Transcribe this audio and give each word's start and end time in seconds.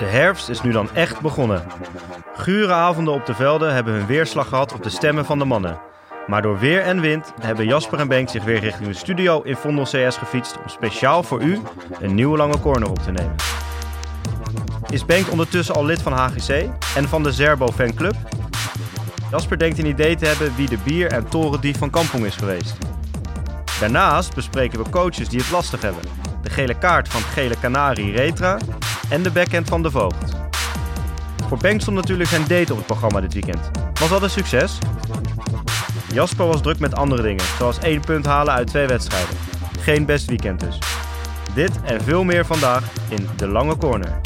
De 0.00 0.06
herfst 0.06 0.48
is 0.48 0.62
nu 0.62 0.72
dan 0.72 0.88
echt 0.94 1.20
begonnen. 1.20 1.62
Gure 2.34 2.72
avonden 2.72 3.14
op 3.14 3.26
de 3.26 3.34
velden 3.34 3.74
hebben 3.74 3.94
hun 3.94 4.06
weerslag 4.06 4.48
gehad 4.48 4.72
op 4.74 4.82
de 4.82 4.88
stemmen 4.88 5.24
van 5.24 5.38
de 5.38 5.44
mannen. 5.44 5.80
Maar 6.26 6.42
door 6.42 6.58
weer 6.58 6.82
en 6.82 7.00
wind 7.00 7.32
hebben 7.40 7.66
Jasper 7.66 7.98
en 7.98 8.08
Benk 8.08 8.28
zich 8.28 8.44
weer 8.44 8.60
richting 8.60 8.88
de 8.88 8.94
studio 8.94 9.42
in 9.42 9.56
Vondel 9.56 9.84
CS 9.84 10.16
gefietst 10.16 10.56
om 10.56 10.68
speciaal 10.68 11.22
voor 11.22 11.42
u 11.42 11.60
een 12.00 12.14
nieuwe 12.14 12.36
lange 12.36 12.60
corner 12.60 12.90
op 12.90 12.98
te 12.98 13.10
nemen. 13.10 13.34
Is 14.88 15.04
Benk 15.04 15.30
ondertussen 15.30 15.74
al 15.74 15.84
lid 15.84 16.02
van 16.02 16.12
HGC 16.12 16.68
en 16.96 17.08
van 17.08 17.22
de 17.22 17.32
Zerbo 17.32 17.66
fanclub? 17.66 18.14
Jasper 19.30 19.58
denkt 19.58 19.78
een 19.78 19.86
idee 19.86 20.16
te 20.16 20.26
hebben 20.26 20.56
wie 20.56 20.68
de 20.68 20.78
bier- 20.84 21.12
en 21.12 21.28
torendief 21.28 21.78
van 21.78 21.90
Kampong 21.90 22.24
is 22.24 22.36
geweest. 22.36 22.76
Daarnaast 23.80 24.34
bespreken 24.34 24.82
we 24.82 24.90
coaches 24.90 25.28
die 25.28 25.40
het 25.40 25.50
lastig 25.50 25.82
hebben. 25.82 26.02
De 26.42 26.50
gele 26.50 26.78
kaart 26.78 27.08
van 27.08 27.20
Gele 27.20 27.54
Canarie 27.60 28.12
Retra 28.12 28.58
en 29.10 29.22
de 29.22 29.30
backhand 29.30 29.68
van 29.68 29.82
de 29.82 29.90
Voogd. 29.90 30.32
Voor 31.48 31.58
Benk 31.58 31.80
stond 31.80 31.96
natuurlijk 31.96 32.28
zijn 32.28 32.46
date 32.46 32.72
op 32.72 32.78
het 32.78 32.86
programma 32.86 33.20
dit 33.20 33.32
weekend. 33.32 33.70
Was 34.00 34.08
dat 34.08 34.22
een 34.22 34.30
succes? 34.30 34.78
Jasper 36.12 36.46
was 36.46 36.62
druk 36.62 36.78
met 36.78 36.94
andere 36.94 37.22
dingen, 37.22 37.44
zoals 37.58 37.78
één 37.78 38.00
punt 38.00 38.26
halen 38.26 38.54
uit 38.54 38.66
twee 38.66 38.86
wedstrijden. 38.86 39.36
Geen 39.80 40.04
best 40.04 40.26
weekend 40.26 40.60
dus. 40.60 40.78
Dit 41.54 41.82
en 41.82 42.00
veel 42.00 42.24
meer 42.24 42.46
vandaag 42.46 42.84
in 43.08 43.28
De 43.36 43.46
Lange 43.46 43.76
Corner. 43.76 44.20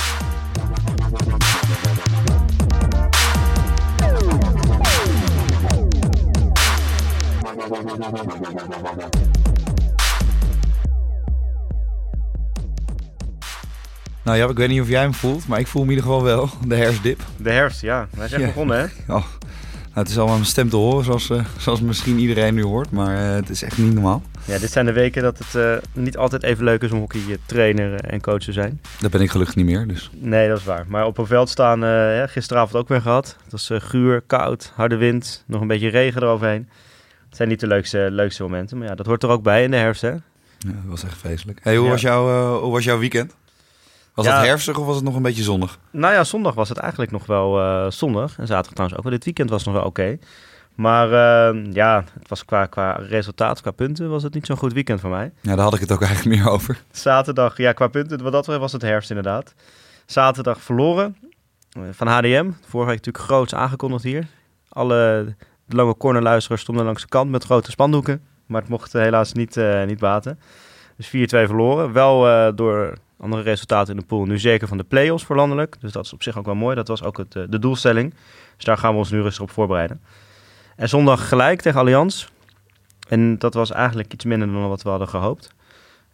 Nou 14.25 14.37
ja, 14.37 14.49
ik 14.49 14.57
weet 14.57 14.69
niet 14.69 14.81
of 14.81 14.89
jij 14.89 15.01
hem 15.01 15.15
voelt, 15.15 15.47
maar 15.49 15.59
ik 15.59 15.67
voel 15.67 15.85
me 15.85 15.91
in 15.91 15.95
ieder 15.97 16.11
geval 16.11 16.25
wel. 16.27 16.49
De 16.67 16.75
herfstdip. 16.75 17.21
De 17.37 17.51
herfst, 17.51 17.81
ja. 17.81 18.09
Hij 18.17 18.25
is 18.25 18.33
echt 18.33 18.41
Ja. 18.41 18.47
begonnen, 18.47 18.79
hè? 18.79 18.85
Oh, 19.15 19.25
nou, 19.95 20.07
het 20.07 20.09
is 20.09 20.19
al 20.19 20.27
aan 20.29 20.33
mijn 20.35 20.45
stem 20.45 20.69
te 20.69 20.77
horen, 20.77 21.05
zoals, 21.05 21.31
eh, 21.31 21.45
zoals 21.59 21.81
misschien 21.81 22.19
iedereen 22.19 22.55
nu 22.55 22.63
hoort. 22.65 22.91
Maar 22.91 23.17
eh, 23.17 23.35
het 23.35 23.51
is 23.51 23.63
echt 23.63 23.79
niet 23.79 23.95
normaal. 23.95 24.23
Ja, 24.45 24.59
dit 24.59 24.71
zijn 24.71 24.87
de 24.87 24.93
weken 24.93 25.23
dat 25.23 25.39
het 25.39 25.55
eh, 25.55 25.73
niet 25.93 26.17
altijd 26.17 26.43
even 26.43 26.65
leuk 26.65 26.83
is 26.83 26.91
om 26.91 26.99
hockey 26.99 27.21
trainer 27.47 27.95
en 28.05 28.21
coach 28.21 28.41
te 28.43 28.53
zijn. 28.53 28.81
Dat 29.01 29.11
ben 29.11 29.21
ik 29.21 29.31
gelukkig 29.31 29.57
niet 29.57 29.65
meer, 29.67 29.87
dus... 29.87 30.11
Nee, 30.13 30.49
dat 30.49 30.59
is 30.59 30.65
waar. 30.65 30.85
Maar 30.89 31.07
op 31.07 31.19
een 31.19 31.27
veld 31.27 31.49
staan, 31.49 31.81
ja, 31.81 32.27
gisteravond 32.27 32.75
ook 32.83 32.89
weer 32.89 33.01
gehad. 33.01 33.37
Het 33.43 33.53
was 33.53 33.71
guur, 33.85 34.21
koud, 34.21 34.73
harde 34.75 34.97
wind, 34.97 35.45
nog 35.47 35.61
een 35.61 35.67
beetje 35.67 35.89
regen 35.89 36.23
eroverheen. 36.23 36.69
Het 37.29 37.37
zijn 37.37 37.49
niet 37.49 37.61
de 37.61 37.67
leukste, 37.67 38.09
leukste 38.11 38.43
momenten, 38.43 38.79
maar 38.79 38.89
ja, 38.89 38.95
dat 38.95 39.07
hoort 39.07 39.23
er 39.23 39.29
ook 39.29 39.43
bij 39.43 39.63
in 39.65 39.71
de 39.71 39.77
herfst, 39.77 40.03
hè? 40.03 40.11
Ja, 40.11 40.21
dat 40.59 40.73
was 40.87 41.05
echt 41.05 41.19
vreselijk. 41.19 41.59
Hey, 41.63 41.77
hoe, 41.77 41.85
Ja. 41.85 41.91
was 41.91 42.01
jouw, 42.01 42.59
hoe 42.61 42.73
was 42.73 42.85
jouw 42.85 42.99
weekend? 42.99 43.35
Was 44.15 44.25
Ja. 44.27 44.37
het 44.37 44.47
herfstig 44.47 44.79
of 44.79 44.87
was 44.87 44.95
het 44.97 45.05
nog 45.05 45.15
een 45.17 45.23
beetje 45.23 45.43
zonnig? 45.43 45.79
Nou 45.91 46.15
ja, 46.15 46.25
zondag 46.25 46.55
was 46.55 46.69
het 46.69 46.79
eigenlijk 46.79 47.13
nog 47.13 47.27
wel 47.27 47.61
eh, 47.61 47.91
zonnig. 47.91 48.39
En 48.39 48.47
zaterdag 48.47 48.73
trouwens 48.73 48.99
ook. 48.99 49.05
wel. 49.05 49.13
Dit 49.13 49.25
weekend 49.25 49.51
was 49.51 49.65
nog 49.65 49.75
wel 49.75 49.85
oké. 49.85 50.19
Maar 50.75 51.07
eh, 51.13 51.73
ja, 51.73 52.05
het 52.19 52.29
was 52.29 52.45
qua, 52.45 52.67
qua 52.67 52.93
resultaat, 52.93 53.61
qua 53.61 53.71
punten, 53.71 54.11
was 54.11 54.23
het 54.23 54.35
niet 54.35 54.47
zo'n 54.47 54.57
goed 54.57 54.73
weekend 54.73 55.01
voor 55.01 55.11
mij. 55.11 55.33
Ja, 55.41 55.55
daar 55.55 55.65
had 55.65 55.75
ik 55.75 55.81
het 55.81 55.93
ook 55.93 56.03
eigenlijk 56.03 56.37
meer 56.37 56.51
over. 56.51 56.83
Zaterdag, 56.91 57.57
ja, 57.57 57.73
qua 57.73 57.87
punten, 57.89 58.23
wat 58.23 58.33
dat 58.33 58.47
was 58.47 58.73
het 58.73 58.83
herfst 58.83 59.09
inderdaad. 59.11 59.55
Zaterdag 60.07 60.61
verloren 60.61 61.17
eh, 61.71 61.83
van 61.93 62.07
HDM. 62.07 62.51
Vorige 62.67 62.91
week 62.91 62.99
natuurlijk 63.05 63.25
groots 63.25 63.55
aangekondigd 63.55 64.05
hier. 64.05 64.27
Alle 64.69 65.35
lange 65.69 65.97
cornerluisteraars 65.97 66.61
stonden 66.63 66.85
langs 66.85 67.03
de 67.03 67.09
kant 67.09 67.31
met 67.31 67.45
grote 67.45 67.71
spandoeken. 67.71 68.23
Maar 68.47 68.61
het 68.61 68.71
mocht 68.71 68.93
helaas 68.93 69.33
niet, 69.33 69.57
eh, 69.57 69.85
niet 69.85 69.99
baten. 69.99 70.39
Dus 70.97 71.07
4-2 71.09 71.47
verloren. 71.47 71.93
Wel 71.93 72.55
door 72.55 72.95
andere 73.25 73.43
resultaten 73.43 73.95
in 73.95 74.01
de 74.01 74.07
pool. 74.07 74.25
Nu 74.25 74.39
zeker 74.39 74.69
van 74.69 74.77
de 74.77 74.85
play-offs 74.85 75.25
voor 75.25 75.37
landelijk. 75.37 75.77
Dus 75.81 75.93
dat 75.93 76.05
is 76.05 76.13
op 76.13 76.23
zich 76.23 76.39
ook 76.39 76.45
wel 76.45 76.55
mooi. 76.55 76.75
Dat 76.75 76.89
was 76.89 77.03
ook 77.03 77.17
het, 77.17 77.37
eh, 77.37 77.43
de 77.49 77.59
doelstelling. 77.59 78.15
Dus 78.57 78.65
daar 78.65 78.79
gaan 78.79 78.93
we 78.93 78.99
ons 78.99 79.11
nu 79.11 79.23
rustig 79.23 79.43
op 79.43 79.51
voorbereiden. 79.51 80.01
En 80.77 80.89
zondag 80.89 81.29
gelijk 81.29 81.61
tegen 81.61 81.81
Allianz. 81.81 82.27
En 83.09 83.39
dat 83.39 83.55
was 83.55 83.71
eigenlijk 83.71 84.13
iets 84.13 84.25
minder 84.25 84.53
dan 84.53 84.69
wat 84.69 84.83
we 84.83 84.89
hadden 84.89 85.09
gehoopt. 85.09 85.55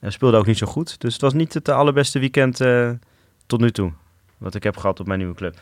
En 0.00 0.12
speelde 0.12 0.36
ook 0.36 0.46
niet 0.46 0.58
zo 0.58 0.66
goed. 0.66 1.00
Dus 1.00 1.12
het 1.12 1.22
was 1.22 1.32
niet 1.32 1.54
het 1.54 1.68
allerbeste 1.68 2.18
weekend 2.18 2.60
eh, 2.60 2.90
tot 3.46 3.60
nu 3.60 3.70
toe. 3.70 3.92
Wat 4.38 4.54
ik 4.54 4.62
heb 4.62 4.76
gehad 4.76 5.00
op 5.00 5.06
mijn 5.06 5.18
nieuwe 5.18 5.34
club. 5.34 5.54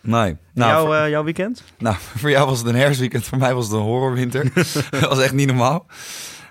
Nee. 0.00 0.36
Nou, 0.52 0.70
Jouw, 0.70 0.84
voor, 0.84 0.94
eh, 0.94 1.08
jouw 1.08 1.24
weekend? 1.24 1.64
nou, 1.78 1.96
voor 2.20 2.30
jou 2.30 2.46
was 2.48 2.58
het 2.58 2.66
een 2.66 2.74
herfstweekend, 2.74 3.24
voor 3.24 3.38
mij 3.38 3.54
was 3.54 3.64
het 3.64 3.74
een 3.74 3.80
horrorwinter. 3.82 4.52
dat 4.90 5.08
was 5.08 5.20
echt 5.20 5.32
niet 5.32 5.46
normaal. 5.46 5.86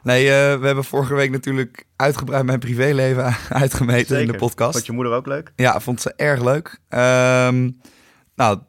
Nee, 0.03 0.29
eh, 0.29 0.59
we 0.59 0.65
hebben 0.65 0.83
vorige 0.83 1.13
week 1.13 1.31
natuurlijk 1.31 1.85
uitgebreid 1.95 2.45
mijn 2.45 2.59
privéleven 2.59 3.35
uitgemeten 3.49 4.21
in 4.21 4.27
de 4.27 4.37
podcast. 4.37 4.71
Vond 4.73 4.85
je 4.85 4.91
moeder 4.91 5.13
ook 5.13 5.25
leuk? 5.25 5.51
Ja, 5.55 5.79
vond 5.79 6.01
ze 6.01 6.13
erg 6.15 6.43
leuk. 6.43 6.79
Ehm, 6.89 7.69
nou, 8.35 8.59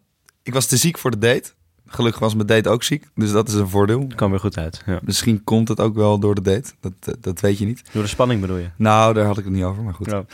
ik 0.43 0.53
was 0.53 0.67
te 0.67 0.77
ziek 0.77 0.99
voor 0.99 1.11
de 1.11 1.19
date. 1.19 1.53
Gelukkig 1.87 2.21
was 2.21 2.35
mijn 2.35 2.47
date 2.47 2.69
ook 2.69 2.83
ziek, 2.83 3.07
dus 3.15 3.33
dat 3.33 3.49
is 3.49 3.55
een 3.55 3.69
voordeel. 3.69 4.07
Kwam 4.15 4.31
weer 4.31 4.41
goed 4.41 4.59
uit. 4.59 4.83
Ja. 4.87 5.01
Misschien 5.03 5.45
komt 5.45 5.69
het 5.69 5.81
ook 5.81 5.95
wel 5.95 6.19
door 6.19 6.35
de 6.35 6.41
date, 6.41 6.73
dat, 6.81 6.93
dat, 7.01 7.17
dat 7.21 7.41
weet 7.41 7.59
je 7.59 7.65
niet. 7.65 7.83
Door 7.93 8.03
de 8.03 8.09
spanning 8.09 8.41
bedoel 8.41 8.57
je? 8.57 8.71
Nou, 8.77 9.15
daar 9.15 9.27
had 9.27 9.39
ik 9.39 9.45
het 9.45 9.53
niet 9.53 9.65
over, 9.65 9.83
maar 9.83 9.95
goed. 9.95 10.11
Ja. 10.11 10.25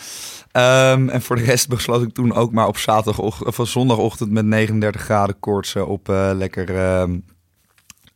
Ehm, 0.52 1.08
en 1.08 1.22
voor 1.22 1.36
de 1.36 1.42
rest 1.42 1.68
besloot 1.74 2.02
ik 2.02 2.14
toen 2.14 2.34
ook 2.34 2.52
maar 2.52 2.66
op 2.66 2.76
zaterdagochtend 2.76 3.58
of 3.58 3.68
zondagochtend 3.68 4.30
met 4.30 4.44
39 4.44 5.00
graden 5.00 5.38
koortsen 5.38 5.86
op 5.86 6.08
eh, 6.08 6.30
lekker, 6.34 6.76
ehm 6.76 7.18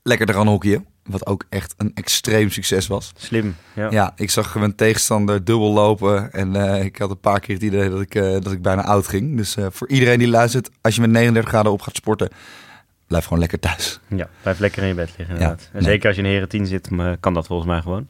lekker 0.03 0.28
eraan 0.28 0.49
hockeyen. 0.49 0.87
Wat 1.04 1.26
ook 1.26 1.44
echt 1.48 1.75
een 1.76 1.91
extreem 1.94 2.50
succes 2.50 2.87
was. 2.87 3.12
Slim. 3.16 3.56
Ja. 3.72 3.91
Ja, 3.91 4.12
ik 4.16 4.31
zag 4.31 4.54
mijn 4.54 4.75
tegenstander 4.75 5.44
dubbel 5.44 5.72
lopen. 5.72 6.32
En 6.32 6.56
eh, 6.56 6.84
ik 6.84 6.98
had 6.98 7.10
een 7.10 7.20
paar 7.20 7.41
keer 7.41 7.54
het 7.54 7.65
idee 7.65 7.91
dat 7.91 8.00
ik, 8.00 8.15
eh, 8.15 8.31
dat 8.31 8.53
ik 8.53 8.62
bijna 8.62 8.84
oud 8.84 9.09
ging. 9.09 9.37
Dus 9.37 9.56
eh, 9.56 9.66
voor 9.70 9.88
iedereen 9.88 10.19
die 10.19 10.28
luistert, 10.28 10.70
als 10.81 10.94
je 10.94 11.00
met 11.00 11.10
39 11.10 11.50
graden 11.50 11.72
op 11.72 11.81
gaat 11.81 11.97
sporten, 11.97 12.28
blijf 13.06 13.25
gewoon 13.25 13.38
lekker 13.38 13.59
thuis. 13.59 14.00
Ja, 14.09 14.28
blijf 14.42 14.59
lekker 14.59 14.82
in 14.82 14.88
je 14.88 14.94
bed 14.94 15.15
liggen 15.16 15.34
inderdaad. 15.34 15.60
Ja, 15.60 15.66
en 15.66 15.82
nee. 15.82 15.92
zeker 15.92 16.06
als 16.06 16.16
je 16.16 16.22
in 16.22 16.28
Heren 16.28 16.48
10 16.48 16.66
zit, 16.66 16.88
kan 17.21 17.34
dat 17.34 17.47
volgens 17.47 17.69
mij 17.69 17.81
gewoon. 17.81 18.06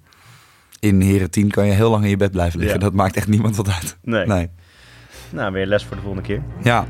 In 0.80 1.00
Heren 1.00 1.30
10 1.30 1.50
kan 1.50 1.66
je 1.66 1.72
heel 1.72 1.90
lang 1.90 2.04
in 2.04 2.10
je 2.10 2.16
bed 2.16 2.30
blijven 2.30 2.58
liggen. 2.58 2.78
Ja. 2.78 2.84
Dat 2.84 2.94
maakt 2.94 3.16
echt 3.16 3.28
niemand 3.28 3.56
wat 3.56 3.68
uit. 3.68 3.96
Nee. 4.02 4.26
Nee. 4.26 4.50
Nou, 5.30 5.52
weer 5.52 5.66
les 5.66 5.84
voor 5.84 5.96
de 5.96 6.02
volgende 6.02 6.26
keer. 6.26 6.42
Ja. 6.62 6.86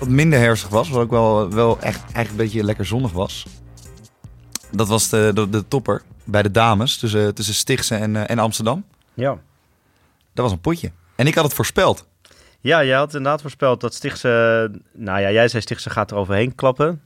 Wat 0.00 0.08
minder 0.08 0.38
herfstig 0.38 0.68
was, 0.68 0.88
wat 0.88 1.02
ook 1.02 1.10
wel, 1.10 1.50
wel 1.50 1.80
echt 1.80 2.02
eigenlijk 2.02 2.30
een 2.30 2.36
beetje 2.36 2.64
lekker 2.64 2.86
zonnig 2.86 3.12
was. 3.12 3.46
Dat 4.70 4.88
was 4.88 5.08
de, 5.08 5.30
de, 5.34 5.48
de 5.48 5.68
topper 5.68 6.02
bij 6.24 6.42
de 6.42 6.50
dames 6.50 6.98
tussen, 6.98 7.34
tussen 7.34 7.54
Stichtse 7.54 7.94
en, 7.94 8.16
eh, 8.16 8.30
en 8.30 8.38
Amsterdam. 8.38 8.84
Ja. 9.14 9.38
Dat 10.32 10.44
was 10.44 10.52
een 10.52 10.60
potje. 10.60 10.92
En 11.16 11.26
ik 11.26 11.34
had 11.34 11.44
het 11.44 11.54
voorspeld. 11.54 12.06
Ja, 12.60 12.84
jij 12.84 12.96
had 12.96 13.14
inderdaad 13.14 13.40
voorspeld 13.40 13.80
dat 13.80 13.94
Stichtse... 13.94 14.28
Nou 14.92 15.20
ja, 15.20 15.30
jij 15.30 15.48
zei 15.48 15.62
Stichtse 15.62 15.90
gaat 15.90 16.10
er 16.10 16.16
overheen 16.16 16.54
klappen. 16.54 17.02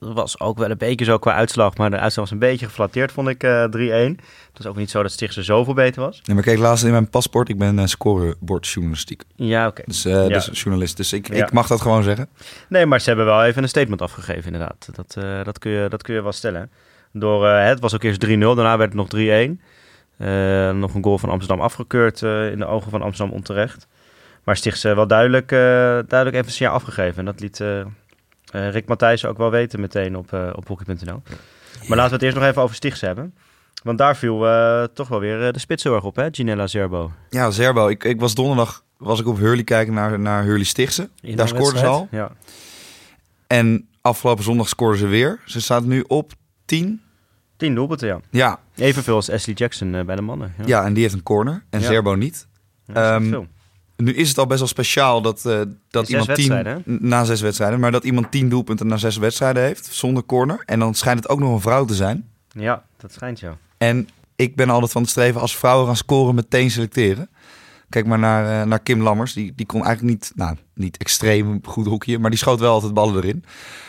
Dat 0.00 0.12
was 0.12 0.40
ook 0.40 0.58
wel 0.58 0.70
een 0.70 0.78
beetje 0.78 1.04
zo 1.04 1.18
qua 1.18 1.34
uitslag. 1.34 1.76
Maar 1.76 1.90
de 1.90 1.98
uitslag 1.98 2.24
was 2.24 2.30
een 2.34 2.38
beetje 2.48 2.66
geflatteerd, 2.66 3.12
vond 3.12 3.28
ik, 3.28 3.42
eh 3.42 3.64
3-1. 3.64 3.68
Het 3.70 4.56
was 4.56 4.66
ook 4.66 4.76
niet 4.76 4.90
zo 4.90 5.02
dat 5.02 5.12
Stichtse 5.12 5.42
zoveel 5.42 5.74
beter 5.74 6.02
was. 6.02 6.20
Nee, 6.24 6.34
maar 6.36 6.44
kijk, 6.44 6.58
laatst 6.58 6.84
in 6.84 6.90
mijn 6.90 7.08
paspoort, 7.10 7.48
ik 7.48 7.58
ben 7.58 7.78
uh, 7.78 7.84
scorebordjournalistiek. 7.86 9.22
Ja, 9.36 9.66
oké. 9.66 9.82
Dus, 9.86 10.04
eh, 10.04 10.12
Ja. 10.12 10.28
dus 10.28 10.50
journalist. 10.52 10.96
Dus 10.96 11.12
ik, 11.12 11.34
Ja. 11.34 11.44
ik 11.44 11.52
mag 11.52 11.66
dat 11.66 11.80
gewoon 11.80 12.02
zeggen. 12.02 12.28
Nee, 12.68 12.86
maar 12.86 13.00
ze 13.00 13.08
hebben 13.08 13.26
wel 13.26 13.44
even 13.44 13.62
een 13.62 13.68
statement 13.68 14.02
afgegeven, 14.02 14.44
inderdaad. 14.52 14.88
Dat, 14.92 15.14
eh, 15.18 15.44
dat, 15.44 15.58
kun, 15.58 15.70
je, 15.70 15.88
dat 15.88 16.02
kun 16.02 16.14
je 16.14 16.22
wel 16.22 16.32
stellen. 16.32 16.70
Door, 17.12 17.46
eh, 17.48 17.64
het 17.66 17.80
was 17.80 17.94
ook 17.94 18.02
eerst 18.02 18.20
3-0, 18.20 18.54
daarna 18.54 18.76
werd 18.76 18.92
het 18.92 18.98
nog 18.98 19.08
3-1. 19.08 19.60
Eh, 20.16 20.70
nog 20.70 20.94
een 20.94 21.02
goal 21.04 21.18
van 21.18 21.28
Amsterdam 21.30 21.60
afgekeurd 21.60 22.22
eh, 22.22 22.50
in 22.50 22.58
de 22.58 22.66
ogen 22.66 22.90
van 22.90 23.02
Amsterdam 23.02 23.34
onterecht. 23.34 23.86
Maar 24.44 24.56
Stichtse 24.56 24.94
wel 24.94 25.06
duidelijk, 25.06 25.52
eh, 25.52 25.58
duidelijk 25.58 26.32
even 26.34 26.46
een 26.46 26.50
signaal 26.52 26.74
afgegeven. 26.74 27.18
En 27.18 27.24
dat 27.24 27.40
liet 27.40 27.60
eh, 27.60 27.80
eh, 27.80 27.86
Rick 28.50 28.86
Matthijssen 28.88 29.28
ook 29.28 29.38
wel 29.38 29.50
weten 29.50 29.80
meteen 29.80 30.16
op, 30.16 30.32
eh 30.32 30.50
op 30.54 30.68
hockey.nl. 30.68 31.22
Maar 31.88 31.96
laten 31.96 32.08
we 32.08 32.14
het 32.14 32.22
eerst 32.22 32.36
nog 32.36 32.44
even 32.44 32.62
over 32.62 32.74
Stichtse 32.76 33.06
hebben. 33.06 33.34
Want 33.82 33.98
daar 33.98 34.16
viel 34.16 34.46
eh, 34.48 34.84
toch 34.94 35.08
wel 35.08 35.20
weer 35.20 35.46
eh, 35.46 35.52
de 35.52 35.58
spitszorg 35.58 36.04
op, 36.04 36.16
hè? 36.16 36.28
Ginella 36.30 36.66
Zerbo. 36.66 37.12
Ja, 37.30 37.50
Zerbo. 37.50 37.88
Ik, 37.88 38.04
ik 38.04 38.20
was 38.20 38.34
donderdag 38.34 38.84
was 38.96 39.20
ik 39.20 39.26
op 39.26 39.38
Hurley 39.38 39.64
kijken 39.64 39.94
naar, 39.94 40.18
naar 40.20 40.42
Hurley 40.44 40.64
Stichtse. 40.64 41.08
In 41.20 41.36
Daar 41.36 41.48
scoorden 41.48 41.78
ze 41.78 41.86
al. 41.86 42.08
Ja. 42.10 42.30
En 43.46 43.88
afgelopen 44.00 44.44
zondag 44.44 44.68
scoorden 44.68 44.98
ze 44.98 45.06
weer. 45.06 45.40
Ze 45.46 45.60
staat 45.60 45.84
nu 45.84 46.04
op 46.06 46.32
10. 46.64 47.02
Tien 47.56 47.74
doelpunten, 47.74 48.08
ja. 48.08 48.20
Ja, 48.30 48.60
Evenveel 48.74 49.14
als 49.14 49.30
Ashley 49.30 49.54
Jackson 49.54 49.94
eh, 49.94 50.04
bij 50.04 50.16
de 50.16 50.22
mannen. 50.22 50.54
Ja, 50.58 50.64
ja, 50.66 50.84
en 50.84 50.92
die 50.92 51.02
heeft 51.02 51.14
een 51.14 51.22
corner. 51.22 51.64
En 51.70 51.80
Ja. 51.80 51.86
Zerbo 51.86 52.14
niet. 52.14 52.46
Ja, 52.84 52.92
dat 52.94 53.02
is 53.04 53.10
echt 53.10 53.20
Ehm, 53.20 53.28
veel. 53.28 53.46
Nu 54.00 54.12
is 54.14 54.28
het 54.28 54.38
al 54.38 54.46
best 54.46 54.58
wel 54.58 54.68
speciaal 54.68 55.22
dat, 55.22 55.46
eh, 55.46 55.60
dat 55.90 56.08
iemand 56.08 56.34
tien... 56.34 56.82
Na 56.84 57.24
zes 57.24 57.40
wedstrijden. 57.40 57.80
Maar 57.80 57.92
dat 57.92 58.04
iemand 58.04 58.30
tien 58.30 58.48
doelpunten 58.48 58.86
na 58.86 58.96
zes 58.96 59.16
wedstrijden 59.16 59.62
heeft. 59.62 59.86
Zonder 59.90 60.24
corner. 60.24 60.62
En 60.66 60.78
dan 60.78 60.94
schijnt 60.94 61.18
het 61.22 61.28
ook 61.28 61.38
nog 61.38 61.52
een 61.52 61.60
vrouw 61.60 61.84
te 61.84 61.94
zijn. 61.94 62.28
Ja, 62.52 62.84
dat 62.96 63.12
schijnt 63.12 63.40
ja. 63.40 63.56
En 63.78 64.08
ik 64.36 64.56
ben 64.56 64.70
altijd 64.70 64.92
van 64.92 65.02
het 65.02 65.10
streven 65.10 65.40
als 65.40 65.56
vrouwen 65.56 65.86
gaan 65.86 65.96
scoren 65.96 66.34
meteen 66.34 66.70
selecteren. 66.70 67.28
Kijk 67.88 68.06
maar 68.06 68.18
naar, 68.18 68.60
eh, 68.60 68.66
naar 68.66 68.80
Kim 68.80 69.02
Lammers. 69.02 69.32
Die, 69.32 69.52
die 69.56 69.66
kon 69.66 69.84
eigenlijk 69.84 70.14
niet, 70.18 70.32
nou, 70.34 70.56
niet 70.74 70.96
extreem 70.96 71.60
goed 71.64 71.86
hockeyen, 71.86 72.20
maar 72.20 72.30
die 72.30 72.38
schoot 72.38 72.60
wel 72.60 72.72
altijd 72.72 72.94
ballen 72.94 73.16
erin. 73.22 73.44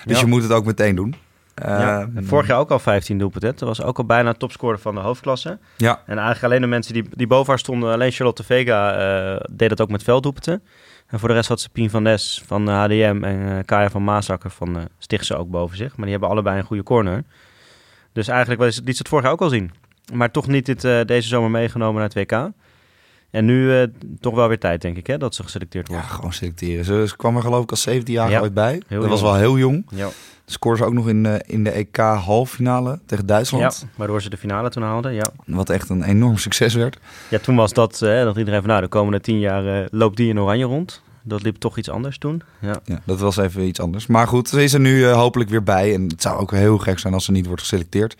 Dus 0.05 0.15
Ja. 0.15 0.21
je 0.21 0.29
moet 0.29 0.43
het 0.43 0.51
ook 0.51 0.65
meteen 0.65 0.95
doen. 0.95 1.15
Ja, 1.55 1.99
Eh, 1.99 1.99
en 2.15 2.25
vorig 2.25 2.47
jaar 2.47 2.59
ook 2.59 2.71
al 2.71 2.79
15 2.79 3.17
doelpunten. 3.17 3.49
Dat 3.55 3.67
was 3.67 3.81
ook 3.81 3.97
al 3.97 4.05
bijna 4.05 4.33
topscorer 4.33 4.79
van 4.79 4.95
de 4.95 5.01
hoofdklasse. 5.01 5.57
Ja, 5.77 6.01
En 6.05 6.15
eigenlijk 6.17 6.43
alleen 6.43 6.61
de 6.61 6.67
mensen 6.67 6.93
die, 6.93 7.05
die 7.11 7.27
boven 7.27 7.49
haar 7.49 7.59
stonden, 7.59 7.93
alleen 7.93 8.11
Charlotte 8.11 8.43
Vega 8.43 8.93
eh, 9.35 9.45
deed 9.51 9.69
dat 9.69 9.81
ook 9.81 9.89
met 9.89 10.03
velddoelpunten. 10.03 10.63
En 11.07 11.19
voor 11.19 11.27
de 11.27 11.33
rest 11.35 11.47
had 11.49 11.61
ze 11.61 11.69
Pien 11.69 11.89
van 11.89 12.03
Nes 12.03 12.43
van 12.45 12.65
de 12.65 12.71
HDM 12.71 13.19
en 13.23 13.57
eh, 13.57 13.63
Kaya 13.65 13.89
van 13.89 14.03
Maasakker 14.03 14.49
van 14.49 14.77
eh 14.77 14.83
Stichtse 14.97 15.35
ook 15.35 15.49
boven 15.49 15.77
zich. 15.77 15.89
Maar 15.95 16.01
die 16.05 16.11
hebben 16.11 16.29
allebei 16.29 16.57
een 16.57 16.63
goede 16.65 16.83
corner. 16.83 17.23
Dus 18.13 18.27
eigenlijk 18.27 18.61
liet 18.61 18.73
ze 18.75 18.97
het 18.97 19.07
vorig 19.07 19.23
jaar 19.23 19.33
ook 19.33 19.41
al 19.41 19.49
zien. 19.49 19.71
Maar 20.13 20.31
toch 20.31 20.47
niet 20.47 20.65
dit, 20.65 20.81
deze 20.81 21.27
zomer 21.27 21.49
meegenomen 21.49 21.95
naar 21.95 22.09
het 22.13 22.31
WK. 22.31 22.49
En 23.31 23.45
nu 23.45 23.79
eh, 23.79 23.87
toch 24.19 24.35
wel 24.35 24.47
weer 24.47 24.59
tijd, 24.59 24.81
denk 24.81 24.97
ik, 24.97 25.07
hè, 25.07 25.17
dat 25.17 25.35
ze 25.35 25.43
geselecteerd 25.43 25.87
ja, 25.87 25.93
wordt. 25.93 26.09
gewoon 26.09 26.33
selecteren. 26.33 26.85
Ze, 26.85 27.03
ze 27.07 27.15
kwam 27.15 27.35
er 27.35 27.41
geloof 27.41 27.63
ik 27.63 27.69
als 27.69 27.81
17 27.81 28.13
jaar 28.13 28.29
Ja, 28.29 28.41
ooit 28.41 28.53
bij. 28.53 28.81
heel 28.87 29.01
dat 29.01 29.09
was 29.09 29.21
wel 29.21 29.35
heel 29.35 29.57
jong. 29.57 29.85
Ja. 29.89 30.07
Scoorde 30.45 30.77
ze 30.77 30.85
ook 30.85 30.93
nog 30.93 31.09
in, 31.09 31.23
de 31.23 31.43
in 31.47 31.63
de 31.63 31.69
EK 31.69 31.97
halffinale 31.97 32.99
tegen 33.05 33.25
Duitsland. 33.25 33.79
ja, 33.81 33.87
waardoor 33.95 34.21
ze 34.21 34.29
de 34.29 34.37
finale 34.37 34.69
toen 34.69 34.83
haalden, 34.83 35.13
ja. 35.13 35.25
Wat 35.45 35.69
echt 35.69 35.89
een 35.89 36.03
enorm 36.03 36.37
succes 36.37 36.73
werd. 36.73 36.97
Ja, 37.29 37.39
toen 37.39 37.55
was 37.55 37.73
dat, 37.73 38.01
eh, 38.01 38.23
dat 38.23 38.37
iedereen 38.37 38.59
van, 38.59 38.69
nou, 38.69 38.81
de 38.81 38.87
komende 38.87 39.19
tien 39.21 39.39
jaar 39.39 39.81
eh, 39.81 39.87
loopt 39.91 40.17
die 40.17 40.29
in 40.29 40.39
oranje 40.39 40.65
rond. 40.65 41.01
Dat 41.23 41.41
liep 41.43 41.55
toch 41.55 41.77
iets 41.77 41.89
anders 41.89 42.17
toen. 42.17 42.41
Ja, 42.59 42.79
Ja, 42.85 43.01
dat 43.05 43.19
was 43.19 43.37
even 43.37 43.61
iets 43.63 43.79
anders. 43.79 44.07
Maar 44.07 44.27
goed, 44.27 44.49
ze 44.49 44.63
is 44.63 44.73
er 44.73 44.79
nu 44.79 45.05
eh, 45.05 45.13
hopelijk 45.13 45.49
weer 45.49 45.63
bij. 45.63 45.93
En 45.93 46.03
het 46.07 46.21
zou 46.21 46.39
ook 46.39 46.51
heel 46.51 46.77
gek 46.77 46.99
zijn 46.99 47.13
als 47.13 47.25
ze 47.25 47.31
niet 47.31 47.45
wordt 47.45 47.61
geselecteerd. 47.61 48.15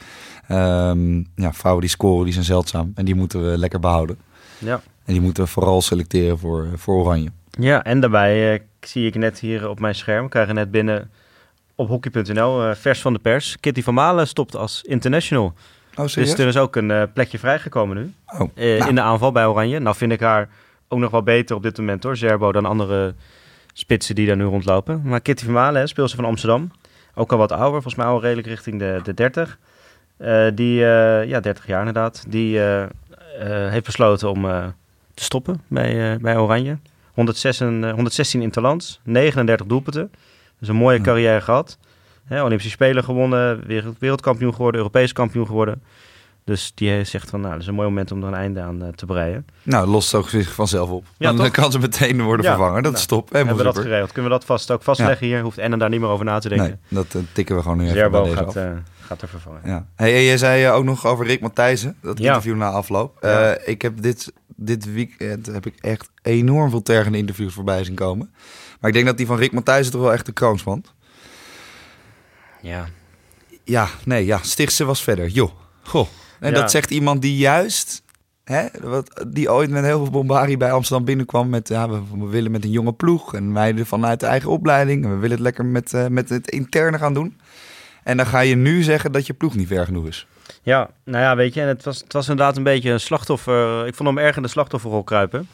Ehm, 0.47 1.17
ja, 1.35 1.53
vrouwen 1.53 1.81
die 1.81 1.91
scoren, 1.91 2.23
die 2.23 2.33
zijn 2.33 2.45
zeldzaam. 2.45 2.91
En 2.95 3.05
die 3.05 3.15
moeten 3.15 3.51
we 3.51 3.57
lekker 3.57 3.79
behouden. 3.79 4.17
ja. 4.57 4.81
En 5.05 5.13
die 5.13 5.21
moeten 5.21 5.43
we 5.43 5.49
vooral 5.49 5.81
selecteren 5.81 6.39
voor, 6.39 6.67
voor 6.75 6.95
Oranje. 6.95 7.29
Ja, 7.59 7.83
en 7.83 7.99
daarbij 7.99 8.53
eh, 8.53 8.59
zie 8.79 9.05
ik 9.07 9.15
net 9.15 9.39
hier 9.39 9.69
op 9.69 9.79
mijn 9.79 9.95
scherm, 9.95 10.23
we 10.23 10.29
krijgen 10.29 10.55
net 10.55 10.71
binnen 10.71 11.09
op 11.75 11.87
hockey.nl, 11.87 12.63
eh, 12.63 12.75
vers 12.75 13.01
van 13.01 13.13
de 13.13 13.19
pers. 13.19 13.59
Kitty 13.59 13.81
van 13.83 13.93
Malen 13.93 14.27
stopt 14.27 14.55
als 14.55 14.81
international. 14.81 15.53
Oh, 15.95 16.05
Dus 16.13 16.15
er 16.15 16.47
is 16.47 16.57
ook 16.57 16.75
een 16.75 16.91
eh, 16.91 17.03
plekje 17.13 17.39
vrijgekomen 17.39 17.97
nu 17.97 18.13
Oh, 18.39 18.49
eh, 18.55 18.77
nou. 18.77 18.89
in 18.89 18.95
de 18.95 19.01
aanval 19.01 19.31
bij 19.31 19.45
Oranje. 19.45 19.79
Nou 19.79 19.95
vind 19.95 20.11
ik 20.11 20.19
haar 20.19 20.49
ook 20.87 20.99
nog 20.99 21.11
wel 21.11 21.23
beter 21.23 21.55
op 21.55 21.63
dit 21.63 21.77
moment 21.77 22.03
hoor, 22.03 22.17
Zerbo, 22.17 22.51
dan 22.51 22.65
andere 22.65 23.13
spitsen 23.73 24.15
die 24.15 24.27
daar 24.27 24.35
nu 24.37 24.43
rondlopen. 24.43 25.01
Maar 25.03 25.21
Kitty 25.21 25.43
van 25.45 25.53
Malen, 25.53 25.81
hè, 25.81 25.87
speelster 25.87 26.19
van 26.19 26.27
Amsterdam, 26.29 26.71
ook 27.15 27.31
al 27.31 27.37
wat 27.37 27.51
ouder, 27.51 27.71
volgens 27.71 27.95
mij 27.95 28.05
al 28.05 28.21
redelijk 28.21 28.47
richting 28.47 28.79
de, 28.79 28.99
de 29.03 29.13
30. 29.13 29.57
Eh, 30.17 30.47
die, 30.55 30.85
eh, 30.85 31.27
ja, 31.27 31.39
30 31.39 31.67
jaar 31.67 31.79
inderdaad, 31.79 32.25
die 32.27 32.59
eh, 32.59 32.81
eh, 32.83 32.89
heeft 33.71 33.85
besloten 33.85 34.29
om 34.29 34.45
eh, 34.49 34.65
te 35.21 35.27
stoppen 35.27 35.61
bij, 35.67 36.13
eh, 36.13 36.19
bij 36.19 36.37
Oranje. 36.37 36.77
116, 37.13 37.83
eh, 37.83 37.93
116 37.93 38.41
interlands, 38.41 38.99
39 39.03 39.65
doelpunten. 39.65 40.11
Dus 40.59 40.67
een 40.67 40.75
mooie 40.75 40.97
Ja. 40.97 41.03
carrière 41.03 41.41
gehad. 41.41 41.77
Hè, 42.25 42.43
Olympische 42.43 42.69
Spelen 42.71 43.03
gewonnen, 43.03 43.67
wereld- 43.67 43.95
wereldkampioen 43.99 44.51
geworden, 44.53 44.79
Europees 44.79 45.13
kampioen 45.13 45.45
geworden. 45.45 45.81
Dus 46.51 46.71
die 46.75 47.03
zegt 47.03 47.29
van, 47.29 47.39
nou, 47.39 47.51
dat 47.53 47.61
is 47.61 47.67
een 47.67 47.73
mooi 47.73 47.87
moment 47.87 48.11
om 48.11 48.21
er 48.21 48.27
een 48.27 48.33
einde 48.33 48.61
aan 48.61 48.83
eh, 48.83 48.87
te 48.87 49.05
breien. 49.05 49.45
Nou, 49.63 49.87
lost 49.87 50.09
zo 50.09 50.21
zich 50.21 50.53
vanzelf 50.53 50.89
op. 50.89 51.05
Ja, 51.17 51.33
Dan 51.33 51.51
kan 51.51 51.71
ze 51.71 51.79
meteen 51.79 52.21
worden 52.21 52.45
Ja, 52.45 52.51
vervangen. 52.51 52.83
Dat 52.83 52.91
nou, 52.91 52.95
is 53.03 53.05
top. 53.05 53.29
Helemaal 53.31 53.55
Hebben 53.55 53.65
we 53.73 53.73
dat 53.73 53.83
geregeld? 53.83 54.11
Kunnen 54.11 54.31
we 54.31 54.37
dat 54.37 54.45
vast 54.47 54.71
ook 54.71 54.83
vastleggen 54.83 55.27
hier? 55.27 55.41
Hoeft 55.41 55.57
Enne 55.57 55.77
daar 55.77 55.89
niet 55.89 55.99
meer 55.99 56.09
over 56.09 56.25
na 56.25 56.39
te 56.39 56.49
denken. 56.49 56.67
Nee, 56.87 57.03
dat 57.03 57.15
eh, 57.15 57.21
tikken 57.31 57.55
we 57.55 57.61
gewoon 57.61 57.77
nu 57.77 57.89
even 57.89 58.11
bij 58.11 58.21
deze 58.23 58.35
gaat, 58.35 58.47
af. 58.47 58.55
eh, 58.55 58.71
gaat 58.99 59.21
er 59.21 59.27
vervangen. 59.27 59.61
Ja. 59.65 59.85
Hey, 59.95 60.15
en 60.15 60.23
jij 60.23 60.37
zei 60.37 60.69
ook 60.69 60.83
nog 60.83 61.05
over 61.05 61.25
Rick 61.25 61.41
Matthijssen, 61.41 61.95
dat 62.01 62.19
interview 62.19 62.55
na 62.55 62.69
afloop. 62.69 63.25
Ik 63.65 63.81
heb 63.81 64.01
dit, 64.01 64.33
dit 64.55 64.93
weekend 64.93 65.45
heb 65.45 65.65
ik 65.65 65.75
echt 65.79 66.09
enorm 66.21 66.69
veel 66.69 66.81
tergende 66.81 67.17
interviews 67.17 67.53
voorbij 67.53 67.83
zien 67.83 67.95
komen. 67.95 68.33
Maar 68.79 68.89
ik 68.89 68.95
denk 68.95 69.05
dat 69.05 69.17
die 69.17 69.25
van 69.25 69.37
Rick 69.37 69.51
Matthijssen 69.51 69.91
toch 69.93 70.01
wel 70.01 70.13
echt 70.13 70.25
de 70.25 70.31
kroon 70.31 70.59
spant. 70.59 70.93
Ja, 72.61 72.85
Ja, 73.63 73.87
nee, 74.05 74.25
ja, 74.25 74.39
Stichtse 74.41 74.85
was 74.85 75.03
verder. 75.03 75.27
Joh, 75.27 75.51
goh. 75.83 76.07
En 76.41 76.51
Ja. 76.53 76.59
dat 76.59 76.71
zegt 76.71 76.91
iemand 76.91 77.21
die 77.21 77.37
juist, 77.37 78.03
hè, 78.43 78.65
wat, 78.81 79.25
die 79.27 79.51
ooit 79.51 79.69
met 79.69 79.83
heel 79.83 79.97
veel 80.03 80.11
bombarie 80.11 80.57
bij 80.57 80.71
Amsterdam 80.71 81.05
binnenkwam 81.05 81.49
met, 81.49 81.67
ja, 81.67 81.89
we, 81.89 82.01
we 82.17 82.25
willen 82.27 82.51
met 82.51 82.63
een 82.63 82.71
jonge 82.71 82.93
ploeg 82.93 83.33
en 83.35 83.51
meiden 83.51 83.85
vanuit 83.85 84.19
de 84.19 84.25
eigen 84.25 84.49
opleiding. 84.49 85.03
En 85.03 85.09
we 85.09 85.15
willen 85.15 85.35
het 85.35 85.39
lekker 85.39 85.65
met, 85.65 85.93
eh, 85.93 86.07
met 86.07 86.29
het 86.29 86.49
interne 86.49 86.97
gaan 86.97 87.13
doen. 87.13 87.37
En 88.03 88.17
dan 88.17 88.25
ga 88.25 88.39
je 88.39 88.55
nu 88.55 88.83
zeggen 88.83 89.11
dat 89.11 89.27
je 89.27 89.33
ploeg 89.33 89.55
niet 89.55 89.67
ver 89.67 89.85
genoeg 89.85 90.07
is. 90.07 90.27
Ja, 90.63 90.89
nou 91.05 91.23
ja, 91.23 91.35
weet 91.35 91.53
je, 91.53 91.61
en 91.61 91.67
het 91.67 91.83
was, 91.83 91.99
het 91.99 92.13
was 92.13 92.27
inderdaad 92.29 92.57
een 92.57 92.63
beetje 92.63 92.91
een 92.91 92.99
slachtoffer. 92.99 93.87
Ik 93.87 93.95
vond 93.95 94.09
hem 94.09 94.17
erg 94.17 94.35
in 94.35 94.41
de 94.41 94.47
slachtofferrol 94.47 95.03
kruipen. 95.03 95.47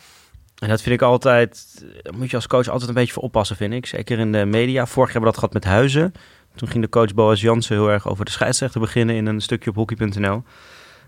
En 0.60 0.70
dat 0.70 0.82
vind 0.82 0.96
ik 0.96 1.02
altijd, 1.02 1.84
daar 2.02 2.14
moet 2.18 2.30
je 2.30 2.36
als 2.36 2.48
coach 2.48 2.68
altijd 2.68 2.90
een 2.90 2.96
beetje 2.96 3.14
voor 3.14 3.24
oppassen, 3.24 3.56
vind 3.56 3.74
ik. 3.74 3.86
Zeker 3.86 4.20
in 4.20 4.32
de 4.32 4.46
media. 4.46 4.86
Vorig 4.86 5.14
jaar 5.14 5.22
hebben 5.22 5.22
we 5.22 5.26
dat 5.26 5.38
gehad 5.38 5.54
met 5.54 5.64
Huizen. 5.64 6.14
Toen 6.56 6.68
ging 6.68 6.84
de 6.84 6.90
coach 6.90 7.14
Boas 7.14 7.42
Jansen 7.42 7.76
heel 7.76 7.90
erg 7.90 8.08
over 8.08 8.26
de 8.26 8.32
scheidsrechter 8.32 8.80
beginnen 8.82 9.16
in 9.16 9.26
een 9.26 9.42
stukje 9.42 9.70
op 9.70 9.76
hockey.nl. 9.76 10.44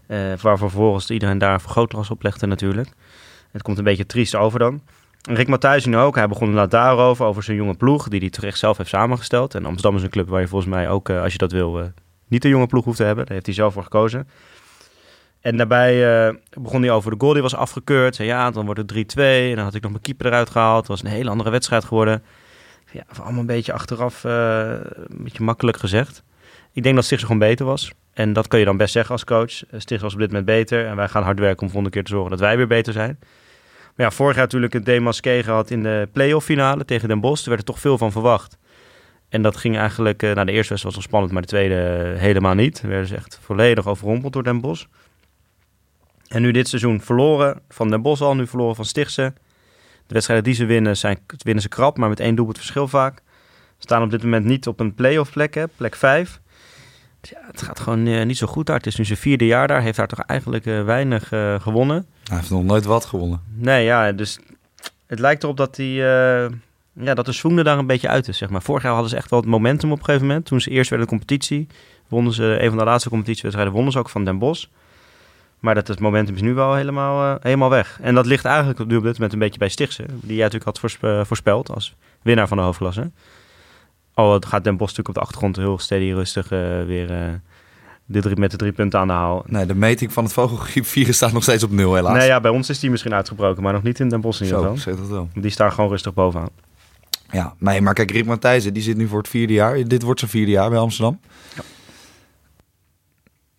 Eh 0.09 0.33
waar 0.41 0.57
vervolgens 0.57 1.09
iedereen 1.09 1.37
daar 1.37 1.53
een 1.53 1.59
vergrootglas 1.59 2.09
op 2.09 2.23
legde 2.23 2.45
natuurlijk. 2.45 2.89
Het 3.51 3.61
komt 3.61 3.77
een 3.77 3.83
beetje 3.83 4.05
triest 4.05 4.35
over 4.35 4.59
dan. 4.59 4.81
Rick 5.21 5.47
Matthijssen 5.47 5.95
ook. 5.95 6.15
Hij 6.15 6.27
begon 6.27 6.47
inderdaad 6.47 6.71
daarover, 6.71 7.25
over 7.25 7.43
zijn 7.43 7.57
jonge 7.57 7.73
ploeg, 7.73 8.07
die 8.07 8.19
hij 8.19 8.29
terecht 8.29 8.57
zelf 8.57 8.77
heeft 8.77 8.89
samengesteld. 8.89 9.55
En 9.55 9.65
Amsterdam 9.65 9.95
is 9.95 10.03
een 10.03 10.09
club 10.09 10.29
waar 10.29 10.41
je 10.41 10.47
volgens 10.47 10.71
mij 10.71 10.89
ook, 10.89 11.09
eh, 11.09 11.21
als 11.21 11.31
je 11.31 11.37
dat 11.37 11.51
wil, 11.51 11.79
eh, 11.79 11.85
niet 12.27 12.43
een 12.43 12.49
jonge 12.49 12.67
ploeg 12.67 12.85
hoeft 12.85 12.97
te 12.97 13.03
hebben. 13.03 13.25
Daar 13.25 13.33
heeft 13.33 13.45
hij 13.45 13.55
zelf 13.55 13.73
voor 13.73 13.83
gekozen. 13.83 14.27
En 15.41 15.57
daarbij 15.57 16.39
begon 16.61 16.81
hij 16.81 16.91
over 16.91 17.11
de 17.11 17.17
goal 17.19 17.33
die 17.33 17.41
was 17.41 17.55
afgekeurd. 17.55 18.15
Zei, 18.15 18.27
ja, 18.27 18.51
dan 18.51 18.65
wordt 18.65 18.79
het 18.79 18.87
3-2. 18.87 19.49
En 19.49 19.55
dan 19.55 19.65
had 19.65 19.75
ik 19.75 19.81
nog 19.81 19.91
mijn 19.91 20.03
keeper 20.03 20.25
eruit 20.25 20.49
gehaald. 20.49 20.79
Het 20.79 20.87
was 20.87 21.03
een 21.03 21.09
hele 21.09 21.29
andere 21.29 21.49
wedstrijd 21.49 21.85
geworden. 21.85 22.23
Ja, 22.91 23.03
allemaal 23.21 23.39
een 23.39 23.45
beetje 23.45 23.73
achteraf 23.73 24.23
een 24.23 25.23
beetje 25.23 25.43
makkelijk 25.43 25.77
gezegd. 25.77 26.23
Ik 26.73 26.83
denk 26.83 26.95
dat 26.95 27.05
Stichtse 27.05 27.25
gewoon 27.27 27.47
beter 27.47 27.65
was. 27.65 27.91
En 28.13 28.33
dat 28.33 28.47
kun 28.47 28.59
je 28.59 28.65
dan 28.65 28.77
best 28.77 28.93
zeggen 28.93 29.11
als 29.11 29.23
coach. 29.23 29.51
Stichtse 29.51 29.99
was 29.99 30.13
op 30.13 30.19
dit 30.19 30.27
moment 30.27 30.45
beter. 30.45 30.85
En 30.85 30.95
wij 30.95 31.07
gaan 31.07 31.23
hard 31.23 31.39
werken 31.39 31.61
om 31.61 31.69
volgende 31.69 31.89
keer 31.89 32.03
te 32.03 32.11
zorgen 32.11 32.31
dat 32.31 32.39
wij 32.39 32.57
weer 32.57 32.67
beter 32.67 32.93
zijn. 32.93 33.17
Maar 33.95 34.07
ja, 34.07 34.11
vorig 34.11 34.35
jaar 34.35 34.43
natuurlijk 34.43 34.73
een 34.73 34.83
demasqué 34.83 35.43
gehad 35.43 35.69
in 35.69 35.83
de 35.83 36.09
playoff 36.13 36.45
finale 36.45 36.85
tegen 36.85 37.07
Den 37.07 37.19
Bosch. 37.19 37.43
Er 37.43 37.49
werd 37.49 37.59
er 37.59 37.67
toch 37.67 37.79
veel 37.79 37.97
van 37.97 38.11
verwacht. 38.11 38.57
En 39.29 39.41
dat 39.41 39.57
ging 39.57 39.77
eigenlijk, 39.77 40.23
eh, 40.23 40.33
nou 40.33 40.45
de 40.45 40.51
eerste 40.51 40.69
wedstrijd 40.69 40.83
was 40.83 40.93
wel 40.93 41.03
spannend, 41.03 41.31
maar 41.31 41.41
de 41.41 41.47
tweede 41.47 42.11
eh, 42.13 42.19
helemaal 42.19 42.53
niet. 42.53 42.81
We 42.81 42.87
werden 42.87 43.07
ze 43.07 43.15
echt 43.15 43.39
volledig 43.41 43.87
overrompeld 43.87 44.33
door 44.33 44.43
Den 44.43 44.61
Bosch. 44.61 44.85
En 46.27 46.41
nu 46.41 46.51
dit 46.51 46.67
seizoen 46.67 47.01
verloren 47.01 47.61
van 47.69 47.89
Den 47.89 48.01
Bosch 48.01 48.21
al, 48.21 48.35
nu 48.35 48.47
verloren 48.47 48.75
van 48.75 48.85
Stichtse. 48.85 49.33
De 50.07 50.13
wedstrijden 50.13 50.45
die 50.45 50.53
ze 50.53 50.65
winnen, 50.65 50.97
zijn, 50.97 51.19
winnen 51.37 51.63
ze 51.63 51.69
krap, 51.69 51.97
maar 51.97 52.09
met 52.09 52.19
één 52.19 52.35
doelpunt 52.35 52.57
verschil 52.57 52.87
vaak. 52.87 53.21
Staan 53.77 54.03
op 54.03 54.11
dit 54.11 54.23
moment 54.23 54.45
niet 54.45 54.67
op 54.67 54.79
een 54.79 54.93
play-off 54.93 55.31
plek, 55.31 55.53
hè, 55.53 55.67
plek 55.67 55.95
5. 55.95 56.39
Ja, 57.21 57.37
het 57.51 57.61
gaat 57.61 57.79
gewoon 57.79 58.07
eh, 58.07 58.25
niet 58.25 58.37
zo 58.37 58.47
goed 58.47 58.65
daar. 58.65 58.77
Het 58.77 58.85
is 58.85 58.95
nu 58.95 59.05
zijn 59.05 59.17
vierde 59.17 59.45
jaar 59.45 59.67
daar. 59.67 59.81
Heeft 59.81 59.97
daar 59.97 60.07
toch 60.07 60.19
eigenlijk 60.19 60.65
eh, 60.65 60.83
weinig 60.83 61.31
eh, 61.31 61.59
gewonnen. 61.59 62.05
Hij 62.23 62.37
heeft 62.37 62.49
nog 62.49 62.63
nooit 62.63 62.85
wat 62.85 63.05
gewonnen. 63.05 63.41
Nee, 63.55 63.83
ja, 63.85 64.11
dus 64.11 64.39
het 65.07 65.19
lijkt 65.19 65.43
erop 65.43 65.57
dat, 65.57 65.75
die, 65.75 65.93
ja, 65.93 66.49
dat 67.13 67.25
de 67.25 67.53
er 67.55 67.63
daar 67.63 67.77
een 67.77 67.87
beetje 67.87 68.07
uit 68.07 68.27
is. 68.27 68.37
Zeg 68.37 68.49
maar. 68.49 68.61
Vorig 68.61 68.83
jaar 68.83 68.91
hadden 68.91 69.09
ze 69.09 69.15
echt 69.15 69.29
wel 69.29 69.39
het 69.39 69.49
momentum 69.49 69.91
op 69.91 69.99
een 69.99 70.05
gegeven 70.05 70.27
moment. 70.27 70.45
Toen 70.45 70.61
ze 70.61 70.69
eerst 70.69 70.89
werden 70.89 71.07
de 71.07 71.13
competitie, 71.13 71.67
wonnen 72.07 72.33
ze 72.33 72.57
een 72.61 72.69
van 72.69 72.77
de 72.77 72.83
laatste 72.83 73.09
competitiewedstrijden, 73.09 73.73
wonnen 73.73 73.91
ze 73.91 73.99
ook 73.99 74.09
van 74.09 74.25
Den 74.25 74.37
Bosch. 74.37 74.65
Maar 75.59 75.75
dat 75.75 75.87
het 75.87 75.99
momentum 75.99 76.35
is 76.35 76.41
nu 76.41 76.53
wel 76.53 76.75
helemaal, 76.75 77.37
helemaal 77.41 77.69
weg. 77.69 77.99
En 78.01 78.15
dat 78.15 78.25
ligt 78.25 78.45
eigenlijk 78.45 78.79
nu 78.85 78.95
op 78.95 79.03
dit 79.03 79.13
moment 79.13 79.33
een 79.33 79.39
beetje 79.39 79.59
bij 79.59 79.69
Stichtse. 79.69 80.05
Die 80.07 80.35
jij 80.35 80.43
natuurlijk 80.43 80.65
had 80.65 80.79
voorspe- 80.79 81.23
voorspeld 81.25 81.71
als 81.71 81.95
winnaar 82.21 82.47
van 82.47 82.57
de 82.57 82.63
hoofdklasse. 82.63 83.11
Al 84.19 84.33
het 84.33 84.45
gaat 84.45 84.63
Den 84.63 84.77
Bosch 84.77 84.97
natuurlijk 84.97 85.07
op 85.07 85.13
de 85.13 85.19
achtergrond 85.19 85.55
heel 85.55 85.79
steady 85.79 86.11
rustig 86.11 86.51
eh, 86.51 86.59
weer 86.85 87.11
eh, 87.11 87.33
de 88.05 88.21
drie, 88.21 88.35
met 88.35 88.51
de 88.51 88.57
drie 88.57 88.71
punten 88.71 88.99
aan 88.99 89.07
de 89.07 89.13
haal. 89.13 89.43
Nee, 89.45 89.65
de 89.65 89.75
meting 89.75 90.13
van 90.13 90.23
het 90.23 90.33
vogelgriepvirus 90.33 91.15
staat 91.15 91.31
nog 91.31 91.43
steeds 91.43 91.63
op 91.63 91.71
nul 91.71 91.95
helaas. 91.95 92.17
Nee, 92.17 92.27
ja, 92.27 92.39
bij 92.39 92.51
ons 92.51 92.69
is 92.69 92.79
die 92.79 92.89
misschien 92.89 93.13
uitgebroken, 93.13 93.63
maar 93.63 93.73
nog 93.73 93.83
niet 93.83 93.99
in 93.99 94.09
Den 94.09 94.21
Bosch 94.21 94.39
in 94.41 94.45
ieder 94.45 94.61
Zo, 94.61 94.67
geval. 94.67 94.83
zeg 94.83 94.95
dat 94.95 95.07
wel. 95.07 95.29
Die 95.33 95.51
staan 95.51 95.71
gewoon 95.71 95.89
rustig 95.89 96.13
bovenaan. 96.13 96.49
Ja, 97.31 97.53
nee, 97.57 97.81
maar 97.81 97.93
kijk, 97.93 98.11
Rick 98.11 98.25
Matthijssen, 98.25 98.73
die 98.73 98.83
zit 98.83 98.97
nu 98.97 99.07
voor 99.07 99.17
het 99.17 99.27
vierde 99.27 99.53
jaar. 99.53 99.87
Dit 99.87 100.01
wordt 100.01 100.19
zijn 100.19 100.31
vierde 100.31 100.51
jaar 100.51 100.69
bij 100.69 100.79
Amsterdam. 100.79 101.19
Ja. 101.55 101.61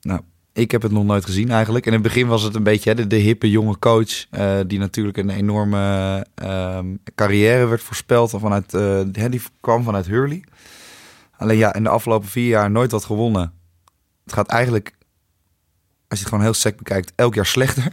Nou, 0.02 0.20
ik 0.52 0.70
heb 0.70 0.82
het 0.82 0.92
nog 0.92 1.04
nooit 1.04 1.24
gezien 1.24 1.50
eigenlijk. 1.50 1.86
En 1.86 1.92
in 1.92 1.98
het 1.98 2.06
begin 2.08 2.26
was 2.26 2.42
het 2.42 2.54
een 2.54 2.62
beetje 2.62 2.94
hè, 2.94 3.06
de, 3.06 3.16
hippe 3.16 3.50
jonge 3.50 3.78
coach... 3.78 4.26
eh, 4.30 4.58
die 4.66 4.78
natuurlijk 4.78 5.16
een 5.16 5.30
enorme 5.30 6.26
ehm, 6.34 6.86
carrière 7.14 7.66
werd 7.66 7.82
voorspeld. 7.82 8.30
Vanuit, 8.30 8.74
eh, 8.74 9.00
die 9.30 9.42
kwam 9.60 9.82
vanuit 9.82 10.06
Hurley. 10.06 10.44
Alleen 11.36 11.58
ja, 11.58 11.74
in 11.74 11.82
de 11.82 11.88
afgelopen 11.88 12.28
vier 12.28 12.48
jaar 12.48 12.70
nooit 12.70 12.90
wat 12.90 13.04
gewonnen. 13.04 13.52
Het 14.24 14.32
gaat 14.32 14.48
eigenlijk, 14.48 14.94
als 16.08 16.18
je 16.18 16.24
het 16.24 16.28
gewoon 16.28 16.44
heel 16.44 16.54
sec 16.54 16.76
bekijkt, 16.76 17.12
elk 17.14 17.34
jaar 17.34 17.46
slechter. 17.46 17.92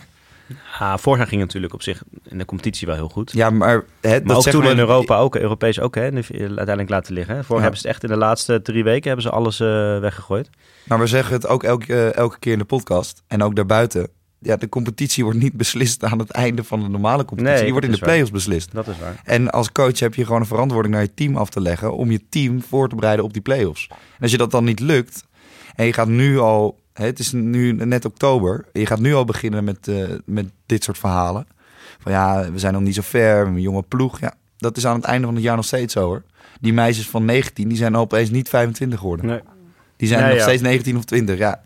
Ja, 0.79 0.97
vorig 0.97 1.17
jaar 1.19 1.27
ging 1.27 1.39
het 1.41 1.47
natuurlijk 1.47 1.73
op 1.73 1.81
zich 1.81 2.03
in 2.27 2.37
de 2.37 2.45
competitie 2.45 2.87
wel 2.87 2.95
heel 2.95 3.09
goed. 3.09 3.31
Ja, 3.31 3.49
maar, 3.49 3.83
hè, 4.01 4.09
Maar 4.09 4.23
dat 4.23 4.37
ook 4.37 4.43
toen 4.53 4.61
we- 4.63 4.69
in 4.69 4.77
Europa 4.79 5.17
ook, 5.17 5.35
Europees 5.35 5.79
ook, 5.79 5.95
hè, 5.95 6.01
en 6.07 6.15
uiteindelijk 6.39 6.89
laten 6.89 7.13
liggen. 7.13 7.35
hè. 7.35 7.43
Vorig 7.43 7.61
hebben 7.61 7.79
ze 7.79 7.87
het 7.87 7.95
echt 7.95 8.03
in 8.05 8.09
de 8.09 8.17
laatste 8.25 8.61
drie 8.61 8.83
weken 8.83 9.07
hebben 9.07 9.23
ze 9.25 9.29
alles 9.31 9.59
eh, 9.59 9.99
weggegooid. 9.99 10.49
Maar 10.85 10.99
we 10.99 11.07
zeggen 11.07 11.33
het 11.33 11.47
ook 11.47 11.63
elke, 11.63 11.93
eh, 11.93 12.15
elke 12.15 12.39
keer 12.39 12.51
in 12.53 12.59
de 12.59 12.65
podcast 12.65 13.23
en 13.27 13.43
ook 13.43 13.55
daarbuiten. 13.55 14.07
ja, 14.39 14.55
de 14.55 14.69
competitie 14.69 15.23
wordt 15.23 15.39
niet 15.39 15.53
beslist 15.63 16.03
aan 16.03 16.19
het 16.19 16.29
einde 16.31 16.63
van 16.63 16.79
de 16.81 16.87
normale 16.87 17.25
competitie. 17.25 17.53
Nee, 17.53 17.63
Die 17.63 17.71
wordt 17.71 17.85
in 17.85 17.91
de 17.91 17.97
waar. 17.99 18.07
play-offs 18.09 18.31
beslist. 18.31 18.71
Dat 18.73 18.87
is 18.87 18.99
waar. 18.99 19.21
En 19.23 19.49
als 19.51 19.71
coach 19.71 19.99
heb 19.99 20.15
je 20.15 20.25
gewoon 20.25 20.41
een 20.41 20.47
verantwoording 20.47 20.93
naar 20.93 21.03
je 21.03 21.13
team 21.13 21.37
af 21.37 21.49
te 21.49 21.61
leggen 21.61 21.93
om 21.95 22.11
je 22.11 22.21
team 22.29 22.61
voor 22.61 22.89
te 22.89 22.95
bereiden 22.95 23.25
op 23.25 23.33
die 23.33 23.41
play-offs. 23.41 23.87
En 23.89 24.21
als 24.21 24.31
je 24.31 24.37
dat 24.37 24.51
dan 24.51 24.63
niet 24.63 24.79
lukt 24.79 25.25
en 25.75 25.85
je 25.85 25.93
gaat 25.93 26.07
nu 26.07 26.39
al, 26.39 26.79
het 27.03 27.19
is 27.19 27.31
nu 27.31 27.71
net 27.71 28.05
oktober, 28.05 28.65
je 28.73 28.85
gaat 28.85 28.99
nu 28.99 29.13
al 29.13 29.25
beginnen 29.25 29.63
met, 29.63 29.87
eh, 29.87 30.03
met 30.25 30.49
dit 30.65 30.83
soort 30.83 30.97
verhalen. 30.97 31.47
Van 31.99 32.11
ja, 32.11 32.51
we 32.51 32.59
zijn 32.59 32.73
nog 32.73 32.81
niet 32.81 32.95
zo 32.95 33.01
ver, 33.03 33.47
een 33.47 33.61
jonge 33.61 33.83
ploeg. 33.83 34.19
Ja, 34.19 34.33
dat 34.57 34.77
is 34.77 34.85
aan 34.85 34.95
het 34.95 35.05
einde 35.05 35.25
van 35.25 35.35
het 35.35 35.43
jaar 35.43 35.55
nog 35.55 35.65
steeds 35.65 35.93
zo 35.93 36.05
hoor. 36.05 36.23
Die 36.61 36.73
meisjes 36.73 37.09
van 37.09 37.25
19, 37.25 37.67
die 37.67 37.77
zijn 37.77 37.95
opeens 37.95 38.29
niet 38.29 38.49
25 38.49 38.99
geworden. 38.99 39.25
Nee. 39.25 39.39
Die 39.97 40.07
zijn 40.07 40.19
Nee, 40.21 40.29
nog 40.29 40.37
ja. 40.37 40.43
steeds 40.43 40.61
19 40.61 40.97
of 40.97 41.05
20, 41.05 41.37
ja. 41.37 41.61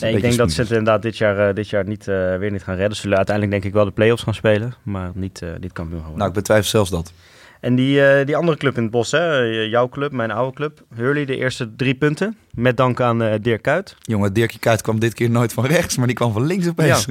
Nee, 0.00 0.14
ik 0.14 0.20
denk 0.22 0.36
dat 0.36 0.52
ze 0.52 0.60
het 0.60 0.70
inderdaad 0.70 1.02
dit 1.02 1.16
jaar, 1.16 1.48
eh, 1.48 1.54
dit 1.54 1.68
jaar 1.68 1.84
niet, 1.86 2.08
eh, 2.08 2.36
weer 2.36 2.50
niet 2.50 2.62
gaan 2.62 2.76
redden. 2.76 2.94
Ze 2.96 3.00
zullen 3.02 3.16
uiteindelijk 3.16 3.56
denk 3.56 3.68
ik 3.68 3.76
wel 3.76 3.84
de 3.84 3.90
play-offs 3.94 4.22
gaan 4.22 4.34
spelen, 4.34 4.74
maar 4.82 5.10
niet, 5.14 5.42
eh 5.42 5.48
niet 5.60 5.72
kampioen 5.72 5.98
gaan 6.00 6.10
worden. 6.10 6.16
Nou, 6.18 6.28
ik 6.28 6.34
betwijfel 6.34 6.68
zelfs 6.68 6.90
dat. 6.90 7.12
En 7.60 7.74
die, 7.74 8.06
eh, 8.06 8.26
die 8.26 8.36
andere 8.36 8.56
club 8.56 8.76
in 8.76 8.82
het 8.82 8.90
bos, 8.90 9.10
hè? 9.10 9.50
eh, 9.50 9.70
jouw 9.70 9.88
club, 9.88 10.12
mijn 10.12 10.30
oude 10.30 10.54
club, 10.54 10.82
Hurley, 10.94 11.24
de 11.24 11.36
eerste 11.36 11.76
drie 11.76 11.94
punten. 11.94 12.36
Met 12.54 12.76
dank 12.76 13.00
aan 13.00 13.22
eh 13.22 13.34
Dirk 13.42 13.62
Kuyt. 13.62 13.96
Jongen, 14.00 14.32
Dirkje 14.32 14.58
Kuyt 14.58 14.82
kwam 14.82 14.98
dit 14.98 15.14
keer 15.14 15.30
nooit 15.30 15.52
van 15.52 15.66
rechts, 15.66 15.96
maar 15.96 16.06
die 16.06 16.16
kwam 16.16 16.32
van 16.32 16.46
links 16.46 16.68
opeens. 16.68 17.06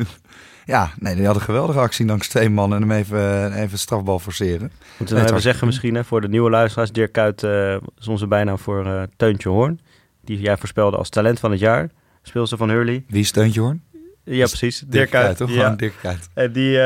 Ja, 0.65 0.91
nee, 0.99 1.15
die 1.15 1.25
had 1.25 1.35
een 1.35 1.41
geweldige 1.41 1.79
actie 1.79 2.05
langs 2.05 2.27
twee 2.27 2.49
man 2.49 2.73
en 2.73 2.81
hem 2.81 2.91
even, 2.91 3.53
even 3.53 3.79
strafbal 3.79 4.19
forceren. 4.19 4.71
Moeten 4.97 5.15
we 5.15 5.21
nou 5.21 5.25
even 5.25 5.41
zeggen 5.41 5.67
misschien 5.67 5.95
hè, 5.95 6.03
voor 6.03 6.21
de 6.21 6.29
nieuwe 6.29 6.49
luisteraars. 6.49 6.91
Dirk 6.91 7.11
Kuyt 7.11 7.43
eh, 7.43 7.75
is 7.99 8.07
onze 8.07 8.27
bijnaam 8.27 8.57
voor 8.59 9.07
Teuntje 9.17 9.49
Hoorn. 9.49 9.79
Die 10.23 10.39
jij 10.39 10.57
voorspelde 10.57 10.97
als 10.97 11.09
talent 11.09 11.39
van 11.39 11.51
het 11.51 11.59
jaar. 11.59 11.89
Speelster 12.21 12.57
van 12.57 12.69
Hurley. 12.69 13.03
Wie 13.07 13.23
steunt 13.23 13.53
je 13.53 13.59
hoor? 13.59 13.77
Ja, 14.23 14.45
precies. 14.45 14.83
Dirk 14.87 15.09
Kuyt. 15.09 15.37
toch? 15.37 15.49
Ja. 15.49 15.61
Gewoon 15.61 15.77
Dirk 15.77 15.93
Kuyt. 16.01 16.29
En 16.33 16.51
die, 16.51 16.77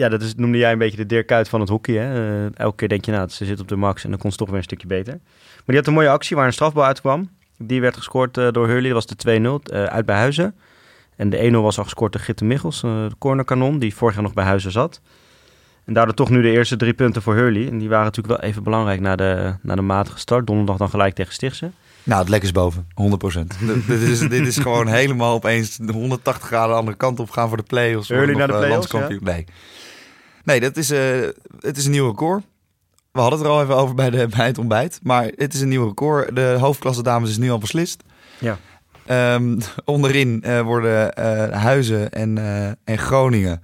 ja, 0.00 0.08
dat 0.08 0.22
is, 0.22 0.34
noemde 0.34 0.58
jij 0.58 0.72
een 0.72 0.78
beetje 0.78 0.96
de 0.96 1.06
Dirk 1.06 1.26
Kuyt 1.26 1.48
van 1.48 1.60
het 1.60 1.68
hockey. 1.68 1.94
Hè? 1.94 2.44
Eh, 2.44 2.50
elke 2.54 2.76
keer 2.76 2.88
denk 2.88 3.04
je, 3.04 3.12
nou, 3.12 3.28
ze 3.28 3.44
zit 3.44 3.60
op 3.60 3.68
de 3.68 3.76
max 3.76 4.04
en 4.04 4.10
dan 4.10 4.18
kon 4.18 4.30
ze 4.30 4.36
toch 4.36 4.48
weer 4.48 4.56
een 4.56 4.62
stukje 4.62 4.86
beter. 4.86 5.12
Maar 5.12 5.64
die 5.66 5.76
had 5.76 5.86
een 5.86 5.92
mooie 5.92 6.08
actie 6.08 6.36
waar 6.36 6.46
een 6.46 6.52
strafbal 6.52 6.84
uitkwam. 6.84 7.30
Die 7.58 7.80
werd 7.80 7.96
gescoord 7.96 8.38
eh, 8.38 8.48
door 8.50 8.66
Hurley. 8.66 8.90
Dat 8.90 9.04
was 9.04 9.06
de 9.06 9.40
2-0 9.68 9.72
eh, 9.72 9.84
uit 9.84 10.06
bij 10.06 10.16
Huizen. 10.16 10.54
En 11.16 11.30
de 11.30 11.50
1-0 11.50 11.52
was 11.52 11.78
al 11.78 11.84
gescoord 11.84 12.12
door 12.12 12.20
Gitte 12.20 12.44
Michels, 12.44 12.82
eh, 12.82 12.90
de 12.90 13.14
cornerkanon, 13.18 13.78
die 13.78 13.94
vorig 13.94 14.14
jaar 14.14 14.22
nog 14.22 14.34
bij 14.34 14.44
Huizen 14.44 14.72
zat. 14.72 15.00
En 15.84 15.92
daardoor 15.92 16.14
toch 16.14 16.30
nu 16.30 16.42
de 16.42 16.50
eerste 16.50 16.76
drie 16.76 16.92
punten 16.92 17.22
voor 17.22 17.34
Hurley. 17.34 17.68
En 17.68 17.78
die 17.78 17.88
waren 17.88 18.04
natuurlijk 18.04 18.40
wel 18.40 18.50
even 18.50 18.62
belangrijk 18.62 19.00
na 19.00 19.16
de, 19.16 19.54
na 19.62 19.74
de 19.74 19.82
matige 19.82 20.18
start. 20.18 20.46
Donderdag 20.46 20.76
dan 20.76 20.90
gelijk 20.90 21.14
tegen 21.14 21.32
Stichtse. 21.32 21.70
Nou, 22.02 22.20
het 22.20 22.28
lek 22.28 22.42
is 22.42 22.52
boven, 22.52 22.86
100%. 22.94 22.94
dit, 23.86 24.00
is, 24.00 24.18
dit 24.18 24.46
is 24.46 24.58
gewoon 24.58 24.86
helemaal 24.86 25.34
opeens 25.34 25.76
de 25.76 25.92
180 25.92 26.46
graden 26.46 26.70
de 26.70 26.78
andere 26.78 26.96
kant 26.96 27.20
op 27.20 27.30
gaan 27.30 27.48
voor 27.48 27.56
de 27.56 27.62
play-offs. 27.62 28.08
Hurley 28.08 28.34
naar 28.34 28.46
de 28.46 28.52
play-offs, 28.52 28.92
landskampioen. 28.92 29.20
Nee, 29.22 29.44
nee 30.44 30.60
dat 30.60 30.76
is, 30.76 30.90
eh, 30.90 31.20
het 31.60 31.76
is 31.76 31.84
een 31.84 31.90
nieuw 31.90 32.08
record. 32.08 32.44
We 33.12 33.20
hadden 33.20 33.38
het 33.38 33.48
er 33.48 33.54
al 33.54 33.62
even 33.62 33.76
over 33.76 33.94
bij, 33.94 34.10
de, 34.10 34.28
bij 34.36 34.46
het 34.46 34.58
ontbijt. 34.58 35.00
Maar 35.02 35.30
het 35.36 35.54
is 35.54 35.60
een 35.60 35.68
nieuw 35.68 35.86
record. 35.86 36.36
De 36.36 36.56
hoofdklasse 36.60 37.02
dames 37.02 37.30
is 37.30 37.38
nu 37.38 37.50
al 37.50 37.58
beslist. 37.58 38.02
Ja. 38.38 38.58
Ehm, 39.06 39.60
onderin 39.84 40.42
eh, 40.42 40.60
worden 40.60 41.14
eh, 41.14 41.62
Huizen 41.62 42.10
en, 42.12 42.38
en 42.84 42.98
Groningen. 42.98 43.62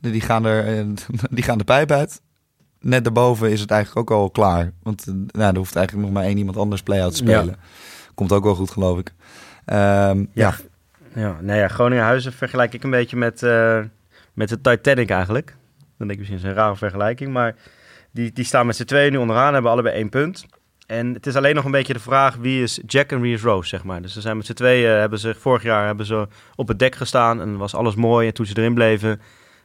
Die 0.00 0.20
gaan, 0.20 0.44
er, 0.44 0.84
die 1.30 1.44
gaan 1.44 1.58
de 1.58 1.64
pijp 1.64 1.90
uit. 1.90 2.20
Net 2.80 3.04
daarboven 3.04 3.50
is 3.50 3.60
het 3.60 3.70
eigenlijk 3.70 4.10
ook 4.10 4.18
al 4.18 4.30
klaar. 4.30 4.72
Want 4.82 5.06
nou, 5.06 5.52
er 5.52 5.56
hoeft 5.56 5.76
eigenlijk 5.76 6.06
nog 6.06 6.16
maar 6.16 6.24
één 6.26 6.38
iemand 6.38 6.56
anders 6.56 6.82
play-out 6.82 7.16
te 7.16 7.24
Ja. 7.24 7.38
spelen. 7.38 7.56
Komt 8.14 8.32
ook 8.32 8.44
wel 8.44 8.54
goed, 8.54 8.70
geloof 8.70 8.98
ik. 8.98 9.12
Ehm, 9.64 10.24
ja. 10.32 10.54
Ja, 11.14 11.36
nou 11.40 11.58
ja, 11.58 11.68
Groningen-Huizen 11.68 12.32
vergelijk 12.32 12.74
ik 12.74 12.82
een 12.82 12.90
beetje 12.90 13.16
met, 13.16 13.40
met 14.34 14.48
de 14.48 14.60
Titanic 14.60 15.10
eigenlijk. 15.10 15.56
Dan 16.02 16.10
denk 16.10 16.20
ik 16.20 16.30
misschien 16.30 16.50
is 16.50 16.56
een 16.56 16.62
rare 16.64 16.76
vergelijking, 16.76 17.32
maar 17.32 17.54
die, 18.10 18.32
die 18.32 18.44
staan 18.44 18.66
met 18.66 18.76
z'n 18.76 18.84
tweeën 18.84 19.12
nu 19.12 19.18
onderaan, 19.18 19.52
hebben 19.52 19.70
allebei 19.70 19.94
één 19.94 20.08
punt. 20.08 20.46
En 20.86 21.14
het 21.14 21.26
is 21.26 21.36
alleen 21.36 21.54
nog 21.54 21.64
een 21.64 21.70
beetje 21.70 21.92
de 21.92 21.98
vraag 21.98 22.36
wie 22.36 22.62
is 22.62 22.80
Jack 22.86 23.10
en 23.10 23.20
wie 23.20 23.34
is 23.34 23.42
Rose, 23.42 23.68
zeg 23.68 23.84
maar. 23.84 24.02
Dus 24.02 24.12
ze 24.12 24.20
zijn 24.20 24.36
met 24.36 24.46
z'n 24.46 24.52
tweeën, 24.52 24.90
hebben 24.90 25.18
ze 25.18 25.34
vorig 25.34 25.62
jaar 25.62 25.86
hebben 25.86 26.06
ze 26.06 26.28
op 26.54 26.68
het 26.68 26.78
dek 26.78 26.94
gestaan 26.94 27.40
en 27.40 27.56
was 27.56 27.74
alles 27.74 27.94
mooi. 27.94 28.26
En 28.26 28.34
toen 28.34 28.46
ze 28.46 28.58
erin 28.58 28.74
bleven 28.74 29.20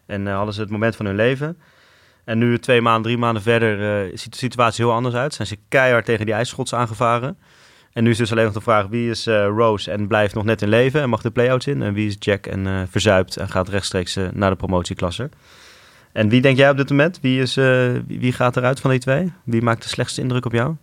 en 0.06 0.28
eh, 0.28 0.36
hadden 0.36 0.54
ze 0.54 0.62
het 0.62 0.70
moment 0.70 0.96
van 0.96 1.06
hun 1.06 1.16
leven. 1.16 1.58
En 2.26 2.38
nu 2.38 2.60
twee 2.60 2.82
maanden, 2.82 3.04
drie 3.04 3.18
maanden 3.18 3.44
verder 3.44 4.04
eh, 4.06 4.18
ziet 4.18 4.32
de 4.32 4.38
situatie 4.38 4.86
heel 4.86 4.94
anders 4.94 5.16
uit. 5.16 5.34
Zijn 5.34 5.48
ze 5.48 5.58
keihard 5.68 6.06
tegen 6.06 6.26
die 6.26 6.36
ijsschots 6.36 6.74
aangevaren. 6.74 7.38
En 7.98 8.04
nu 8.04 8.10
is 8.10 8.18
dus 8.18 8.32
alleen 8.32 8.44
nog 8.44 8.54
de 8.54 8.62
vraag 8.62 8.88
wie 8.88 9.10
is 9.10 9.28
eh, 9.28 9.46
Rose 9.46 9.92
en 9.92 10.08
blijft 10.08 10.34
nog 10.34 10.44
net 10.44 10.62
in 10.62 10.70
leven 10.70 11.02
en 11.02 11.10
mag 11.10 11.22
de 11.22 11.32
play-outs 11.32 11.68
in. 11.68 11.82
En 11.82 11.94
wie 11.94 12.08
is 12.08 12.16
Jack 12.20 12.46
en 12.46 12.68
eh, 12.68 12.82
verzuipt 12.90 13.38
en 13.38 13.50
gaat 13.50 13.70
rechtstreeks 13.70 14.16
eh, 14.16 14.28
naar 14.34 14.50
de 14.50 14.56
promotieklasse. 14.56 15.30
En 16.18 16.30
wie 16.30 16.42
denk 16.42 16.58
jij 16.58 16.70
op 16.70 16.78
dit 16.78 16.90
moment? 16.90 17.20
Wie, 17.22 17.42
is, 17.42 17.58
eh, 17.58 17.92
wie, 18.08 18.34
gaat 18.34 18.58
eruit 18.58 18.80
van 18.80 18.90
die 18.90 19.00
twee? 19.00 19.32
Wie 19.44 19.62
maakt 19.62 19.84
de 19.84 19.90
slechtste 19.90 20.22
indruk 20.22 20.46
op 20.46 20.52
jou? 20.52 20.76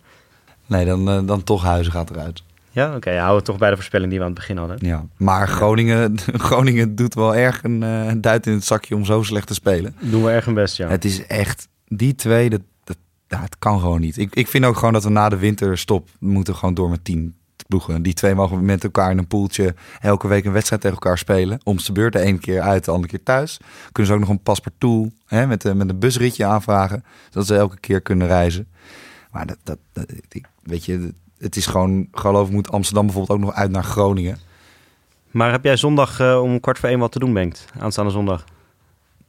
Nee, 0.65 0.85
dan, 0.85 1.09
eh, 1.09 1.19
dan 1.25 1.43
toch 1.43 1.63
Huizen 1.63 1.91
gaat 1.91 2.09
eruit. 2.09 2.43
Ja, 2.71 2.95
oké. 2.95 3.17
hou 3.17 3.35
het 3.35 3.45
toch 3.45 3.57
bij 3.57 3.69
de 3.69 3.75
voorspelling 3.75 4.09
die 4.09 4.19
we 4.19 4.25
aan 4.25 4.31
het 4.31 4.39
begin 4.39 4.57
hadden. 4.57 4.77
Ja. 4.79 5.05
Maar 5.17 5.47
Groningen, 5.47 6.17
Groningen 6.49 6.95
doet 6.95 7.13
wel 7.13 7.35
erg 7.35 7.63
een, 7.63 7.83
eh, 7.83 8.07
een 8.07 8.21
duit 8.21 8.47
in 8.47 8.53
het 8.53 8.63
zakje 8.63 8.95
om 8.95 9.05
zo 9.05 9.23
slecht 9.23 9.47
te 9.47 9.53
spelen. 9.53 9.95
Doen 9.99 10.23
we 10.23 10.31
erg 10.31 10.45
hun 10.45 10.53
best, 10.53 10.77
ja. 10.77 10.87
Het 10.87 11.05
is 11.05 11.25
echt, 11.25 11.67
die 11.87 12.15
twee, 12.15 12.49
dat, 12.49 12.61
dat, 12.83 12.97
ja, 13.27 13.41
het 13.41 13.59
kan 13.59 13.79
gewoon 13.79 13.99
niet. 13.99 14.17
Ik, 14.17 14.35
ik 14.35 14.47
vind 14.47 14.65
ook 14.65 14.77
gewoon 14.77 14.93
dat 14.93 15.03
we 15.03 15.09
na 15.09 15.29
de 15.29 15.37
winterstop 15.37 16.09
moeten 16.19 16.55
gewoon 16.55 16.73
door 16.73 16.89
met 16.89 17.03
tien 17.03 17.35
ploegen. 17.67 18.01
Die 18.01 18.13
twee 18.13 18.35
mogen 18.35 18.65
met 18.65 18.83
elkaar 18.83 19.11
in 19.11 19.17
een 19.17 19.27
poeltje 19.27 19.75
elke 19.99 20.27
week 20.27 20.45
een 20.45 20.51
wedstrijd 20.51 20.81
tegen 20.81 20.97
elkaar 20.97 21.17
spelen. 21.17 21.59
Om 21.63 21.77
de 21.77 21.91
beurt 21.91 22.13
de 22.13 22.19
ene 22.19 22.37
keer 22.37 22.61
uit, 22.61 22.85
de 22.85 22.91
andere 22.91 23.09
keer 23.09 23.23
thuis. 23.23 23.59
Kunnen 23.91 24.05
ze 24.11 24.13
ook 24.13 24.19
nog 24.23 24.29
een 24.29 24.43
paspartout 24.43 25.09
hè, 25.25 25.47
met, 25.47 25.63
een- 25.63 25.77
met 25.77 25.89
een 25.89 25.99
busritje 25.99 26.45
aanvragen. 26.45 27.03
Zodat 27.29 27.47
ze 27.47 27.55
elke 27.55 27.79
keer 27.79 28.01
kunnen 28.01 28.27
reizen. 28.27 28.67
Maar 29.31 29.45
dat, 29.45 29.57
dat, 29.63 29.77
weet 30.63 30.85
je, 30.85 31.13
het 31.37 31.55
is 31.55 31.65
gewoon, 31.65 32.07
geloof 32.11 32.47
ik, 32.47 32.53
moet 32.53 32.71
Amsterdam 32.71 33.05
bijvoorbeeld 33.05 33.39
ook 33.39 33.45
nog 33.45 33.55
uit 33.55 33.71
naar 33.71 33.83
Groningen. 33.83 34.37
Maar 35.31 35.51
heb 35.51 35.63
jij 35.63 35.77
zondag 35.77 36.19
eh, 36.19 36.41
om 36.41 36.59
kwart 36.59 36.79
voor 36.79 36.89
één 36.89 36.99
wat 36.99 37.11
te 37.11 37.19
doen, 37.19 37.33
Bengt? 37.33 37.65
Aanstaande 37.79 38.11
zondag. 38.11 38.43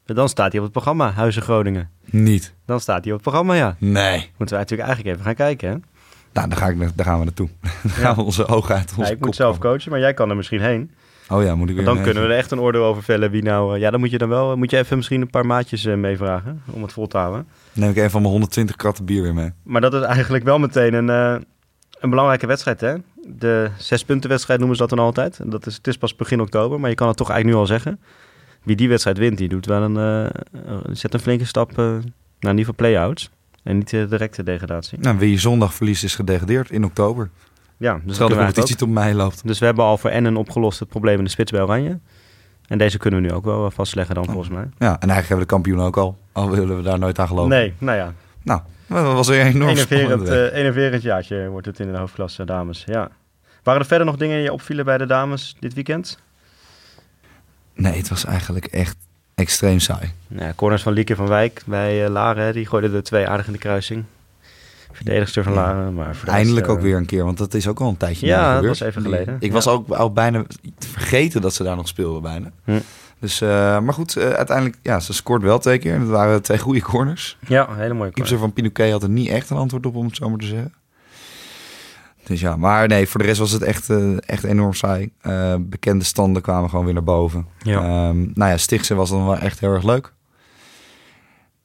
Dan 0.05 0.29
staat 0.29 0.49
hij 0.49 0.57
op 0.59 0.65
het 0.65 0.73
programma, 0.73 1.11
Huizen 1.13 1.43
Groningen. 1.43 1.91
Niet. 2.05 2.55
Dan 2.65 2.81
staat 2.81 3.05
hij 3.05 3.13
op 3.13 3.19
het 3.19 3.23
programma, 3.29 3.55
ja. 3.55 3.77
Nee. 3.79 4.19
Moeten 4.37 4.57
we 4.57 4.63
natuurlijk 4.63 4.89
eigenlijk 4.89 5.09
even 5.15 5.25
gaan 5.25 5.35
kijken, 5.35 5.69
hè? 5.71 5.77
Nou, 6.37 6.49
daar, 6.49 6.59
ga 6.59 6.67
ik, 6.69 6.77
na- 6.77 6.91
daar 6.95 7.07
gaan 7.07 7.19
we 7.19 7.25
naartoe. 7.25 7.49
Dan 7.83 7.91
gaan 7.91 8.15
we 8.15 8.23
onze 8.23 8.47
ogen 8.47 8.75
uit 8.75 8.91
onze 8.97 9.11
Ja, 9.11 9.17
ik 9.17 9.25
moet 9.25 9.37
zelf 9.37 9.59
coachen, 9.59 9.91
maar 9.91 10.01
jij 10.01 10.15
kan 10.15 10.31
er 10.31 10.37
misschien 10.37 10.61
heen. 10.61 10.91
Oh 11.29 11.43
ja, 11.43 11.55
moet 11.55 11.69
ik 11.69 11.77
weer 11.77 11.85
Dan 11.85 12.03
kunnen 12.03 12.23
we 12.23 12.29
er 12.29 12.37
echt 12.37 12.51
een 12.51 12.61
oordeel 12.61 12.85
over 12.85 13.03
vellen 13.03 13.31
wie 13.31 13.43
nou... 13.43 13.75
eh, 13.75 13.81
ja, 13.81 13.91
dan 13.91 14.01
moet 14.01 14.11
je 14.11 14.19
dan 14.19 14.29
wel... 14.29 14.57
Moet 14.57 14.71
je 14.71 14.77
even 14.77 14.97
misschien 14.97 15.21
een 15.21 15.31
paar 15.31 15.47
maatjes 15.47 15.85
eh, 15.85 15.95
meevragen 15.95 16.63
om 16.71 16.83
het 16.83 16.93
vol 16.93 17.07
te 17.07 17.17
houden. 17.19 17.47
Neem 17.73 17.91
ik 17.91 17.97
een 17.97 18.11
van 18.11 18.21
mijn 18.21 18.33
120 18.33 18.77
kratten 18.77 19.05
bier 19.05 19.23
weer 19.23 19.35
mee. 19.35 19.53
Maar 19.63 19.81
dat 19.81 19.95
is 19.95 20.01
eigenlijk 20.03 20.45
wel 20.45 20.59
meteen 20.59 20.95
een, 20.95 21.11
eh, 21.11 21.37
een 22.01 22.11
belangrijke 22.11 22.47
wedstrijd, 22.47 22.81
hè? 22.81 22.95
De 23.29 23.71
zespuntenwedstrijd 23.79 24.59
noemen 24.59 24.77
ze 24.77 24.87
dat 24.87 24.97
dan 24.97 25.07
altijd. 25.07 25.41
Dat 25.45 25.67
is, 25.67 25.77
het 25.77 25.87
is 25.87 25.99
pas 25.99 26.17
begin 26.17 26.41
oktober, 26.41 26.81
maar 26.81 26.91
je 26.91 26.97
kan 26.97 27.09
het 27.09 27.17
toch 27.17 27.31
eigenlijk 27.31 27.59
nu 27.59 27.65
al 27.65 27.79
zeggen. 27.81 28.01
Wie 28.63 28.77
die 28.77 28.89
wedstrijd 28.89 29.19
wint, 29.19 29.39
die 29.39 29.49
doet 29.49 29.67
wel 29.67 29.83
een, 29.83 29.97
eh, 29.97 30.25
eh, 30.25 30.31
zet 30.93 31.15
een 31.15 31.21
flinke 31.21 31.45
stap 31.45 31.71
eh, 31.71 31.77
naar 31.77 31.93
in 32.53 32.59
ieder 32.59 32.59
geval 32.59 32.75
play-outs. 32.75 33.31
En 33.67 33.77
niet 33.77 33.91
de 33.91 34.07
directe 34.09 34.43
degradatie. 34.43 34.99
Nou, 35.01 35.19
wie 35.19 35.39
zondag 35.39 35.75
verliest 35.75 36.05
is 36.05 36.15
gedegradeerd 36.15 36.71
in 36.71 36.85
oktober. 36.85 37.31
Ja, 37.77 38.01
dus, 38.05 38.19
dat 38.19 38.29
de 38.29 38.37
competitie 38.37 38.77
tot 38.77 38.89
mei 38.89 39.15
loopt. 39.15 39.47
dus 39.47 39.59
we 39.59 39.65
hebben 39.65 39.85
al 39.85 39.99
voor 39.99 40.11
Ennen 40.11 40.37
opgelost 40.37 40.79
het 40.79 40.89
probleem 40.89 41.19
in 41.19 41.25
de 41.25 41.31
spits 41.31 41.51
bij 41.51 41.61
Oranje. 41.61 41.99
En 42.67 42.79
deze 42.79 42.99
kunnen 42.99 43.21
we 43.21 43.27
nu 43.27 43.33
ook 43.33 43.45
wel 43.45 43.67
eh, 43.67 43.73
vastleggen 43.73 44.15
dan, 44.15 44.25
volgens 44.25 44.49
mij. 44.49 44.69
Ja, 44.79 45.01
en 45.01 45.11
eigenlijk 45.11 45.29
hebben 45.29 45.37
we 45.37 45.43
de 45.43 45.47
kampioen 45.47 45.81
ook 45.81 45.97
al. 45.97 46.19
Al 46.33 46.51
willen 46.51 46.77
we 46.77 46.83
daar 46.83 46.99
nooit 46.99 47.19
aan 47.19 47.27
geloven. 47.27 47.51
Nee, 47.51 47.75
nou 47.79 47.97
ja, 47.97 48.13
Nou, 48.43 48.61
dat 48.87 49.13
was 49.13 49.29
weer 49.29 49.45
enorm 49.45 49.71
enerverend, 49.71 50.29
eh 50.29 50.59
enerverend 50.59 51.03
jaartje 51.03 51.49
wordt 51.49 51.67
het 51.67 51.81
in 51.81 51.93
de 51.93 51.99
hoofdklasse 51.99 52.45
dames. 52.45 52.85
Ja. 52.87 53.11
Waren 53.63 53.81
er 53.81 53.87
verder 53.87 54.07
nog 54.07 54.17
dingen 54.17 54.37
die 54.37 54.45
je 54.45 54.53
opvielen 54.53 54.85
bij 54.85 54.99
de 54.99 55.07
dames 55.07 55.57
dit 55.61 55.75
weekend? 55.75 56.19
Nee, 57.75 57.97
het 57.97 58.09
was 58.09 58.25
eigenlijk 58.25 58.67
echt 58.67 58.97
extreem 59.41 59.79
saai. 59.81 60.13
Ja, 60.29 60.53
corners 60.57 60.83
van 60.83 60.93
Lieke 60.93 61.17
van 61.17 61.29
Wijk 61.29 61.63
bij 61.67 62.05
eh, 62.05 62.11
Laren, 62.11 62.53
die 62.53 62.67
gooide 62.67 62.91
de 62.91 63.03
twee 63.03 63.29
aardig 63.29 63.47
in 63.47 63.53
de 63.53 63.59
kruising. 63.59 64.05
Verdedigster 64.93 65.43
van 65.45 65.53
Ja. 65.53 65.59
Laren, 65.61 65.95
maar 65.95 66.17
Eindelijk 66.27 66.69
ook 66.69 66.77
eh, 66.77 66.83
weer 66.83 66.97
een 66.97 67.07
keer, 67.07 67.25
want 67.25 67.39
dat 67.39 67.55
is 67.55 67.69
ook 67.69 67.81
al 67.81 67.89
een 67.89 67.97
tijdje 67.97 68.27
Ja, 68.27 68.55
dat 68.55 68.65
was 68.67 68.81
even 68.81 69.03
geleden. 69.03 69.37
Ik 69.41 69.47
Ja. 69.49 69.53
was 69.53 69.69
ook 69.69 69.89
al 69.89 70.13
bijna 70.13 70.45
vergeten 70.79 71.41
dat 71.41 71.55
ze 71.55 71.63
daar 71.63 71.77
nog 71.77 71.89
speelden 71.89 72.23
bijna. 72.23 72.51
Hm. 72.65 72.79
Dus, 73.21 73.41
eh, 73.41 73.49
maar 73.81 73.93
goed, 73.95 74.17
uiteindelijk, 74.19 74.77
ja, 74.83 75.01
ze 75.01 75.13
scoort 75.13 75.43
wel 75.43 75.59
twee 75.59 75.79
keer. 75.79 75.99
Dat 75.99 76.09
waren 76.09 76.43
twee 76.43 76.59
goede 76.59 76.83
corners. 76.83 77.37
Ja, 77.47 77.67
hele 77.75 77.95
mooie 77.95 78.11
Keeper 78.11 78.23
corner. 78.23 78.39
van 78.39 78.53
Pinoquet 78.53 78.91
had 78.93 79.03
er 79.03 79.09
niet 79.09 79.29
echt 79.29 79.51
een 79.51 79.57
antwoord 79.57 79.87
op, 79.87 79.95
om 79.97 80.07
het 80.07 80.17
zo 80.17 80.29
maar 80.31 80.39
te 80.39 80.47
zeggen. 80.47 80.73
Dus 82.27 82.41
ja, 82.41 82.57
maar 82.57 82.89
nee, 82.89 83.09
voor 83.09 83.21
de 83.21 83.27
rest 83.27 83.39
was 83.39 83.51
het 83.51 83.63
echt, 83.63 83.91
eh, 83.91 84.17
echt 84.29 84.45
enorm 84.45 84.73
saai. 84.75 85.11
Eh, 85.21 85.55
bekende 85.61 86.05
standen 86.05 86.43
kwamen 86.43 86.71
gewoon 86.71 86.85
weer 86.85 86.95
naar 86.95 87.03
boven. 87.05 87.47
Ja. 87.63 87.79
Ehm, 87.81 88.19
nou 88.35 88.51
ja, 88.51 88.57
Stichtse 88.57 88.95
was 88.95 89.11
dan 89.11 89.25
wel 89.27 89.37
echt 89.39 89.61
heel 89.61 89.73
erg 89.73 89.83
leuk. 89.85 90.13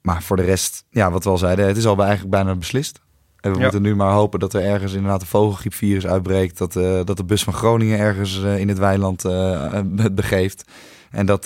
Maar 0.01 0.23
voor 0.23 0.35
de 0.37 0.43
rest, 0.43 0.85
ja, 0.89 1.11
wat 1.11 1.23
we 1.23 1.29
al 1.29 1.37
zeiden, 1.37 1.67
het 1.67 1.77
is 1.77 1.85
al 1.85 1.95
bij- 1.95 2.05
eigenlijk 2.07 2.35
bijna 2.35 2.55
beslist. 2.55 2.99
En 3.39 3.51
we 3.51 3.57
Ja. 3.57 3.63
moeten 3.63 3.81
nu 3.81 3.95
maar 3.95 4.11
hopen 4.11 4.39
dat 4.39 4.53
er 4.53 4.61
ergens 4.63 4.93
inderdaad 4.93 5.21
een 5.21 5.27
vogelgriepvirus 5.27 6.05
uitbreekt. 6.07 6.57
Dat, 6.57 6.75
eh, 6.75 6.99
dat 7.05 7.17
de 7.17 7.23
bus 7.23 7.43
van 7.43 7.53
Groningen 7.53 7.99
ergens 7.99 8.37
in 8.39 8.67
het 8.67 8.77
weiland 8.77 9.23
het 9.95 10.15
begeeft. 10.15 10.63
En 11.11 11.25
dat, 11.25 11.43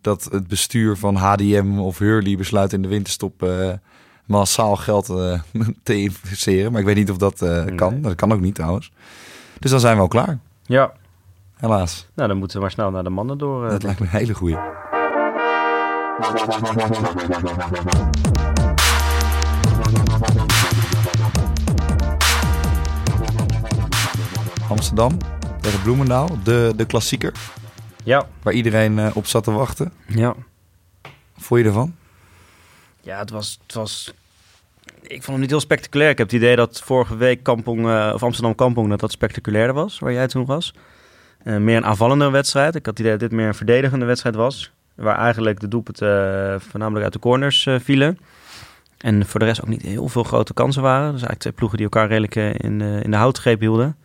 dat 0.00 0.24
het 0.30 0.46
bestuur 0.46 0.96
van 0.96 1.16
HDM 1.16 1.78
of 1.78 1.98
Hurley 1.98 2.36
besluit 2.36 2.72
in 2.72 2.82
de 2.82 2.88
winterstop 2.88 3.48
massaal 4.30 4.76
geld 4.76 5.08
eh, 5.08 5.40
te 5.82 5.94
investeren. 5.94 6.70
Maar 6.72 6.80
ik 6.80 6.86
weet 6.86 6.96
niet 6.96 7.10
of 7.10 7.16
dat 7.16 7.42
eh, 7.42 7.64
Nee. 7.64 7.74
kan. 7.74 8.00
Dat 8.00 8.14
kan 8.14 8.32
ook 8.32 8.40
niet 8.40 8.54
trouwens. 8.54 8.92
Dus 9.58 9.70
dan 9.70 9.80
zijn 9.80 9.96
we 9.96 10.02
al 10.02 10.08
klaar. 10.08 10.38
Ja, 10.62 10.92
Helaas. 11.56 12.06
nou 12.14 12.28
dan 12.28 12.36
moeten 12.38 12.56
we 12.56 12.62
maar 12.62 12.70
snel 12.72 12.90
naar 12.90 13.04
de 13.04 13.10
mannen 13.10 13.38
door. 13.38 13.64
eh. 13.64 13.70
Dat 13.70 13.82
lijkt 13.82 14.00
me 14.00 14.06
een 14.06 14.12
hele 14.12 14.34
goeie. 14.34 14.56
Amsterdam 24.68 25.18
tegen 25.60 25.82
Bloemendaal, 25.82 26.28
de, 26.42 26.72
de 26.76 26.84
klassieker, 26.86 27.32
Ja, 28.04 28.26
waar 28.42 28.52
iedereen 28.52 29.14
op 29.14 29.26
zat 29.26 29.44
te 29.44 29.50
wachten. 29.50 29.92
ja. 30.06 30.34
Wat 31.34 31.44
vond 31.48 31.60
je 31.60 31.66
ervan? 31.66 31.94
Ja, 33.00 33.18
het 33.18 33.30
was, 33.30 33.58
het 33.62 33.74
was... 33.74 34.12
Ik 35.02 35.22
vond 35.22 35.26
hem 35.26 35.40
niet 35.40 35.50
heel 35.50 35.60
spectaculair. 35.60 36.10
Ik 36.10 36.18
heb 36.18 36.26
het 36.26 36.36
idee 36.36 36.56
dat 36.56 36.80
vorige 36.84 37.16
week 37.16 37.42
Kampong, 37.42 37.88
eh, 37.88 38.10
of 38.14 38.22
Amsterdam 38.22 38.54
Kampong 38.54 38.88
dat 38.88 39.00
dat 39.00 39.12
spectaculairder 39.12 39.74
was, 39.74 39.98
waar 39.98 40.12
jij 40.12 40.26
toen 40.26 40.44
was. 40.46 40.74
Eh, 41.42 41.56
meer 41.56 41.76
een 41.76 41.84
aanvallende 41.84 42.30
wedstrijd. 42.30 42.74
Ik 42.74 42.86
had 42.86 42.98
het 42.98 42.98
idee 42.98 43.18
dat 43.18 43.28
dit 43.28 43.38
meer 43.38 43.46
een 43.46 43.54
verdedigende 43.54 44.04
wedstrijd 44.04 44.34
was. 44.34 44.72
Waar 44.94 45.18
eigenlijk 45.18 45.60
de 45.60 45.68
doelpunten 45.68 46.52
eh, 46.52 46.60
voornamelijk 46.60 47.04
uit 47.04 47.12
de 47.12 47.18
corners 47.18 47.68
vielen. 47.78 48.18
En 48.98 49.26
voor 49.26 49.40
de 49.40 49.46
rest 49.46 49.62
ook 49.62 49.68
niet 49.68 49.82
heel 49.82 50.08
veel 50.08 50.24
grote 50.24 50.54
kansen 50.54 50.82
waren. 50.82 51.02
Dus 51.02 51.10
eigenlijk 51.10 51.40
twee 51.40 51.52
ploegen 51.52 51.78
die 51.78 51.86
elkaar 51.86 52.08
redelijk 52.08 52.34
in, 52.62 52.78
de, 52.78 53.00
in 53.02 53.10
de 53.10 53.16
houtgreep 53.16 53.60
hielden. 53.60 53.96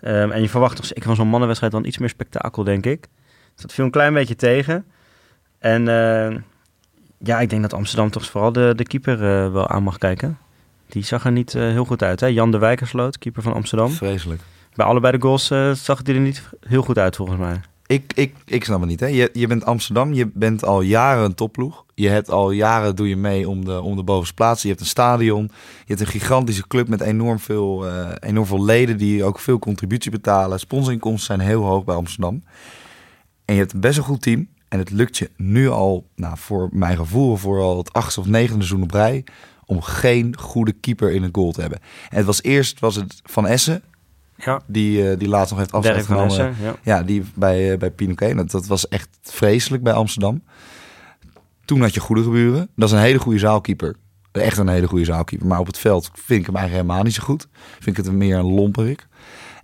Ehm, 0.00 0.30
en 0.30 0.42
je 0.42 0.48
verwacht 0.48 0.76
toch 0.76 0.84
zeker 0.84 1.04
van 1.04 1.16
zo'n 1.16 1.28
mannenwedstrijd 1.28 1.72
dan 1.72 1.84
iets 1.84 1.98
meer 1.98 2.08
spektakel, 2.08 2.64
denk 2.64 2.86
ik. 2.86 3.00
Dus 3.52 3.62
dat 3.62 3.72
viel 3.72 3.84
een 3.84 3.90
klein 3.90 4.14
beetje 4.14 4.36
tegen. 4.36 4.84
En 5.58 5.88
eh, 5.88 6.36
ja, 7.18 7.40
ik 7.40 7.50
denk 7.50 7.62
dat 7.62 7.72
Amsterdam 7.72 8.10
toch 8.10 8.26
vooral 8.26 8.52
de, 8.52 8.72
de 8.76 8.84
keeper 8.84 9.14
eh, 9.14 9.52
wel 9.52 9.68
aan 9.68 9.82
mag 9.82 9.98
kijken. 9.98 10.38
Die 10.86 11.04
zag 11.04 11.24
er 11.24 11.32
niet 11.32 11.54
eh, 11.54 11.62
heel 11.62 11.84
goed 11.84 12.02
uit. 12.02 12.20
Hè? 12.20 12.26
Jan 12.26 12.50
de 12.50 12.58
Wijkersloot, 12.58 13.18
keeper 13.18 13.42
van 13.42 13.52
Amsterdam. 13.52 13.90
Vreselijk. 13.90 14.40
Bij 14.74 14.86
allebei 14.86 15.16
de 15.16 15.22
goals 15.22 15.50
eh, 15.50 15.72
zag 15.72 15.98
het 15.98 16.08
er 16.08 16.20
niet 16.20 16.42
heel 16.60 16.82
goed 16.82 16.98
uit, 16.98 17.16
volgens 17.16 17.38
mij. 17.38 17.60
Ik, 17.86 18.12
ik, 18.14 18.34
ik 18.44 18.64
snap 18.64 18.80
het 18.80 18.88
niet. 18.88 19.00
Hè? 19.00 19.06
Je, 19.06 19.30
je 19.32 19.46
bent 19.46 19.64
Amsterdam, 19.64 20.12
je 20.12 20.30
bent 20.34 20.64
al 20.64 20.80
jaren 20.80 21.24
een 21.24 21.34
topploeg. 21.34 21.84
Je 21.94 22.08
hebt 22.08 22.30
al 22.30 22.50
jaren, 22.50 22.96
doe 22.96 23.08
je 23.08 23.16
mee 23.16 23.48
om 23.48 23.64
de, 23.64 23.80
om 23.80 23.96
de 23.96 24.02
bovenste 24.02 24.34
plaats. 24.34 24.62
Je 24.62 24.68
hebt 24.68 24.80
een 24.80 24.86
stadion. 24.86 25.42
Je 25.42 25.84
hebt 25.94 26.00
een 26.00 26.06
gigantische 26.06 26.66
club 26.66 26.88
met 26.88 27.00
enorm 27.00 27.38
veel, 27.38 27.86
enorm 28.18 28.46
veel 28.46 28.64
leden 28.64 28.96
die 28.96 29.24
ook 29.24 29.38
veel 29.38 29.58
contributie 29.58 30.10
betalen. 30.10 30.58
Sponsorinkomsten 30.58 31.36
zijn 31.36 31.48
heel 31.48 31.62
hoog 31.62 31.84
bij 31.84 31.94
Amsterdam. 31.94 32.42
En 33.44 33.54
je 33.54 33.60
hebt 33.60 33.72
een 33.72 33.80
best 33.80 33.98
een 33.98 34.04
goed 34.04 34.22
team. 34.22 34.48
En 34.68 34.78
het 34.78 34.90
lukt 34.90 35.18
je 35.18 35.30
nu 35.36 35.68
al, 35.68 36.06
nou, 36.14 36.38
voor 36.38 36.68
mijn 36.72 36.96
gevoel, 36.96 37.36
voor 37.36 37.60
al 37.60 37.78
het 37.78 37.92
achtste 37.92 38.20
of 38.20 38.26
negende 38.26 38.64
seizoen 38.64 38.82
op 38.82 38.90
rij, 38.90 39.24
om 39.64 39.82
geen 39.82 40.38
goede 40.38 40.72
keeper 40.72 41.12
in 41.12 41.22
het 41.22 41.34
goal 41.34 41.52
te 41.52 41.60
hebben. 41.60 41.80
En 42.08 42.16
het 42.16 42.26
was 42.26 42.42
eerst 42.42 42.80
was 42.80 42.94
het 42.94 43.20
Van 43.24 43.46
Essen, 43.46 43.82
Ja, 44.36 44.62
die, 44.66 45.10
eh, 45.10 45.18
die 45.18 45.28
laatst 45.28 45.50
nog 45.50 45.58
heeft 45.58 45.72
afstand 45.72 46.04
genomen. 46.04 46.26
Essen. 46.26 46.54
Ja. 46.62 46.76
Ja, 46.82 47.02
die 47.02 47.24
bij, 47.34 47.72
eh, 47.72 47.78
bij 47.78 47.90
Pinoquet. 47.90 48.36
Dat, 48.36 48.50
dat 48.50 48.66
was 48.66 48.88
echt 48.88 49.08
vreselijk 49.22 49.82
bij 49.82 49.92
Amsterdam. 49.92 50.42
Toen 51.64 51.80
had 51.80 51.94
je 51.94 52.00
goede 52.00 52.22
geburen. 52.22 52.68
Dat 52.76 52.88
is 52.88 52.94
een 52.94 53.00
hele 53.02 53.18
goede 53.18 53.38
zaalkeeper. 53.38 53.96
Echt 54.32 54.58
een 54.58 54.68
hele 54.68 54.86
goede 54.86 55.04
zaalkeeper. 55.04 55.46
Maar 55.46 55.58
op 55.58 55.66
het 55.66 55.78
veld 55.78 56.10
vind 56.14 56.40
ik 56.40 56.46
hem 56.46 56.56
eigenlijk 56.56 56.86
helemaal 56.86 57.04
niet 57.04 57.14
zo 57.14 57.22
goed. 57.22 57.48
Vind 57.78 57.98
ik 57.98 58.04
het 58.04 58.14
meer 58.14 58.36
een 58.36 58.54
lomperik. 58.54 59.06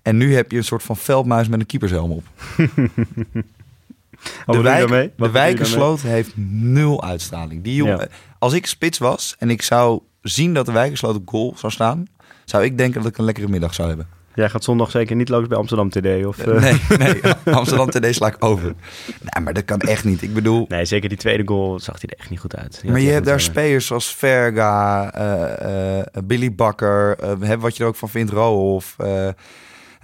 En 0.03 0.17
nu 0.17 0.35
heb 0.35 0.51
je 0.51 0.57
een 0.57 0.65
soort 0.65 0.83
van 0.83 0.97
veldmuis 0.97 1.49
met 1.49 1.61
een 1.61 1.67
keepershelm 1.67 2.11
op. 2.11 2.25
De 4.47 4.61
wijk, 4.61 5.13
de? 5.17 5.31
Wijkersloot 5.31 6.01
heeft 6.01 6.33
nul 6.37 7.05
uitstraling. 7.05 7.65
Die 7.65 7.75
jongen, 7.75 7.99
Ja. 7.99 8.09
Als 8.39 8.53
ik 8.53 8.67
spits 8.67 8.99
was 8.99 9.35
en 9.39 9.51
ik 9.51 9.63
zou 9.63 10.01
zien 10.23 10.55
dat 10.55 10.67
de 10.67 10.73
Wijkersloot 10.73 11.17
op 11.17 11.29
goal 11.29 11.55
zou 11.57 11.73
staan... 11.73 12.05
zou 12.45 12.65
ik 12.65 12.79
denken 12.79 13.03
dat 13.03 13.11
ik 13.11 13.19
een 13.19 13.25
lekkere 13.25 13.49
middag 13.49 13.75
zou 13.75 13.89
hebben. 13.89 14.09
Jij 14.35 14.51
gaat 14.51 14.65
zondag 14.65 14.91
zeker 14.91 15.17
niet 15.17 15.29
langs 15.29 15.49
bij 15.49 15.59
Amsterdam 15.59 15.91
TD? 15.91 16.27
Of, 16.27 16.39
eh, 16.39 16.61
Nee, 16.61 16.81
nee. 16.99 17.21
Amsterdam 17.55 17.91
TD 17.91 18.15
sla 18.15 18.27
ik 18.27 18.37
over. 18.39 18.75
Nee, 19.21 19.45
maar 19.45 19.53
dat 19.53 19.65
kan 19.65 19.79
echt 19.79 20.05
niet. 20.05 20.23
Ik 20.23 20.35
bedoel, 20.35 20.65
nee, 20.69 20.85
zeker 20.85 21.09
die 21.09 21.19
tweede 21.19 21.43
goal 21.47 21.81
zag 21.81 22.01
hij 22.01 22.11
er 22.11 22.19
echt 22.19 22.31
niet 22.31 22.41
goed 22.41 22.57
uit. 22.57 22.79
Die 22.83 22.91
maar 22.91 23.01
je 23.01 23.11
hebt 23.11 23.27
daar 23.27 23.41
spelers 23.41 23.87
zoals 23.87 24.15
Verga, 24.15 25.13
eh, 25.13 26.01
eh, 26.01 26.07
Billy 26.25 26.55
Bakker, 26.55 27.17
wat 27.59 27.77
je 27.77 27.83
er 27.83 27.89
ook 27.89 27.97
van 27.97 28.09
vindt, 28.09 28.33
Rohoff. 28.33 28.97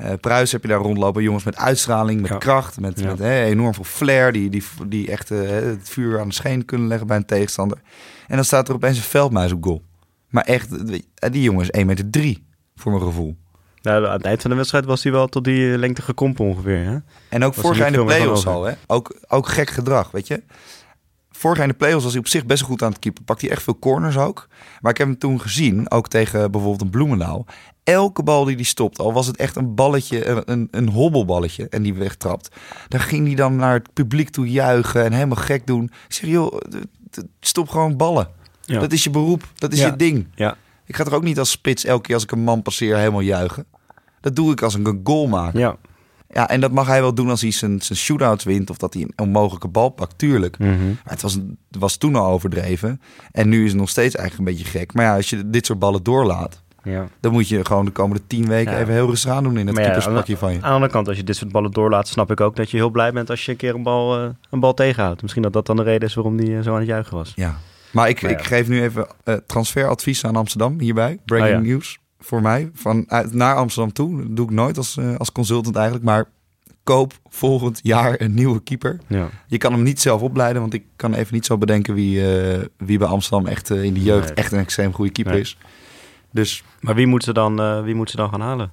Eh 0.01 0.13
Pruis 0.21 0.53
heb 0.53 0.63
je 0.63 0.69
daar 0.69 0.79
rondlopen. 0.81 1.23
Jongens 1.23 1.45
met 1.45 1.57
uitstraling, 1.57 2.21
met 2.21 2.31
Ja. 2.31 2.37
kracht, 2.37 2.81
met, 2.81 3.01
Ja. 3.01 3.07
met 3.07 3.19
hè, 3.19 3.43
enorm 3.45 3.75
veel 3.75 3.85
flair. 3.85 4.33
Die, 4.33 4.51
die, 4.51 4.63
die 4.87 5.11
echt 5.11 5.31
eh, 5.31 5.39
het 5.49 5.89
vuur 5.89 6.21
aan 6.21 6.29
de 6.29 6.35
scheen 6.35 6.65
kunnen 6.65 6.89
leggen 6.89 7.07
bij 7.07 7.17
een 7.17 7.25
tegenstander. 7.25 7.79
En 8.27 8.37
dan 8.37 8.45
staat 8.45 8.69
er 8.69 8.75
opeens 8.75 8.97
een 8.97 9.03
veldmuis 9.03 9.53
op 9.53 9.65
goal. 9.65 9.83
Maar 10.29 10.45
echt, 10.45 10.91
eh, 10.91 11.31
die 11.31 11.43
jongen 11.43 11.63
is 11.63 11.71
1 11.71 11.87
meter 11.87 12.11
drie, 12.11 12.47
voor 12.77 12.93
mijn 12.93 13.05
gevoel. 13.05 13.37
Nou, 13.83 14.07
aan 14.07 14.13
het 14.13 14.25
eind 14.25 14.41
van 14.41 14.51
de 14.51 14.57
wedstrijd 14.57 14.85
was 14.85 15.03
hij 15.03 15.13
wel 15.13 15.27
tot 15.27 15.45
die 15.45 15.79
lengte 15.79 16.03
gekompen 16.03 16.45
ongeveer. 16.45 16.85
Hè? 16.85 16.97
En 17.29 17.45
ook 17.45 17.55
vorig 17.55 17.79
jaar 17.79 17.87
in 17.87 17.93
de 17.93 18.05
play-offs 18.05 18.47
al, 18.47 18.65
hè? 18.65 18.73
Ook, 18.87 19.15
ook 19.29 19.49
gek 19.49 19.71
gedrag, 19.71 20.11
weet 20.11 20.27
je. 20.27 20.43
Vorig 21.40 21.57
jaar 21.57 21.66
in 21.66 21.72
de 21.72 21.79
play-offs 21.79 22.05
was 22.05 22.12
hij 22.12 22.22
op 22.22 22.29
zich 22.29 22.46
best 22.46 22.62
goed 22.62 22.83
aan 22.83 22.90
het 22.90 22.98
keeper. 22.98 23.24
Pakt 23.24 23.40
hij 23.40 23.50
echt 23.50 23.62
veel 23.62 23.79
corners 23.79 24.16
ook. 24.16 24.48
Maar 24.81 24.92
ik 24.92 24.98
heb 24.98 25.07
hem 25.07 25.18
toen 25.18 25.40
gezien, 25.40 25.90
ook 25.90 26.09
tegen 26.09 26.50
bijvoorbeeld 26.50 26.81
een 26.81 26.90
Bloemendaal. 26.90 27.46
Elke 27.85 28.22
bal 28.22 28.44
die 28.44 28.55
hij 28.55 28.64
stopt, 28.64 28.98
al 28.98 29.12
was 29.12 29.26
het 29.26 29.37
echt 29.37 29.57
een 29.57 29.74
balletje, 29.74 30.44
een, 30.48 30.68
een, 30.70 30.88
hobbelballetje 30.88 31.68
en 31.68 31.83
die 31.83 31.94
wegtrapt. 31.94 32.48
Dan 32.88 33.00
ging 33.00 33.26
hij 33.26 33.35
dan 33.35 33.57
naar 33.57 33.72
het 33.72 33.92
publiek 33.92 34.31
toe 34.31 34.50
juichen 34.50 35.05
en 35.05 35.12
helemaal 35.12 35.37
gek 35.37 35.66
doen. 35.66 35.85
Ik 35.85 36.14
zeg, 36.14 36.31
joh, 36.31 36.61
stop 37.40 37.68
gewoon 37.68 37.96
ballen. 37.96 38.29
Ja. 38.61 38.81
Dat 38.81 38.92
is 38.92 39.05
je 39.05 39.11
beroep, 39.11 39.48
dat 39.55 39.72
is 39.72 39.79
Ja. 39.79 39.87
je 39.87 39.96
ding. 39.96 40.26
Ja. 40.35 40.57
Ik 40.87 40.96
ga 40.96 41.05
er 41.05 41.14
ook 41.14 41.22
niet 41.22 41.38
als 41.38 41.50
spits 41.50 41.85
elke 41.85 42.03
keer 42.03 42.14
als 42.14 42.24
ik 42.24 42.31
een 42.33 42.44
man 42.44 42.62
passeer 42.62 42.96
helemaal 42.96 43.20
juichen. 43.20 43.66
Dat 44.20 44.37
doe 44.37 44.53
ik 44.53 44.62
als 44.62 44.74
ik 44.74 44.87
een 44.87 45.00
goal 45.05 45.26
maak. 45.26 45.57
Ja. 45.57 45.76
Ja, 46.33 46.49
en 46.49 46.61
dat 46.61 46.71
mag 46.73 46.87
hij 46.87 47.01
wel 47.01 47.14
doen 47.14 47.31
als 47.31 47.40
hij 47.40 47.51
zijn, 47.51 47.81
zijn 47.83 47.99
shootouts 47.99 48.45
wint 48.45 48.71
of 48.71 48.77
dat 48.77 48.95
hij 48.95 49.03
een 49.03 49.12
onmogelijke 49.16 49.69
bal 49.69 49.88
pakt, 49.88 50.19
tuurlijk. 50.19 50.59
Mhm. 50.59 50.87
Maar 50.87 50.97
het 51.12 51.23
was, 51.23 51.38
was 51.79 51.97
toen 51.97 52.16
al 52.16 52.27
overdreven. 52.33 53.01
En 53.33 53.49
nu 53.49 53.64
is 53.64 53.71
het 53.71 53.81
nog 53.81 53.88
steeds 53.88 54.14
eigenlijk 54.14 54.49
een 54.49 54.57
beetje 54.57 54.79
gek. 54.79 54.95
Maar 54.95 55.05
ja, 55.05 55.16
als 55.16 55.31
je 55.31 55.51
dit 55.51 55.66
soort 55.66 55.79
ballen 55.79 56.03
doorlaat, 56.03 56.62
ja. 56.83 57.07
dan 57.21 57.33
moet 57.33 57.49
je 57.49 57.64
gewoon 57.64 57.85
de 57.85 57.90
komende 57.90 58.23
tien 58.27 58.49
weken 58.49 58.73
Ja. 58.73 58.79
even 58.79 58.93
heel 58.93 59.07
rustig 59.07 59.31
aan 59.31 59.43
doen 59.43 59.57
in 59.59 59.66
het 59.66 59.77
ja, 59.77 59.83
keeperspakje 59.83 60.37
van 60.37 60.49
je. 60.51 60.57
Aan 60.57 60.62
de 60.62 60.69
andere 60.69 60.93
kant, 60.93 61.09
als 61.09 61.16
je 61.16 61.25
dit 61.25 61.37
soort 61.37 61.53
ballen 61.53 61.71
doorlaat, 61.71 62.09
snap 62.09 62.31
ik 62.31 62.40
ook 62.40 62.57
dat 62.57 62.71
je 62.71 62.77
heel 62.77 62.90
blij 62.90 63.12
bent 63.12 63.31
als 63.31 63.45
je 63.45 63.51
een 63.51 63.57
keer 63.57 63.75
een 63.75 63.83
bal, 63.83 64.19
eh, 64.19 64.29
een 64.51 64.61
bal 64.61 64.75
tegenhoudt. 64.75 65.23
Misschien 65.23 65.43
dat 65.43 65.53
dat 65.53 65.66
dan 65.66 65.77
de 65.77 65.83
reden 65.83 66.09
is 66.09 66.14
waarom 66.14 66.37
die 66.37 66.57
eh, 66.57 66.62
zo 66.62 66.73
aan 66.73 66.79
het 66.79 66.88
juichen 66.88 67.16
was. 67.16 67.33
Ja. 67.37 67.59
Maar 67.93 68.09
ik, 68.09 68.23
Maar 68.23 68.31
ik 68.31 68.43
geef 68.43 68.69
nu 68.69 68.83
even 68.83 69.07
eh, 69.25 69.35
transferadvies 69.47 70.25
aan 70.25 70.37
Amsterdam 70.37 70.81
hierbij. 70.81 71.19
Breaking 71.25 71.57
Oh 71.57 71.66
news 71.66 71.99
voor 72.20 72.42
mij. 72.42 72.70
Van 72.74 73.04
uit, 73.09 73.35
naar 73.35 73.56
Amsterdam 73.56 73.92
toe. 73.92 74.16
Dat 74.22 74.37
doe 74.37 74.44
ik 74.46 74.50
nooit 74.52 74.76
als, 74.76 74.96
eh, 74.96 75.16
als 75.16 75.33
consultant 75.33 75.76
eigenlijk. 75.76 76.04
Maar 76.04 76.24
koop 76.85 77.12
volgend 77.28 77.80
jaar 77.83 78.20
een 78.20 78.35
nieuwe 78.35 78.62
keeper. 78.62 78.98
Ja. 79.06 79.28
Je 79.46 79.59
kan 79.59 79.72
hem 79.72 79.83
niet 79.83 80.00
zelf 80.00 80.20
opleiden, 80.22 80.61
want 80.62 80.74
ik 80.74 80.85
kan 80.96 81.14
even 81.14 81.35
niet 81.35 81.46
zo 81.46 81.59
bedenken 81.59 81.94
wie, 81.94 82.35
eh, 82.37 82.64
wie 82.76 82.98
bij 82.98 83.09
Amsterdam 83.09 83.46
echt 83.46 83.70
eh, 83.70 83.83
in 83.83 83.94
de 83.94 84.02
jeugd 84.02 84.26
Nee. 84.26 84.35
echt 84.35 84.52
een 84.52 84.59
extreem 84.59 84.92
goede 84.92 85.12
keeper 85.12 85.33
Nee. 85.33 85.42
is. 85.42 85.56
Dus 86.33 86.64
Maar 86.80 86.94
wie 86.94 87.06
moet, 87.06 87.24
ze 87.24 87.33
dan, 87.33 87.61
eh, 87.61 87.83
wie 87.83 87.94
moet 87.94 88.11
ze 88.11 88.16
dan 88.16 88.28
gaan 88.30 88.40
halen? 88.40 88.72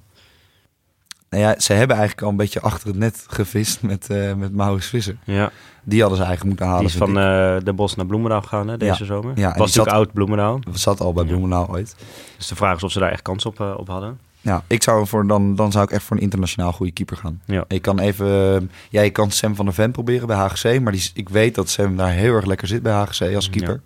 Nou 1.30 1.42
ja, 1.42 1.54
ze 1.60 1.72
hebben 1.72 1.96
eigenlijk 1.96 2.26
al 2.26 2.30
een 2.32 2.36
beetje 2.36 2.60
achter 2.60 2.88
het 2.88 2.96
net 2.96 3.24
gevist 3.28 3.82
met, 3.82 4.10
eh 4.10 4.34
met 4.34 4.52
Maurits 4.52 4.86
Visser. 4.86 5.16
Ja, 5.24 5.50
Die 5.84 6.00
hadden 6.00 6.18
ze 6.18 6.24
eigenlijk 6.24 6.44
moeten 6.58 6.66
halen. 6.74 6.90
die 6.90 6.94
is 6.94 6.98
van 6.98 7.18
eh 7.18 7.56
de 7.64 7.72
Bos 7.72 7.94
naar 7.94 8.06
Bloemendaal 8.06 8.42
gegaan 8.42 8.68
hè, 8.68 8.76
deze 8.76 9.04
zomer. 9.04 9.32
Ja, 9.38 9.46
was 9.48 9.56
natuurlijk 9.56 9.74
zat- 9.88 9.88
oud 9.96 10.12
Bloemendaal. 10.12 10.60
zat 10.72 11.00
al 11.00 11.12
bij 11.12 11.22
Ja. 11.24 11.28
Bloemendaal 11.28 11.68
ooit. 11.68 11.96
Dus 12.36 12.46
de 12.46 12.56
vraag 12.56 12.76
is 12.76 12.82
of 12.82 12.92
ze 12.92 12.98
daar 12.98 13.10
echt 13.12 13.22
kans 13.22 13.46
op, 13.46 13.60
eh, 13.60 13.74
op 13.76 13.88
hadden. 13.88 14.18
Ja, 14.40 14.62
ik 14.66 14.82
zou 14.82 15.06
voor, 15.06 15.26
dan, 15.26 15.54
dan 15.54 15.72
zou 15.72 15.84
ik 15.84 15.90
echt 15.90 16.02
voor 16.02 16.16
een 16.16 16.22
internationaal 16.22 16.72
goede 16.72 16.92
keeper 16.92 17.16
gaan. 17.16 17.40
Ja. 17.44 17.64
Ik 17.68 17.82
kan 17.82 17.98
even, 17.98 18.70
ja, 18.90 19.02
je 19.02 19.10
kan 19.10 19.30
Sam 19.30 19.54
van 19.54 19.64
der 19.64 19.74
Ven 19.74 19.90
proberen 19.90 20.26
bij 20.26 20.36
HGC, 20.36 20.80
maar 20.80 20.92
die, 20.92 21.10
ik 21.14 21.28
weet 21.28 21.54
dat 21.54 21.68
Sam 21.70 21.96
daar 21.96 22.10
heel 22.10 22.34
erg 22.34 22.44
lekker 22.44 22.66
zit 22.68 22.82
bij 22.82 22.92
HGC 22.92 23.34
als 23.34 23.50
keeper. 23.50 23.80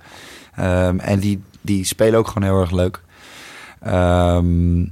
Ehm, 0.55 0.99
en 0.99 1.19
die, 1.21 1.43
die 1.61 1.85
spelen 1.85 2.19
ook 2.19 2.27
gewoon 2.29 2.49
heel 2.49 2.61
erg 2.61 2.71
leuk. 2.71 3.01
Ehm, 3.81 4.85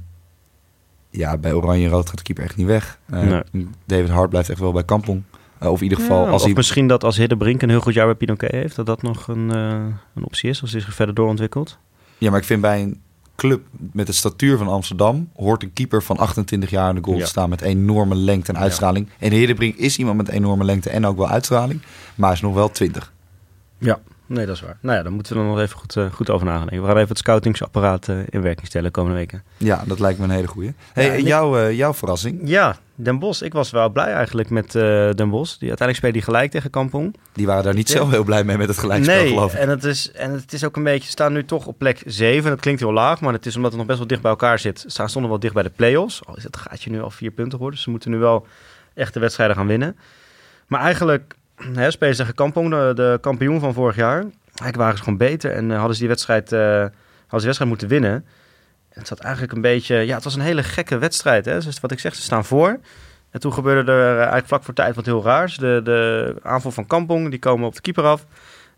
ja, 1.11 1.37
bij 1.37 1.53
Oranje 1.53 1.87
Rood 1.89 2.07
gaat 2.09 2.17
de 2.17 2.23
keeper 2.23 2.43
echt 2.43 2.55
niet 2.55 2.67
weg. 2.67 2.99
Eh, 3.09 3.21
Nee. 3.51 3.67
David 3.85 4.09
Hart 4.09 4.29
blijft 4.29 4.49
echt 4.49 4.59
wel 4.59 4.71
bij 4.71 4.83
Kampong. 4.83 5.21
Eh, 5.57 5.69
of 5.71 5.77
in 5.77 5.83
ieder 5.83 5.97
geval, 5.99 6.23
Ja, 6.23 6.29
als 6.31 6.41
of 6.41 6.45
hij 6.47 6.55
misschien 6.55 6.87
dat 6.87 7.03
als 7.03 7.17
Hiddebrink 7.17 7.61
een 7.61 7.69
heel 7.69 7.79
goed 7.81 7.93
jaar 7.93 8.05
bij 8.05 8.15
Pinoquet 8.15 8.51
heeft, 8.51 8.75
dat 8.75 8.85
dat 8.85 9.01
nog 9.01 9.27
een, 9.27 9.51
eh, 9.51 9.71
een 10.15 10.25
optie 10.25 10.49
is 10.49 10.61
als 10.61 10.71
hij 10.71 10.81
zich 10.81 10.93
verder 10.93 11.15
doorontwikkelt. 11.15 11.77
Ja, 12.17 12.29
maar 12.29 12.39
ik 12.39 12.45
vind 12.45 12.61
bij 12.61 12.81
een 12.81 13.01
club 13.35 13.61
met 13.91 14.07
de 14.07 14.13
statuur 14.13 14.57
van 14.57 14.67
Amsterdam... 14.67 15.29
hoort 15.35 15.63
een 15.63 15.73
keeper 15.73 16.03
van 16.03 16.17
28 16.17 16.69
jaar 16.69 16.89
in 16.89 16.95
de 16.95 17.01
goal 17.03 17.17
Ja. 17.17 17.23
te 17.23 17.29
staan... 17.29 17.49
met 17.49 17.61
enorme 17.61 18.15
lengte 18.15 18.51
en 18.51 18.57
Ja. 18.57 18.63
uitstraling. 18.63 19.09
En 19.19 19.31
Heerdebrink 19.31 19.75
is 19.75 19.97
iemand 19.97 20.17
met 20.17 20.27
enorme 20.29 20.63
lengte 20.63 20.89
en 20.89 21.05
ook 21.05 21.17
wel 21.17 21.29
uitstraling... 21.29 21.81
maar 22.15 22.27
hij 22.27 22.37
is 22.37 22.43
nog 22.43 22.53
wel 22.53 22.69
20. 22.71 23.13
Ja, 23.77 23.99
Nee, 24.31 24.45
dat 24.45 24.55
is 24.55 24.61
waar. 24.61 24.77
Nou 24.81 24.97
ja, 24.97 25.03
dan 25.03 25.13
moeten 25.13 25.33
we 25.33 25.41
er 25.41 25.47
nog 25.47 25.59
even 25.59 25.77
goed, 25.77 25.95
uh, 25.95 26.05
goed 26.11 26.29
over 26.29 26.45
nadenken. 26.45 26.81
We 26.81 26.87
gaan 26.87 26.95
even 26.95 27.09
het 27.09 27.17
scoutingsapparaat 27.17 28.07
uh, 28.07 28.17
in 28.29 28.41
werking 28.41 28.67
stellen 28.67 28.91
komende 28.91 29.17
weken. 29.17 29.43
Ja, 29.57 29.83
dat 29.85 29.99
lijkt 29.99 30.19
me 30.19 30.25
een 30.25 30.31
hele 30.31 30.47
goeie. 30.47 30.73
Hey, 30.93 31.05
ja, 31.05 31.27
jouw, 31.27 31.57
uh, 31.57 31.77
jouw 31.77 31.93
verrassing? 31.93 32.41
Ja, 32.43 32.75
Den 32.95 33.19
Bos. 33.19 33.41
Ik 33.41 33.53
was 33.53 33.71
wel 33.71 33.89
blij 33.89 34.13
eigenlijk 34.13 34.49
met 34.49 34.71
Den 34.71 35.29
Bos. 35.29 35.57
Die, 35.57 35.69
uiteindelijk 35.69 35.97
speelde 35.97 36.15
die 36.15 36.21
gelijk 36.21 36.51
tegen 36.51 36.69
Kampong. 36.69 37.15
Die 37.33 37.45
waren 37.45 37.63
daar 37.63 37.73
niet 37.73 37.87
ja. 37.87 37.95
zelf 37.95 38.09
heel 38.09 38.23
blij 38.23 38.43
mee 38.43 38.57
met 38.57 38.67
het 38.67 38.77
gelijkspel, 38.77 39.15
nee, 39.15 39.27
geloof 39.27 39.53
ik. 39.53 39.59
En 39.59 39.69
het, 39.69 39.83
is, 39.83 40.11
en 40.11 40.31
het 40.31 40.53
is 40.53 40.63
ook 40.63 40.75
een 40.75 40.83
beetje... 40.83 41.05
Ze 41.05 41.11
staan 41.11 41.33
nu 41.33 41.45
toch 41.45 41.65
op 41.65 41.77
plek 41.77 42.03
7. 42.05 42.49
Dat 42.49 42.59
klinkt 42.59 42.81
heel 42.81 42.93
laag, 42.93 43.21
maar 43.21 43.33
het 43.33 43.45
is 43.45 43.55
omdat 43.55 43.71
het 43.71 43.79
nog 43.79 43.87
best 43.87 43.99
wel 43.99 44.07
dicht 44.07 44.21
bij 44.21 44.31
elkaar 44.31 44.59
zit. 44.59 44.85
Ze 44.87 45.07
stonden 45.07 45.31
wel 45.31 45.39
dicht 45.39 45.53
bij 45.53 45.63
de 45.63 45.69
play-offs. 45.69 46.25
Al 46.25 46.37
is 46.37 46.43
het 46.43 46.57
gaatje 46.57 46.89
nu 46.89 47.01
al 47.01 47.09
vier 47.09 47.31
punten 47.31 47.51
geworden. 47.51 47.75
Dus 47.75 47.83
ze 47.83 47.89
moeten 47.89 48.11
nu 48.11 48.17
wel 48.17 48.47
echt 48.93 49.13
de 49.13 49.19
wedstrijden 49.19 49.55
gaan 49.55 49.67
winnen. 49.67 49.97
Maar 50.67 50.81
eigenlijk 50.81 51.35
hè, 51.73 51.91
spelen 51.91 52.33
Kampong, 52.33 52.69
de, 52.69 52.91
de, 52.95 53.17
kampioen 53.21 53.59
van 53.59 53.73
vorig 53.73 53.95
jaar. 53.95 54.19
Eigenlijk 54.19 54.75
waren 54.75 54.97
ze 54.97 55.03
gewoon 55.03 55.17
beter 55.17 55.51
en 55.51 55.69
uh, 55.69 55.75
hadden 55.75 55.93
ze 55.93 55.99
die 55.99 56.09
wedstrijd, 56.09 56.51
uh, 56.51 56.59
hadden 56.59 56.91
ze 57.27 57.37
die 57.37 57.45
wedstrijd 57.45 57.69
moeten 57.69 57.87
winnen. 57.87 58.13
En 58.89 58.99
het 58.99 59.07
zat 59.07 59.19
eigenlijk 59.19 59.53
een 59.53 59.61
beetje, 59.61 59.95
ja, 59.95 60.15
het 60.15 60.23
was 60.23 60.35
een 60.35 60.41
hele 60.41 60.63
gekke 60.63 60.97
wedstrijd. 60.97 61.45
Hè? 61.45 61.59
Dus 61.59 61.79
wat 61.79 61.91
ik 61.91 61.99
zeg, 61.99 62.15
ze 62.15 62.21
staan 62.21 62.45
voor. 62.45 62.79
En 63.29 63.39
toen 63.39 63.53
gebeurde 63.53 63.91
er 63.91 64.17
eigenlijk 64.17 64.47
vlak 64.47 64.63
voor 64.63 64.73
tijd 64.73 64.95
wat 64.95 65.05
heel 65.05 65.23
raars. 65.23 65.57
De, 65.57 65.81
de 65.83 66.35
aanval 66.41 66.71
van 66.71 66.87
Kampong, 66.87 67.29
die 67.29 67.39
komen 67.39 67.67
op 67.67 67.75
de 67.75 67.81
keeper 67.81 68.03
af. 68.03 68.25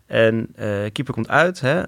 En 0.06 0.34
uh, 0.58 0.64
keeper 0.92 1.14
komt 1.14 1.28
uit. 1.28 1.60
Hè? 1.60 1.82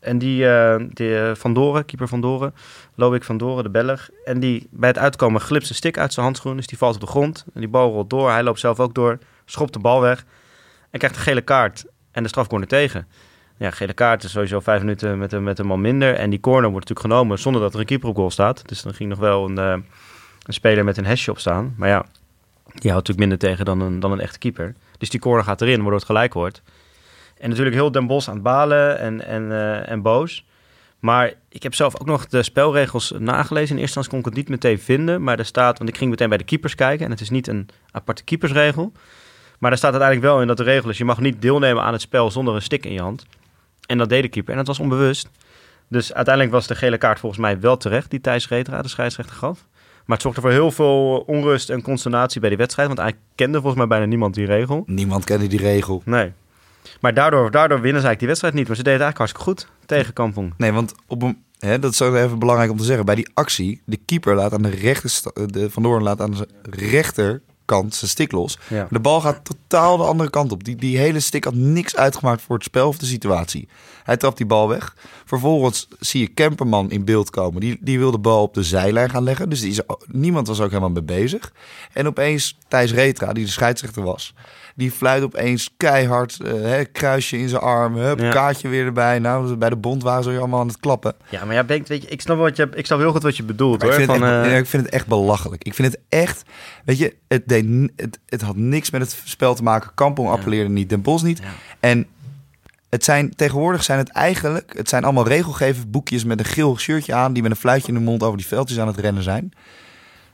En 0.00 0.18
die, 0.18 0.44
uh, 0.44 0.76
die 0.88 1.34
Van 1.34 1.54
Doren, 1.54 1.84
keeper 1.84 2.08
Van 2.08 2.20
Doren, 2.20 2.54
Loïc 2.94 3.22
Van 3.24 3.36
Doren, 3.36 3.64
de 3.64 3.70
Belg. 3.70 4.08
En 4.24 4.40
die 4.40 4.66
bij 4.70 4.88
het 4.88 4.98
uitkomen 4.98 5.40
glipt 5.40 5.68
een 5.68 5.74
stick 5.74 5.98
uit 5.98 6.12
zijn 6.12 6.26
handschoen. 6.26 6.56
Dus 6.56 6.66
die 6.66 6.78
valt 6.78 6.94
op 6.94 7.00
de 7.00 7.06
grond. 7.06 7.44
En 7.54 7.60
die 7.60 7.68
bal 7.68 7.92
rolt 7.92 8.10
door. 8.10 8.30
Hij 8.30 8.42
loopt 8.42 8.60
zelf 8.60 8.80
ook 8.80 8.94
door 8.94 9.18
schopt 9.46 9.72
de 9.72 9.78
bal 9.78 10.00
weg 10.00 10.24
en 10.90 10.98
krijgt 10.98 11.16
een 11.16 11.22
gele 11.22 11.40
kaart 11.40 11.84
en 12.10 12.22
de 12.22 12.28
strafcorner 12.28 12.68
tegen. 12.68 13.06
Ja, 13.58 13.70
gele 13.70 13.92
kaart 13.92 14.24
is 14.24 14.30
sowieso 14.30 14.60
vijf 14.60 14.80
minuten 14.80 15.18
met 15.18 15.32
een, 15.32 15.42
met 15.42 15.58
een 15.58 15.66
man 15.66 15.80
minder. 15.80 16.14
En 16.14 16.30
die 16.30 16.40
corner 16.40 16.70
wordt 16.70 16.88
natuurlijk 16.88 17.14
genomen 17.14 17.38
zonder 17.38 17.60
dat 17.60 17.74
er 17.74 17.80
een 17.80 17.86
keeper 17.86 18.08
op 18.08 18.16
goal 18.16 18.30
staat. 18.30 18.68
Dus 18.68 18.82
dan 18.82 18.94
ging 18.94 19.08
nog 19.08 19.18
wel 19.18 19.44
een, 19.44 19.58
uh, 19.58 19.84
een 20.42 20.52
speler 20.52 20.84
met 20.84 20.96
een 20.96 21.06
hesje 21.06 21.30
op 21.30 21.38
staan. 21.38 21.74
Maar 21.76 21.88
ja, 21.88 22.06
die 22.64 22.90
houdt 22.90 23.08
natuurlijk 23.08 23.18
minder 23.18 23.38
tegen 23.38 23.64
dan 23.64 23.80
een, 23.80 24.00
dan 24.00 24.12
een 24.12 24.20
echte 24.20 24.38
keeper. 24.38 24.74
Dus 24.98 25.10
die 25.10 25.20
corner 25.20 25.44
gaat 25.44 25.60
erin, 25.60 25.76
waardoor 25.76 25.94
het 25.94 26.04
gelijk 26.04 26.34
wordt. 26.34 26.62
En 27.38 27.48
natuurlijk 27.48 27.76
heel 27.76 27.90
Den 27.90 28.06
Bos 28.06 28.28
aan 28.28 28.34
het 28.34 28.42
balen 28.42 28.98
en, 28.98 29.26
en, 29.26 29.42
uh, 29.42 29.90
en 29.90 30.02
boos. 30.02 30.44
Maar 30.98 31.32
ik 31.48 31.62
heb 31.62 31.74
zelf 31.74 32.00
ook 32.00 32.06
nog 32.06 32.26
de 32.26 32.42
spelregels 32.42 33.12
nagelezen. 33.18 33.76
In 33.76 33.80
eerste 33.80 33.98
instantie 33.98 34.10
kon 34.10 34.18
ik 34.18 34.24
het 34.24 34.34
niet 34.34 34.48
meteen 34.48 34.78
vinden. 34.78 35.22
Maar 35.22 35.38
er 35.38 35.44
staat, 35.44 35.78
want 35.78 35.90
ik 35.90 35.96
ging 35.96 36.10
meteen 36.10 36.28
bij 36.28 36.38
de 36.38 36.44
keepers 36.44 36.74
kijken. 36.74 37.04
En 37.04 37.10
het 37.10 37.20
is 37.20 37.30
niet 37.30 37.46
een 37.46 37.68
aparte 37.90 38.24
keepersregel. 38.24 38.92
Maar 39.58 39.70
er 39.70 39.76
staat 39.76 39.90
uiteindelijk 39.92 40.32
wel 40.32 40.40
in 40.40 40.46
dat 40.46 40.56
de 40.56 40.62
regel 40.62 40.90
is: 40.90 40.98
je 40.98 41.04
mag 41.04 41.20
niet 41.20 41.42
deelnemen 41.42 41.82
aan 41.82 41.92
het 41.92 42.02
spel 42.02 42.30
zonder 42.30 42.54
een 42.54 42.62
stick 42.62 42.84
in 42.84 42.92
je 42.92 43.00
hand. 43.00 43.26
En 43.86 43.98
dat 43.98 44.08
deed 44.08 44.22
de 44.22 44.28
keeper. 44.28 44.50
En 44.52 44.58
dat 44.58 44.66
was 44.66 44.78
onbewust. 44.78 45.28
Dus 45.88 46.14
uiteindelijk 46.14 46.54
was 46.54 46.66
de 46.66 46.74
gele 46.74 46.98
kaart 46.98 47.18
volgens 47.18 47.40
mij 47.40 47.60
wel 47.60 47.76
terecht, 47.76 48.10
die 48.10 48.20
Thijs 48.20 48.48
Retra, 48.48 48.82
de 48.82 48.88
scheidsrechter, 48.88 49.36
gaf. 49.36 49.66
Maar 50.04 50.16
het 50.16 50.22
zorgde 50.22 50.40
voor 50.40 50.50
heel 50.50 50.70
veel 50.70 51.24
onrust 51.26 51.70
en 51.70 51.82
consternatie 51.82 52.40
bij 52.40 52.48
die 52.48 52.58
wedstrijd. 52.58 52.88
Want 52.88 53.00
eigenlijk 53.00 53.30
kende 53.34 53.58
volgens 53.58 53.76
mij 53.76 53.86
bijna 53.86 54.04
niemand 54.04 54.34
die 54.34 54.46
regel. 54.46 54.82
Niemand 54.86 55.24
kende 55.24 55.46
die 55.46 55.58
regel. 55.58 56.02
Nee. 56.04 56.32
Maar 57.00 57.14
daardoor, 57.14 57.50
daardoor 57.50 57.80
winnen 57.80 58.00
ze 58.02 58.06
eigenlijk 58.06 58.18
die 58.18 58.28
wedstrijd 58.28 58.54
niet. 58.54 58.66
Maar 58.66 58.76
ze 58.76 58.82
deden 58.82 59.00
het 59.00 59.16
eigenlijk 59.16 59.32
hartstikke 59.46 59.72
goed 59.76 59.86
tegen 59.86 60.12
Kampong. 60.12 60.54
Nee, 60.56 60.72
want 60.72 60.94
op 61.06 61.22
een, 61.22 61.42
hè, 61.58 61.78
dat 61.78 61.92
is 61.92 62.02
ook 62.02 62.14
even 62.14 62.38
belangrijk 62.38 62.70
om 62.70 62.76
te 62.76 62.84
zeggen. 62.84 63.04
Bij 63.04 63.14
die 63.14 63.28
actie, 63.34 63.82
de 63.84 63.96
keeper 63.96 64.34
laat 64.34 64.52
aan 64.52 64.62
de 64.62 64.70
rechter... 64.70 65.32
De 65.46 65.70
Van 65.70 65.82
Doorn 65.82 66.02
laat 66.02 66.20
aan 66.20 66.30
de 66.30 66.46
rechter 66.62 67.42
kant 67.66 67.94
zijn 67.94 68.10
stick 68.10 68.32
los. 68.32 68.58
Ja. 68.68 68.86
De 68.90 69.00
bal 69.00 69.20
gaat 69.20 69.44
totaal 69.44 69.96
de 69.96 70.02
andere 70.02 70.30
kant 70.30 70.52
op. 70.52 70.64
Die, 70.64 70.76
die 70.76 70.98
hele 70.98 71.20
stick 71.20 71.44
had 71.44 71.54
niks 71.54 71.96
uitgemaakt 71.96 72.42
voor 72.42 72.54
het 72.54 72.64
spel 72.64 72.88
of 72.88 72.98
de 72.98 73.06
situatie. 73.06 73.68
Hij 74.06 74.16
trapt 74.16 74.36
die 74.36 74.46
bal 74.46 74.68
weg. 74.68 74.94
Vervolgens 75.24 75.88
zie 75.98 76.20
je 76.20 76.28
Kemperman 76.28 76.90
in 76.90 77.04
beeld 77.04 77.30
komen. 77.30 77.60
Die, 77.60 77.78
die 77.80 77.98
wil 77.98 78.10
de 78.10 78.18
bal 78.18 78.42
op 78.42 78.54
de 78.54 78.62
zijlijn 78.62 79.10
gaan 79.10 79.22
leggen. 79.22 79.48
Dus 79.48 79.60
die 79.60 79.70
is, 79.70 79.80
niemand 80.06 80.46
was 80.46 80.60
ook 80.60 80.68
helemaal 80.68 80.90
mee 80.90 81.02
bezig. 81.02 81.52
En 81.92 82.06
opeens 82.06 82.58
Thijs 82.68 82.92
Retra, 82.92 83.32
die 83.32 83.44
de 83.44 83.50
scheidsrechter 83.50 84.02
was... 84.02 84.34
Die 84.74 84.90
fluit 84.90 85.22
opeens 85.22 85.70
keihard, 85.76 86.38
uh, 86.44 86.52
hè, 86.52 86.84
kruisje 86.84 87.38
in 87.38 87.48
zijn 87.48 87.62
arm, 87.62 87.96
hup, 87.96 88.18
Ja. 88.18 88.30
kaartje 88.30 88.68
weer 88.68 88.84
erbij. 88.84 89.18
Nou, 89.18 89.56
bij 89.56 89.68
de 89.68 89.76
bond 89.76 90.02
waren 90.02 90.24
ze 90.24 90.38
allemaal 90.38 90.60
aan 90.60 90.66
het 90.66 90.78
klappen. 90.80 91.14
Ja, 91.28 91.44
maar 91.44 91.54
ja, 91.54 91.64
Bengt, 91.64 91.88
weet 91.88 92.02
je, 92.02 92.08
ik 92.08 92.20
snap, 92.20 92.38
wat 92.38 92.56
je, 92.56 92.68
ik 92.74 92.86
snap 92.86 92.98
heel 92.98 93.12
goed 93.12 93.22
wat 93.22 93.36
je 93.36 93.42
bedoelt. 93.42 93.82
Maar 93.82 93.88
ik, 93.88 94.06
hoor. 94.06 94.06
vind 94.06 94.10
het 94.24 94.30
Van, 94.30 94.40
echt, 94.42 94.52
eh, 94.52 94.58
ik 94.58 94.66
vind 94.66 94.82
het 94.84 94.92
echt 94.92 95.06
belachelijk. 95.06 95.64
Ik 95.64 95.74
vind 95.74 95.92
het 95.92 96.00
echt, 96.08 96.42
weet 96.84 96.98
je, 96.98 97.16
het, 97.28 97.48
deed, 97.48 97.90
het, 97.96 98.18
het 98.26 98.40
had 98.42 98.56
niks 98.56 98.90
met 98.90 99.00
het 99.00 99.20
spel 99.24 99.54
te 99.54 99.62
maken. 99.62 99.90
Kampong 99.94 100.28
appelleerde 100.28 100.70
niet, 100.70 100.88
Den 100.88 101.02
Bos 101.02 101.22
niet. 101.22 101.38
Ja. 101.38 101.44
En 101.80 102.06
het 102.88 103.04
zijn, 103.04 103.34
tegenwoordig 103.34 103.84
zijn 103.84 103.98
het 103.98 104.08
eigenlijk, 104.08 104.76
het 104.76 104.88
zijn 104.88 105.04
allemaal 105.04 105.28
regelgevend 105.28 105.90
boekjes 105.90 106.24
met 106.24 106.38
een 106.38 106.44
geel 106.44 106.78
shirtje 106.78 107.14
aan, 107.14 107.32
die 107.32 107.42
met 107.42 107.50
een 107.50 107.56
fluitje 107.56 107.88
in 107.88 107.94
de 107.94 108.00
mond 108.00 108.22
over 108.22 108.36
die 108.36 108.46
veldjes 108.46 108.78
aan 108.78 108.86
het 108.86 108.98
rennen 108.98 109.22
zijn. 109.22 109.52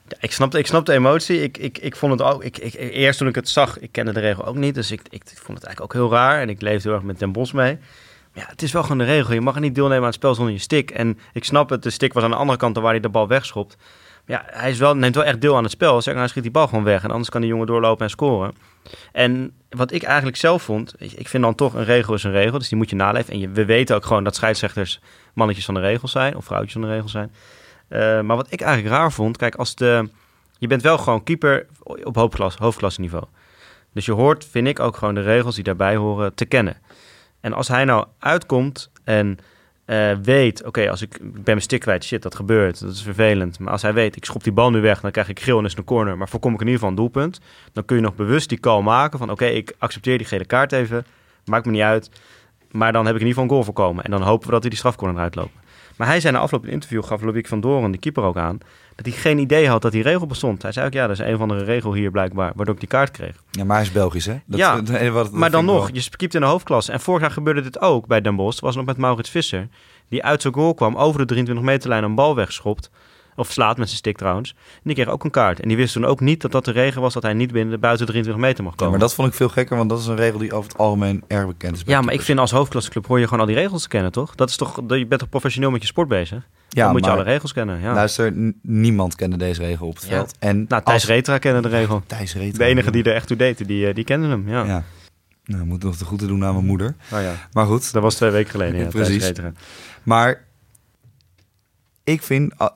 Ja, 0.08 0.16
ik, 0.20 0.32
snap, 0.32 0.54
ik 0.54 0.66
snap 0.66 0.86
de 0.86 0.92
emotie. 0.92 1.42
Ik, 1.42 1.58
ik, 1.58 1.78
ik 1.78 1.96
vond 1.96 2.12
het 2.12 2.22
ook. 2.22 2.44
Ik, 2.44 2.58
ik, 2.58 2.74
eerst 2.74 3.18
toen 3.18 3.28
ik 3.28 3.34
het 3.34 3.48
zag, 3.48 3.78
ik 3.78 3.92
kende 3.92 4.12
de 4.12 4.20
regel 4.20 4.44
ook 4.44 4.56
niet. 4.56 4.74
Dus 4.74 4.90
ik, 4.90 5.00
ik 5.10 5.22
vond 5.24 5.58
het 5.58 5.66
eigenlijk 5.66 5.80
ook 5.80 5.92
heel 5.92 6.10
raar. 6.10 6.40
En 6.40 6.48
ik 6.48 6.60
leefde 6.60 6.88
heel 6.88 6.96
erg 6.96 7.06
met 7.06 7.18
Den 7.18 7.32
Bos 7.32 7.52
mee. 7.52 7.78
Maar 8.32 8.44
ja, 8.44 8.50
het 8.50 8.62
is 8.62 8.72
wel 8.72 8.82
gewoon 8.82 8.98
de 8.98 9.04
regel. 9.04 9.34
Je 9.34 9.40
mag 9.40 9.60
niet 9.60 9.74
deelnemen 9.74 9.98
aan 9.98 10.06
het 10.06 10.14
spel 10.14 10.34
zonder 10.34 10.54
je 10.54 10.60
stick. 10.60 10.90
En 10.90 11.18
ik 11.32 11.44
snap 11.44 11.70
het, 11.70 11.82
de 11.82 11.90
stick 11.90 12.12
was 12.12 12.22
aan 12.22 12.30
de 12.30 12.36
andere 12.36 12.58
kant 12.58 12.76
waar 12.76 12.90
hij 12.90 13.00
de 13.00 13.08
bal 13.08 13.28
wegschopt. 13.28 13.76
Ja, 14.26 14.42
hij 14.46 14.70
is 14.70 14.78
wel, 14.78 14.96
neemt 14.96 15.14
wel 15.14 15.24
echt 15.24 15.40
deel 15.40 15.56
aan 15.56 15.62
het 15.62 15.72
spel. 15.72 16.00
Hij 16.04 16.28
schiet 16.28 16.42
die 16.42 16.52
bal 16.52 16.68
gewoon 16.68 16.84
weg. 16.84 17.04
En 17.04 17.10
anders 17.10 17.30
kan 17.30 17.40
die 17.40 17.50
jongen 17.50 17.66
doorlopen 17.66 18.04
en 18.04 18.10
scoren. 18.10 18.54
En 19.12 19.52
wat 19.70 19.92
ik 19.92 20.02
eigenlijk 20.02 20.36
zelf 20.36 20.62
vond, 20.62 20.94
ik 20.98 21.28
vind 21.28 21.42
dan 21.42 21.54
toch 21.54 21.74
een 21.74 21.84
regel 21.84 22.14
is 22.14 22.24
een 22.24 22.30
regel. 22.30 22.58
Dus 22.58 22.68
die 22.68 22.78
moet 22.78 22.90
je 22.90 22.96
naleven. 22.96 23.32
En 23.32 23.38
je, 23.38 23.48
we 23.48 23.64
weten 23.64 23.96
ook 23.96 24.04
gewoon 24.04 24.24
dat 24.24 24.34
scheidsrechters 24.34 25.00
mannetjes 25.34 25.64
van 25.64 25.74
de 25.74 25.80
regels 25.80 26.12
zijn. 26.12 26.36
Of 26.36 26.44
vrouwtjes 26.44 26.72
van 26.72 26.82
de 26.82 26.88
regels 26.88 27.12
zijn. 27.12 27.32
Eh, 27.88 28.20
maar 28.20 28.36
wat 28.36 28.52
ik 28.52 28.60
eigenlijk 28.60 28.94
raar 28.94 29.12
vond, 29.12 29.36
kijk, 29.36 29.54
als 29.54 29.74
de, 29.74 30.08
je 30.58 30.66
bent 30.66 30.82
wel 30.82 30.98
gewoon 30.98 31.22
keeper 31.22 31.66
op 31.82 32.16
hoofdklas, 32.16 32.56
hoofdklasse 32.56 33.00
niveau. 33.00 33.24
Dus 33.92 34.04
je 34.04 34.12
hoort, 34.12 34.46
vind 34.50 34.66
ik, 34.66 34.80
ook 34.80 34.96
gewoon 34.96 35.14
de 35.14 35.22
regels 35.22 35.54
die 35.54 35.64
daarbij 35.64 35.96
horen 35.96 36.34
te 36.34 36.44
kennen. 36.44 36.76
En 37.40 37.52
als 37.52 37.68
hij 37.68 37.84
nou 37.84 38.06
uitkomt 38.18 38.90
en 39.04 39.38
eh, 39.92 40.16
weet, 40.22 40.64
oké, 40.64 40.90
als 40.90 41.02
ik, 41.02 41.18
ben 41.20 41.42
mijn 41.44 41.60
stick 41.60 41.80
kwijt, 41.80 42.04
shit, 42.04 42.22
dat 42.22 42.34
gebeurt, 42.34 42.80
dat 42.80 42.92
is 42.92 43.02
vervelend. 43.02 43.58
Maar 43.58 43.72
als 43.72 43.82
hij 43.82 43.92
weet, 43.92 44.16
ik 44.16 44.24
schop 44.24 44.44
die 44.44 44.52
bal 44.52 44.70
nu 44.70 44.80
weg, 44.80 45.00
dan 45.00 45.10
krijg 45.10 45.28
ik 45.28 45.40
geel 45.40 45.58
en 45.58 45.64
is 45.64 45.76
een 45.76 45.84
corner, 45.84 46.16
maar 46.18 46.28
voorkom 46.28 46.54
ik 46.54 46.60
in 46.60 46.66
ieder 46.66 46.80
geval 46.80 46.90
een 46.90 47.02
doelpunt. 47.02 47.40
Dan 47.72 47.84
kun 47.84 47.96
je 47.96 48.02
nog 48.02 48.14
bewust 48.14 48.48
die 48.48 48.60
call 48.60 48.82
maken 48.82 49.18
van, 49.18 49.30
oké, 49.30 49.44
ik 49.44 49.74
accepteer 49.78 50.18
die 50.18 50.26
gele 50.26 50.44
kaart 50.44 50.72
even, 50.72 51.04
maakt 51.44 51.64
me 51.64 51.72
niet 51.72 51.80
uit. 51.80 52.10
Maar 52.70 52.92
dan 52.92 53.06
heb 53.06 53.14
ik 53.14 53.20
in 53.20 53.26
ieder 53.26 53.42
geval 53.42 53.42
een 53.42 53.50
goal 53.50 53.64
voorkomen. 53.64 54.04
En 54.04 54.10
dan 54.10 54.22
hopen 54.22 54.46
we 54.46 54.52
dat 54.52 54.60
hij 54.60 54.70
die 54.70 54.78
strafcorner 54.78 55.16
eruit 55.16 55.34
loopt. 55.34 55.56
Maar 56.02 56.10
hij 56.10 56.20
zei 56.20 56.32
na 56.34 56.38
afloop 56.40 56.62
in 56.62 56.68
een 56.68 56.74
interview, 56.74 57.04
gaf 57.04 57.20
Loïc 57.22 57.46
van 57.48 57.60
Doren, 57.60 57.90
de 57.90 57.98
keeper 57.98 58.22
ook 58.22 58.36
aan, 58.36 58.58
dat 58.96 59.06
hij 59.06 59.14
geen 59.14 59.38
idee 59.38 59.68
had 59.68 59.82
dat 59.82 59.92
die 59.92 60.02
regel 60.02 60.26
bestond. 60.26 60.62
Hij 60.62 60.72
zei 60.72 60.86
ook, 60.86 60.92
ja, 60.92 61.06
dat 61.06 61.18
is 61.18 61.26
een 61.26 61.34
of 61.34 61.40
andere 61.40 61.64
regel 61.64 61.94
hier 61.94 62.10
blijkbaar, 62.10 62.52
waardoor 62.54 62.74
ik 62.74 62.80
die 62.80 62.88
kaart 62.88 63.10
kreeg. 63.10 63.42
Ja, 63.50 63.64
maar 63.64 63.76
hij 63.76 63.84
is 63.86 63.92
Belgisch, 63.92 64.26
hè? 64.26 64.36
Dat, 64.46 64.58
Ja, 64.58 64.74
dat- 64.80 64.88
wat- 65.08 65.24
dat 65.24 65.32
maar 65.32 65.50
dan 65.50 65.64
nog, 65.64 65.86
wel- 65.86 65.94
je 65.94 66.08
keept 66.16 66.34
in 66.34 66.40
de 66.40 66.46
hoofdklasse. 66.46 66.92
En 66.92 67.00
vorig 67.00 67.20
jaar 67.20 67.30
gebeurde 67.30 67.60
dit 67.60 67.80
ook 67.80 68.06
bij 68.06 68.20
Den 68.20 68.36
Bosch. 68.36 68.60
was 68.60 68.76
nog 68.76 68.84
met 68.84 68.96
Maurits 68.96 69.30
Visser. 69.30 69.68
Die 70.08 70.22
uit 70.24 70.42
zijn 70.42 70.54
goal 70.54 70.74
kwam, 70.74 70.96
over 70.96 71.18
de 71.20 71.26
23 71.26 71.64
meterlijn 71.64 72.04
een 72.04 72.14
bal 72.14 72.34
wegschopt. 72.34 72.90
Of 73.36 73.50
slaat 73.52 73.76
met 73.76 73.86
zijn 73.86 73.98
stick 73.98 74.16
trouwens. 74.16 74.50
En 74.74 74.80
die 74.82 74.94
kreeg 74.94 75.08
ook 75.08 75.24
een 75.24 75.30
kaart. 75.30 75.60
En 75.60 75.68
die 75.68 75.76
wist 75.76 75.92
toen 75.92 76.04
ook 76.04 76.20
niet 76.20 76.40
dat 76.40 76.52
dat 76.52 76.64
de 76.64 76.70
regel 76.70 77.02
was 77.02 77.14
dat 77.14 77.22
hij 77.22 77.32
niet 77.32 77.52
binnen 77.52 77.70
de 77.74 77.78
buiten 77.78 78.06
de 78.06 78.12
23 78.12 78.46
meter 78.48 78.62
mag 78.64 78.72
Ja, 78.72 78.78
komen. 78.78 78.92
maar 78.98 79.06
dat 79.06 79.14
vond 79.14 79.28
ik 79.28 79.34
veel 79.34 79.48
gekker, 79.48 79.76
want 79.76 79.88
dat 79.88 79.98
is 80.00 80.06
een 80.06 80.16
regel 80.16 80.38
die 80.38 80.52
over 80.52 80.70
het 80.70 80.78
algemeen 80.80 81.24
erg 81.26 81.46
bekend 81.46 81.76
is. 81.76 81.82
Ja, 81.86 82.00
maar 82.00 82.14
ik 82.14 82.20
vind 82.20 82.38
als 82.38 82.50
hoofdklasseclub 82.50 83.06
hoor 83.06 83.18
je 83.18 83.24
gewoon 83.24 83.40
al 83.40 83.46
die 83.46 83.56
regels 83.56 83.82
te 83.82 83.88
kennen, 83.88 84.12
toch? 84.12 84.34
Dat 84.34 84.48
is 84.48 84.56
toch, 84.56 84.76
je 84.88 85.06
bent 85.06 85.20
toch 85.20 85.28
professioneel 85.28 85.70
met 85.70 85.80
je 85.80 85.86
sport 85.86 86.08
bezig? 86.08 86.48
ja, 86.68 86.82
dan 86.84 86.92
moet 86.92 87.04
je 87.04 87.10
alle 87.10 87.22
regels 87.22 87.52
kennen. 87.52 87.80
Ja. 87.80 87.94
Luister, 87.94 88.52
niemand 88.62 89.14
kende 89.14 89.36
deze 89.36 89.60
regel 89.62 89.86
op 89.86 89.94
het 89.94 90.02
Ja. 90.04 90.08
veld. 90.08 90.34
En 90.38 90.56
nou, 90.68 90.82
Thijs 90.82 90.84
als- 91.02 91.04
Retra 91.06 91.38
kende 91.38 91.60
de 91.60 91.68
regel. 91.68 92.02
Thijs 92.06 92.34
Retra. 92.34 92.58
De 92.58 92.64
enige 92.70 92.90
die 92.90 93.04
er 93.04 93.14
echt 93.14 93.26
toe 93.26 93.36
deed, 93.36 93.66
die, 93.66 93.86
eh, 93.86 93.94
die 93.94 94.04
kende 94.04 94.26
hem. 94.28 94.48
Ja. 94.48 94.64
Ja. 94.64 94.84
Nou, 95.44 95.64
moet 95.64 95.82
nog 95.82 95.96
de 95.96 96.04
groeten 96.04 96.28
doen 96.28 96.44
aan 96.44 96.52
mijn 96.54 96.66
moeder. 96.66 96.94
Nou 97.10 97.22
ja, 97.22 97.34
Maar 97.52 97.66
goed, 97.66 97.92
dat 97.92 98.02
was 98.02 98.14
twee 98.14 98.30
weken 98.30 98.50
geleden. 98.50 98.80
Ja, 98.80 98.86
precies. 98.86 99.32
Maar 100.02 100.44
ik 102.04 102.22
vind, 102.22 102.60
a- 102.60 102.74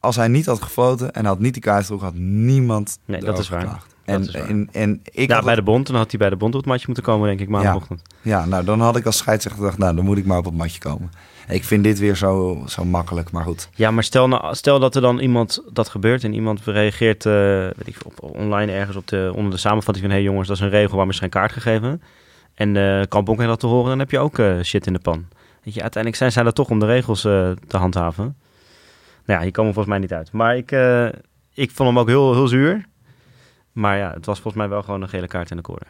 als 0.00 0.16
hij 0.16 0.28
niet 0.28 0.46
had 0.46 0.62
gefloten 0.62 1.12
en 1.12 1.24
had 1.24 1.38
niet 1.38 1.52
die 1.52 1.62
kaart 1.62 1.84
terug, 1.86 2.00
had 2.00 2.14
niemand 2.14 2.98
Nee, 3.04 3.20
dat 3.20 3.38
is 3.38 3.48
waar. 3.48 3.64
Dat 3.64 3.86
En, 4.04 4.20
is 4.20 4.30
waar. 4.30 4.48
en, 4.48 4.68
en 4.72 5.00
ik 5.12 5.28
ja, 5.28 5.38
bij 5.40 5.46
het- 5.48 5.56
de 5.56 5.62
bond. 5.70 5.86
Dan 5.86 5.96
had 5.96 6.10
hij 6.10 6.18
bij 6.18 6.30
de 6.30 6.36
bond 6.36 6.54
op 6.54 6.60
het 6.60 6.68
matje 6.68 6.84
moeten 6.86 7.04
komen, 7.04 7.28
denk 7.28 7.40
ik, 7.40 7.48
maandagochtend. 7.48 8.02
ja, 8.22 8.44
nou 8.46 8.64
dan 8.64 8.80
had 8.80 8.96
ik 8.96 9.06
als 9.06 9.16
scheidsrechter 9.16 9.62
gedacht, 9.62 9.78
nou 9.78 9.96
dan 9.96 10.04
moet 10.04 10.18
ik 10.18 10.24
maar 10.26 10.38
op 10.38 10.44
het 10.44 10.54
matje 10.54 10.80
komen. 10.80 11.10
Ik 11.48 11.64
vind 11.64 11.84
dit 11.84 11.98
weer 11.98 12.16
zo, 12.16 12.62
zo 12.66 12.84
makkelijk, 12.84 13.30
maar 13.30 13.44
goed. 13.44 13.68
Ja, 13.74 13.90
maar 13.90 14.04
stel, 14.04 14.28
nou, 14.28 14.54
stel 14.54 14.78
dat 14.80 14.94
er 14.94 15.00
dan 15.00 15.18
iemand 15.18 15.62
dat 15.72 15.88
gebeurt 15.88 16.24
en 16.24 16.34
iemand 16.34 16.60
reageert 16.64 17.26
eh, 17.26 17.32
weet 17.32 17.74
ik, 17.86 17.96
op, 18.04 18.22
online 18.22 18.72
ergens 18.72 18.96
op 18.96 19.06
de, 19.06 19.32
onder 19.34 19.50
de 19.52 19.58
samenvatting 19.58 20.04
van 20.06 20.14
hé 20.14 20.20
hey 20.20 20.30
jongens, 20.30 20.48
dat 20.48 20.56
is 20.56 20.62
een 20.62 20.68
regel 20.70 20.96
waar 20.96 21.08
is 21.08 21.18
geen 21.18 21.28
kaart 21.28 21.52
gegeven. 21.52 22.02
En 22.54 22.76
eh 22.76 23.02
Kampong 23.08 23.36
heeft 23.38 23.50
dat 23.50 23.60
te 23.60 23.66
horen, 23.66 23.88
dan 23.88 23.98
heb 23.98 24.10
je 24.10 24.18
ook 24.18 24.38
eh, 24.38 24.60
shit 24.62 24.86
in 24.86 24.92
de 24.92 24.98
pan. 24.98 25.26
Weet 25.64 25.74
je, 25.74 25.80
uiteindelijk 25.82 26.22
zijn 26.22 26.32
zij 26.32 26.44
er 26.44 26.52
toch 26.52 26.70
om 26.70 26.78
de 26.78 26.86
regels 26.86 27.20
te 27.20 27.56
handhaven. 27.76 28.36
Nou 29.28 29.40
ja, 29.40 29.46
hier 29.46 29.54
komen 29.54 29.74
volgens 29.74 29.94
mij 29.94 30.02
niet 30.02 30.12
uit. 30.12 30.32
Maar 30.32 30.56
ik, 30.56 30.72
eh, 30.72 31.06
ik 31.54 31.70
vond 31.70 31.88
hem 31.88 31.98
ook 31.98 32.08
heel, 32.08 32.34
heel 32.34 32.48
zuur. 32.48 32.84
Maar 33.72 33.96
ja, 33.96 34.12
het 34.14 34.26
was 34.26 34.40
volgens 34.40 34.62
mij 34.62 34.68
wel 34.68 34.82
gewoon 34.82 35.02
een 35.02 35.08
gele 35.08 35.26
kaart 35.26 35.50
in 35.50 35.56
de 35.56 35.62
corner. 35.62 35.86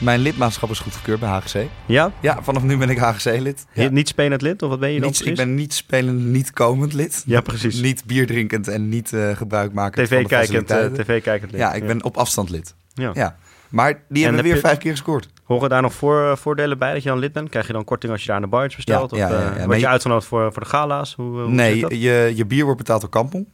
Mijn 0.00 0.20
lidmaatschap 0.20 0.70
is 0.70 0.78
goedgekeurd 0.78 1.20
bij 1.20 1.28
HGC. 1.28 1.66
Ja? 1.86 2.12
Ja, 2.20 2.42
vanaf 2.42 2.62
nu 2.62 2.76
ben 2.76 2.90
ik 2.90 2.98
HGC-lid. 2.98 3.66
Niet 3.90 4.08
spelend 4.08 4.42
lid? 4.42 4.62
Of 4.62 4.68
wat 4.68 4.80
ben 4.80 4.90
je 4.90 5.00
nog? 5.00 5.20
Ik 5.20 5.36
ben 5.36 5.54
niet 5.54 5.74
spelend, 5.74 6.20
niet 6.20 6.50
komend 6.50 6.92
lid. 6.92 7.22
Ja, 7.26 7.40
precies. 7.40 7.80
Niet 7.80 8.04
bierdrinkend 8.04 8.68
en 8.68 8.88
niet 8.88 9.12
uh, 9.12 9.36
gebruikmakend 9.36 10.06
TV 10.06 10.12
van 10.12 10.22
de 10.22 10.28
kijkend, 10.28 10.70
eh, 10.70 10.84
uh, 10.84 10.92
TV-kijkend 10.92 11.50
lid. 11.50 11.60
Ja, 11.60 11.72
ik 11.72 11.86
ben 11.86 12.04
op 12.04 12.16
afstand 12.16 12.50
lid. 12.50 12.74
Ja. 12.94 13.36
Maar 13.72 14.02
die 14.08 14.22
hebben 14.24 14.34
heb 14.40 14.44
weer 14.52 14.54
je- 14.62 14.66
vijf 14.68 14.78
keer 14.78 14.90
gescoord. 14.90 15.28
Horen 15.44 15.68
daar 15.68 15.82
nog 15.82 15.92
voor, 15.94 16.36
voordelen 16.38 16.78
bij 16.78 16.92
dat 16.92 17.02
je 17.02 17.08
dan 17.08 17.18
lid 17.18 17.32
bent? 17.32 17.48
Krijg 17.48 17.66
je 17.66 17.72
dan 17.72 17.84
korting 17.84 18.12
als 18.12 18.20
je 18.20 18.26
daar 18.26 18.36
aan 18.36 18.42
de 18.42 18.48
bar 18.48 18.64
iets 18.64 18.74
bestelt? 18.76 19.10
Ja, 19.10 19.26
of 19.26 19.32
ja, 19.32 19.50
eh, 19.52 19.58
ja. 19.58 19.66
word 19.66 19.80
je 19.80 19.88
uitgenodigd 19.88 20.26
voor, 20.26 20.52
voor 20.52 20.62
de 20.62 20.68
gala's? 20.68 21.14
Hoe, 21.14 21.26
hoe 21.26 21.44
zit 21.46 21.54
nee, 21.54 22.00
je, 22.00 22.32
je 22.34 22.44
bier 22.46 22.64
wordt 22.64 22.78
betaald 22.78 23.00
door 23.00 23.10
Kampong. 23.10 23.46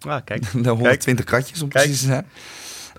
Ah, 0.00 0.20
kijk. 0.24 0.44
De 0.62 0.68
120 0.70 1.24
kratjes 1.24 1.62
om 1.62 1.68
Kijk. 1.68 1.84
precies 1.84 2.00
te 2.02 2.06
zijn. 2.08 2.26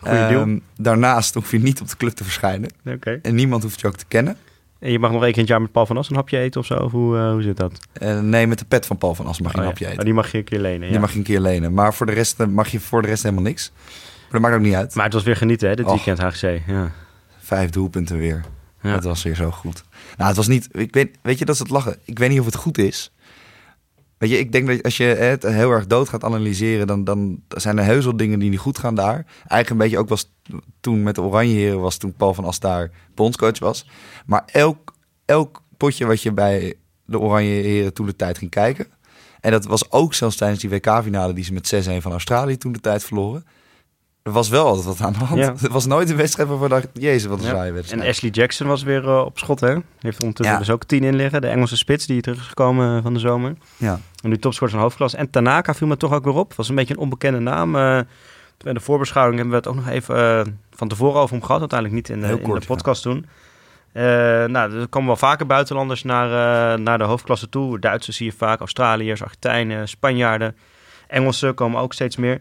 Goeie 0.01 0.27
deal. 0.27 0.41
Ehm, 0.41 0.57
daarnaast 0.77 1.33
hoef 1.33 1.51
je 1.51 1.59
niet 1.59 1.81
op 1.81 1.89
de 1.89 1.97
club 1.97 2.11
te 2.13 2.23
verschijnen. 2.23 2.69
Oké. 2.85 3.19
En 3.21 3.35
niemand 3.35 3.63
hoeft 3.63 3.79
je 3.79 3.87
ook 3.87 3.95
te 3.95 4.05
kennen. 4.07 4.37
En 4.79 4.91
je 4.91 4.99
mag 4.99 5.11
nog 5.11 5.21
één 5.23 5.27
keer 5.31 5.37
in 5.37 5.43
het 5.43 5.49
jaar 5.51 5.61
met 5.61 5.71
Paul 5.71 5.85
van 5.85 5.97
As 5.97 6.09
een 6.09 6.15
hapje 6.15 6.37
eten 6.37 6.59
of 6.61 6.65
zo? 6.65 6.73
Of 6.73 6.91
hoe, 6.91 7.17
eh, 7.17 7.31
hoe 7.31 7.41
zit 7.41 7.57
dat? 7.57 7.79
Eh, 7.93 8.19
nee, 8.19 8.47
met 8.47 8.59
de 8.59 8.65
pet 8.65 8.85
van 8.85 8.97
Paul 8.97 9.15
van 9.15 9.25
As 9.27 9.41
mag 9.41 9.51
je 9.51 9.57
Oh, 9.57 9.63
een 9.63 9.69
ja. 9.69 9.69
hapje 9.69 9.85
Oh, 9.85 9.91
eten. 9.91 10.05
die 10.05 10.13
mag 10.13 10.31
je 10.31 10.37
een 10.37 10.43
keer 10.43 10.59
lenen, 10.59 10.85
ja. 10.85 10.91
Die 10.91 10.99
mag 10.99 11.11
je 11.11 11.17
een 11.17 11.23
keer 11.23 11.39
lenen. 11.39 11.73
Maar 11.73 11.93
voor 11.93 12.05
de 12.05 12.11
rest 12.11 12.39
eh, 12.39 12.47
mag 12.47 12.67
je 12.67 12.79
voor 12.79 13.01
de 13.01 13.07
rest 13.07 13.23
helemaal 13.23 13.43
niks. 13.43 13.71
Maar 14.29 14.41
dat 14.41 14.41
maakt 14.41 14.55
ook 14.55 14.61
niet 14.61 14.75
uit. 14.75 14.95
Maar 14.95 15.05
het 15.05 15.13
was 15.13 15.23
weer 15.23 15.35
genieten, 15.35 15.69
hè, 15.69 15.75
dit 15.75 15.85
Och. 15.85 15.91
weekend 15.91 16.19
HGC. 16.19 16.61
Ja. 16.67 16.91
Vijf 17.37 17.69
doelpunten 17.69 18.17
weer. 18.17 18.45
Ja. 18.81 18.89
Het 18.89 19.03
was 19.03 19.23
weer 19.23 19.35
zo 19.35 19.51
goed. 19.51 19.83
Nou, 20.17 20.27
het 20.27 20.37
was 20.37 20.47
niet... 20.47 20.67
Ik 20.71 20.93
weet, 20.93 21.17
weet 21.21 21.39
je, 21.39 21.45
dat 21.45 21.55
is 21.55 21.61
het 21.61 21.69
lachen. 21.69 21.97
Ik 22.03 22.19
weet 22.19 22.29
niet 22.29 22.39
of 22.39 22.45
het 22.45 22.55
goed 22.55 22.77
is. 22.77 23.11
Weet 24.17 24.29
je, 24.29 24.39
ik 24.39 24.51
denk 24.51 24.67
dat 24.67 24.83
als 24.83 24.97
je 24.97 25.03
het 25.03 25.43
heel 25.43 25.71
erg 25.71 25.87
dood 25.87 26.09
gaat 26.09 26.23
analyseren... 26.23 26.87
dan, 26.87 27.03
dan 27.03 27.41
zijn 27.47 27.77
er 27.77 27.83
heus 27.83 28.03
wel 28.03 28.17
dingen 28.17 28.39
die 28.39 28.49
niet 28.49 28.59
goed 28.59 28.77
gaan 28.77 28.95
daar. 28.95 29.25
Eigenlijk 29.37 29.69
een 29.69 29.77
beetje 29.77 29.97
ook 29.97 30.09
was 30.09 30.31
toen 30.79 31.03
met 31.03 31.15
de 31.15 31.21
Oranje 31.21 31.53
Heren... 31.53 31.79
was 31.79 31.97
toen 31.97 32.13
Paul 32.13 32.33
van 32.33 32.45
As 32.45 32.59
daar 32.59 32.91
bondscoach 33.15 33.59
was. 33.59 33.89
Maar 34.25 34.43
elk, 34.45 34.93
elk 35.25 35.61
potje 35.77 36.05
wat 36.05 36.21
je 36.21 36.31
bij 36.31 36.73
de 37.05 37.19
Oranje 37.19 37.49
Heren 37.49 37.93
toen 37.93 38.05
de 38.05 38.15
tijd 38.15 38.37
ging 38.37 38.51
kijken... 38.51 38.87
en 39.39 39.51
dat 39.51 39.65
was 39.65 39.91
ook 39.91 40.13
zelfs 40.13 40.35
tijdens 40.35 40.61
die 40.61 40.69
WK-finale... 40.69 41.33
die 41.33 41.43
ze 41.43 41.53
met 41.53 41.75
6-1 41.89 42.01
van 42.01 42.11
Australië 42.11 42.57
toen 42.57 42.71
de 42.71 42.79
tijd 42.79 43.03
verloren... 43.03 43.45
Er 44.27 44.33
was 44.33 44.49
wel 44.49 44.65
altijd 44.65 44.85
wat 44.85 45.01
aan 45.01 45.13
de 45.13 45.19
hand. 45.19 45.39
Ja. 45.39 45.53
Het 45.59 45.71
was 45.79 45.85
nooit 45.85 46.09
een 46.09 46.15
wedstrijd 46.15 46.49
waarvan 46.49 46.69
dacht... 46.69 46.87
Jezus, 46.93 47.25
wat 47.29 47.39
een 47.39 47.45
Ja. 47.45 47.51
saaie 47.51 47.71
wedstrijd. 47.71 48.03
En 48.03 48.09
Ashley 48.09 48.31
Jackson 48.31 48.67
was 48.67 48.83
weer 48.83 49.03
eh, 49.07 49.19
op 49.25 49.37
schot, 49.39 49.59
hè? 49.59 49.75
Heeft 49.99 50.21
ondertussen 50.21 50.53
Ja. 50.55 50.59
dus 50.59 50.69
ook 50.69 50.83
tien 50.83 51.03
in 51.03 51.15
liggen. 51.15 51.41
De 51.41 51.47
Engelse 51.47 51.77
spits 51.77 52.05
die 52.05 52.21
terug 52.21 52.39
is 52.39 52.47
gekomen 52.47 53.01
van 53.03 53.13
de 53.13 53.19
zomer. 53.19 53.53
Ja. 53.77 53.99
En 54.23 54.29
nu 54.29 54.37
topscorer 54.37 54.73
van 54.73 54.81
hoofdklas. 54.83 55.13
En 55.13 55.29
Tanaka 55.29 55.73
viel 55.73 55.87
me 55.87 55.97
toch 55.97 56.13
ook 56.13 56.23
weer 56.23 56.33
op. 56.33 56.53
Was 56.53 56.69
een 56.69 56.75
beetje 56.75 56.93
een 56.93 56.99
onbekende 56.99 57.39
naam. 57.39 57.75
Eh, 57.75 57.99
bij 58.63 58.73
de 58.73 58.79
voorbeschouwing 58.79 59.37
hebben 59.39 59.53
we 59.61 59.69
het 59.69 59.77
ook 59.77 59.85
nog 59.85 59.93
even 59.93 60.15
eh, 60.39 60.53
van 60.71 60.87
tevoren 60.87 61.21
over 61.21 61.35
hem 61.35 61.45
gehad. 61.45 61.59
Uiteindelijk 61.59 61.99
niet 61.99 62.09
in 62.15 62.21
de, 62.21 62.27
Heel 62.27 62.53
in 62.53 62.59
de 62.59 62.65
podcast 62.65 63.01
toen. 63.01 63.25
Eh, 63.91 64.03
nou, 64.45 64.79
er 64.79 64.87
komen 64.87 65.07
wel 65.07 65.15
vaker 65.17 65.45
buitenlanders 65.45 66.03
naar, 66.03 66.25
eh, 66.73 66.79
naar 66.79 66.97
de 66.97 67.03
hoofdklasse 67.03 67.49
toe. 67.49 67.79
Duitsers 67.79 68.17
zie 68.17 68.25
je 68.25 68.37
vaak, 68.37 68.59
Australiërs, 68.59 69.23
Argentijnen, 69.23 69.87
Spanjaarden. 69.87 70.55
Engelsen 71.07 71.53
komen 71.53 71.81
ook 71.81 71.93
steeds 71.93 72.15
meer. 72.15 72.39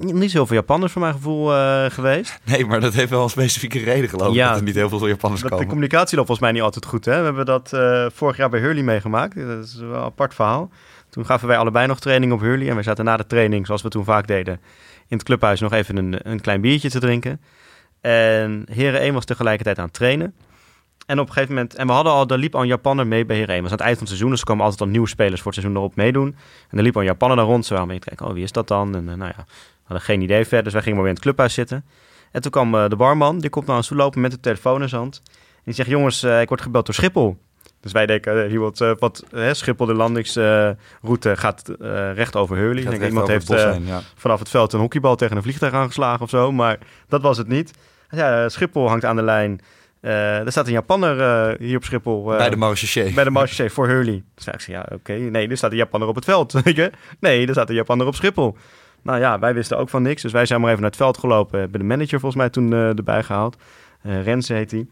Niet 0.00 0.30
zoveel 0.30 0.56
Japanners 0.56 0.92
voor 0.92 1.00
mijn 1.00 1.14
gevoel 1.14 1.54
eh, 1.54 1.84
geweest. 1.90 2.38
Nee, 2.44 2.66
maar 2.66 2.80
dat 2.80 2.94
heeft 2.94 3.10
wel 3.10 3.22
een 3.22 3.30
specifieke 3.30 3.78
reden 3.78 4.08
geloof 4.08 4.28
ik. 4.28 4.34
Ja. 4.34 4.48
Dat 4.48 4.56
er 4.58 4.62
niet 4.64 4.74
heel 4.74 4.88
veel 4.88 5.06
Japanners 5.08 5.40
Dat, 5.40 5.50
de 5.50 5.56
komen. 5.56 5.70
communicatie 5.72 6.16
loopt 6.16 6.26
volgens 6.28 6.46
mij 6.46 6.52
niet 6.56 6.62
altijd 6.62 6.84
goed. 6.86 7.04
Hè? 7.04 7.18
We 7.18 7.24
hebben 7.24 7.46
dat 7.46 7.72
eh, 7.72 8.06
vorig 8.12 8.36
jaar 8.36 8.50
bij 8.50 8.60
Hurley 8.60 8.82
meegemaakt. 8.82 9.36
Dat 9.46 9.64
is 9.64 9.74
wel 9.74 9.94
een 9.94 10.02
apart 10.04 10.34
verhaal. 10.34 10.70
Toen 11.10 11.26
gaven 11.26 11.48
wij 11.48 11.56
allebei 11.56 11.86
nog 11.86 12.00
training 12.00 12.32
op 12.32 12.40
Hurley. 12.40 12.68
En 12.68 12.74
wij 12.74 12.82
zaten 12.82 13.04
na 13.04 13.16
de 13.16 13.26
training, 13.26 13.66
zoals 13.66 13.82
we 13.82 13.88
toen 13.88 14.04
vaak 14.04 14.26
deden, 14.26 14.60
in 15.08 15.16
het 15.16 15.22
clubhuis 15.22 15.60
nog 15.60 15.72
even 15.72 15.96
een, 15.96 16.30
een 16.30 16.40
klein 16.40 16.60
biertje 16.60 16.90
te 16.90 17.00
drinken. 17.00 17.40
En 18.00 18.66
Heren 18.72 19.00
1 19.00 19.14
was 19.14 19.24
tegelijkertijd 19.24 19.78
aan 19.78 19.84
het 19.84 19.94
trainen. 19.94 20.34
En 21.06 21.20
op 21.20 21.26
een 21.26 21.32
gegeven 21.32 21.54
moment, 21.54 21.74
en 21.74 21.86
we 21.86 21.92
hadden 21.92 22.12
al, 22.12 22.26
er 22.26 22.38
liep 22.38 22.54
al 22.54 22.60
een 22.60 22.66
Japanner 22.66 23.06
mee 23.06 23.24
bij 23.24 23.36
Heren 23.36 23.54
1. 23.54 23.62
Het 23.62 23.70
was 23.70 23.72
aan 23.72 23.86
het 23.86 23.86
eind 23.86 23.98
van 23.98 24.06
het 24.06 24.16
seizoen, 24.16 24.30
dus 24.30 24.40
er 24.40 24.46
komen 24.46 24.64
altijd 24.64 24.82
al 24.82 24.88
nieuwe 24.88 25.08
spelers 25.08 25.40
voor 25.40 25.52
het 25.52 25.60
seizoen 25.60 25.80
erop 25.80 25.96
meedoen. 25.96 26.36
En 26.70 26.78
er 26.78 26.84
liep 26.84 26.94
al 26.94 27.00
een 27.00 27.06
Japanner 27.06 27.36
daar 27.36 27.46
rond. 27.46 27.66
Zo 27.66 27.86
we 27.86 27.98
te 27.98 27.98
kijken, 27.98 28.26
oh 28.26 28.32
wie 28.32 28.42
is 28.42 28.52
dat 28.52 28.68
dan? 28.68 28.94
En 28.94 29.08
eh, 29.08 29.14
nou 29.14 29.32
ja, 29.36 29.44
we 29.46 29.82
hadden 29.82 30.06
geen 30.06 30.20
idee 30.20 30.44
verder. 30.44 30.64
Dus 30.64 30.72
wij 30.72 30.82
gingen 30.82 30.96
maar 30.96 31.06
weer 31.06 31.14
in 31.14 31.20
het 31.20 31.24
clubhuis 31.24 31.54
zitten. 31.54 31.84
En 32.34 32.42
toen 32.42 32.50
kwam 32.50 32.74
eh, 32.74 32.88
de 32.88 32.96
barman, 32.96 33.38
die 33.38 33.50
komt 33.50 33.66
naar 33.66 33.76
ons 33.76 33.86
toe 33.86 33.96
lopen 33.96 34.20
met 34.20 34.30
de 34.30 34.40
telefoon 34.40 34.82
in 34.82 34.88
zijn 34.88 35.00
hand. 35.00 35.22
En 35.26 35.62
die 35.64 35.74
zegt, 35.74 35.88
jongens, 35.88 36.22
eh, 36.22 36.40
ik 36.40 36.48
word 36.48 36.60
gebeld 36.60 36.86
door 36.86 36.94
Schiphol. 36.94 37.36
Dus 37.80 37.92
wij 37.92 38.06
denken, 38.06 38.48
hier 38.48 38.58
wordt 38.58 38.78
wat 38.98 39.24
eh, 39.32 39.52
Schiphol, 39.52 39.86
de 39.86 39.94
landingsroute 39.94 41.36
gaat 41.36 41.72
recht 42.14 42.36
over 42.36 42.56
Hurley. 42.56 42.82
Denk, 42.82 43.02
iemand 43.02 43.30
over 43.30 43.32
heeft 43.32 43.48
ja. 43.86 44.00
vanaf 44.14 44.38
het 44.38 44.48
veld 44.48 44.72
een 44.72 44.80
hockeybal 44.80 45.16
tegen 45.16 45.36
een 45.36 45.42
vliegtuig 45.42 45.72
aangeslagen 45.72 46.20
of 46.20 46.30
zo. 46.30 46.52
Maar 46.52 46.78
dat 47.08 47.22
was 47.22 47.38
het 47.38 47.48
niet. 47.48 47.70
Ja, 48.10 48.48
Schiphol 48.48 48.88
hangt 48.88 49.04
aan 49.04 49.16
de 49.16 49.22
lijn. 49.22 49.60
Eh, 50.04 50.38
er 50.38 50.50
staat 50.50 50.66
een 50.66 50.72
Japanner 50.72 51.20
eh, 51.20 51.58
hier 51.58 51.76
op 51.76 51.84
Schiphol. 51.84 52.32
eh, 52.32 52.38
Bij 52.38 52.50
de 52.50 52.56
Marche 52.56 53.12
bij 53.14 53.24
de 53.24 53.70
voor 53.70 53.88
Hurley. 53.88 54.22
Dus 54.34 54.46
ik 54.46 54.60
zei, 54.60 54.76
ja, 54.76 54.86
oké. 54.92 55.12
Nee, 55.12 55.48
er 55.48 55.56
staat 55.56 55.70
een 55.70 55.76
Japanner 55.76 56.08
op 56.08 56.14
het 56.14 56.24
veld. 56.24 56.54
nee, 57.20 57.46
er 57.46 57.52
staat 57.52 57.68
een 57.68 57.74
Japanner 57.74 58.06
op 58.06 58.14
Schiphol. 58.14 58.56
Nou 59.02 59.18
ja, 59.18 59.38
wij 59.38 59.54
wisten 59.54 59.78
ook 59.78 59.88
van 59.88 60.02
niks. 60.02 60.22
Dus 60.22 60.32
wij 60.32 60.46
zijn 60.46 60.60
maar 60.60 60.68
even 60.70 60.80
naar 60.80 60.90
het 60.90 61.00
veld 61.00 61.18
gelopen. 61.18 61.60
Hebben 61.60 61.80
de 61.80 61.86
manager 61.86 62.20
volgens 62.20 62.34
mij 62.40 62.50
toen 62.50 62.72
erbij 62.72 63.22
gehaald. 63.22 63.56
Eh 64.02 64.22
Renze 64.22 64.54
heet 64.54 64.70
hij. 64.70 64.86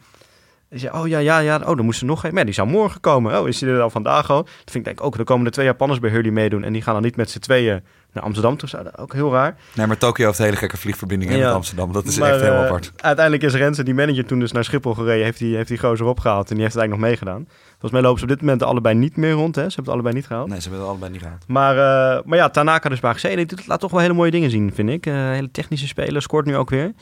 Zei, 0.70 0.98
oh 1.01 1.09
ja, 1.09 1.18
ja, 1.18 1.38
ja. 1.38 1.57
Oh, 1.57 1.77
dan 1.77 1.85
moest 1.85 2.01
er 2.01 2.07
nog 2.07 2.25
een. 2.25 2.35
Maar 2.35 2.44
die 2.44 2.55
zou 2.55 2.68
morgen 2.68 3.01
komen. 3.01 3.40
Oh, 3.40 3.48
is 3.48 3.61
hij 3.61 3.70
er 3.70 3.81
al 3.81 3.90
vandaag 3.90 4.31
al? 4.31 4.42
Dat 4.42 4.53
vind 4.64 4.75
ik 4.77 4.85
denk 4.85 4.98
ik 4.98 5.05
ook. 5.05 5.16
Er 5.18 5.25
komen 5.25 5.46
er 5.46 5.53
twee 5.53 5.66
Japanners 5.66 6.01
bij 6.01 6.11
Hurley 6.11 6.31
meedoen. 6.31 6.64
En 6.64 6.72
die 6.72 6.83
gaan 6.83 6.94
dan 6.94 7.03
niet 7.03 7.16
met 7.16 7.31
z'n 7.31 7.38
tweeën 7.38 7.85
naar 8.12 8.25
Amsterdam 8.25 8.57
toe. 8.57 8.68
Dat 8.70 8.87
is 8.87 8.98
Ook 8.98 9.12
heel 9.12 9.33
raar. 9.33 9.57
Nee, 9.75 9.87
maar 9.87 9.98
Tokio 9.98 10.27
heeft 10.27 10.38
hele 10.38 10.57
gekke 10.57 10.77
vliegverbindingen 10.77 11.37
Ja. 11.38 11.44
met 11.46 11.55
Amsterdam. 11.55 11.92
Dat 11.92 12.05
is 12.05 12.18
Maar, 12.18 12.33
echt 12.33 12.40
heel 12.40 12.53
eh, 12.53 12.64
apart. 12.64 12.92
Uiteindelijk 12.96 13.44
is 13.44 13.55
Renze, 13.55 13.83
die 13.83 13.94
manager, 13.94 14.25
toen 14.27 14.38
dus 14.38 14.53
naar 14.53 14.64
Schiphol 14.64 14.94
gereden. 14.94 15.25
Heeft 15.25 15.38
die, 15.38 15.57
heeft 15.57 15.68
die 15.68 15.79
gozer 15.79 16.07
opgehaald. 16.07 16.48
En 16.48 16.55
die 16.55 16.62
heeft 16.62 16.75
het 16.75 16.83
eigenlijk 16.83 17.12
nog 17.12 17.20
meegedaan. 17.20 17.46
Volgens 17.70 17.92
mij 17.92 18.01
lopen 18.01 18.18
ze 18.18 18.25
op 18.25 18.31
dit 18.31 18.40
moment 18.40 18.62
allebei 18.62 18.94
niet 18.94 19.16
meer 19.16 19.33
rond. 19.33 19.55
Hè? 19.55 19.62
Ze 19.62 19.75
hebben 19.75 19.85
het 19.85 19.92
allebei 19.92 20.14
niet 20.14 20.27
gehaald. 20.27 20.48
Nee, 20.48 20.57
ze 20.61 20.62
hebben 20.62 20.81
het 20.81 20.88
allebei 20.88 21.12
niet 21.12 21.22
gehad. 21.22 21.44
Maar, 21.46 21.72
eh, 21.77 22.22
maar 22.25 22.38
ja, 22.38 22.48
Tanaka 22.48 22.88
dus 22.88 23.01
bij 23.01 23.11
AGC, 23.11 23.37
die 23.48 23.59
laat 23.66 23.81
toch 23.81 23.90
wel 23.90 24.01
hele 24.01 24.12
mooie 24.14 24.31
dingen 24.31 24.51
zien, 24.51 24.72
vind 24.75 24.88
ik. 24.88 25.07
Eh, 25.07 25.14
hele 25.14 25.51
technische 25.51 25.87
speler, 25.87 26.22
scoort 26.22 26.46
nu 26.46 26.57
ook 26.57 26.70
weer. 26.70 26.92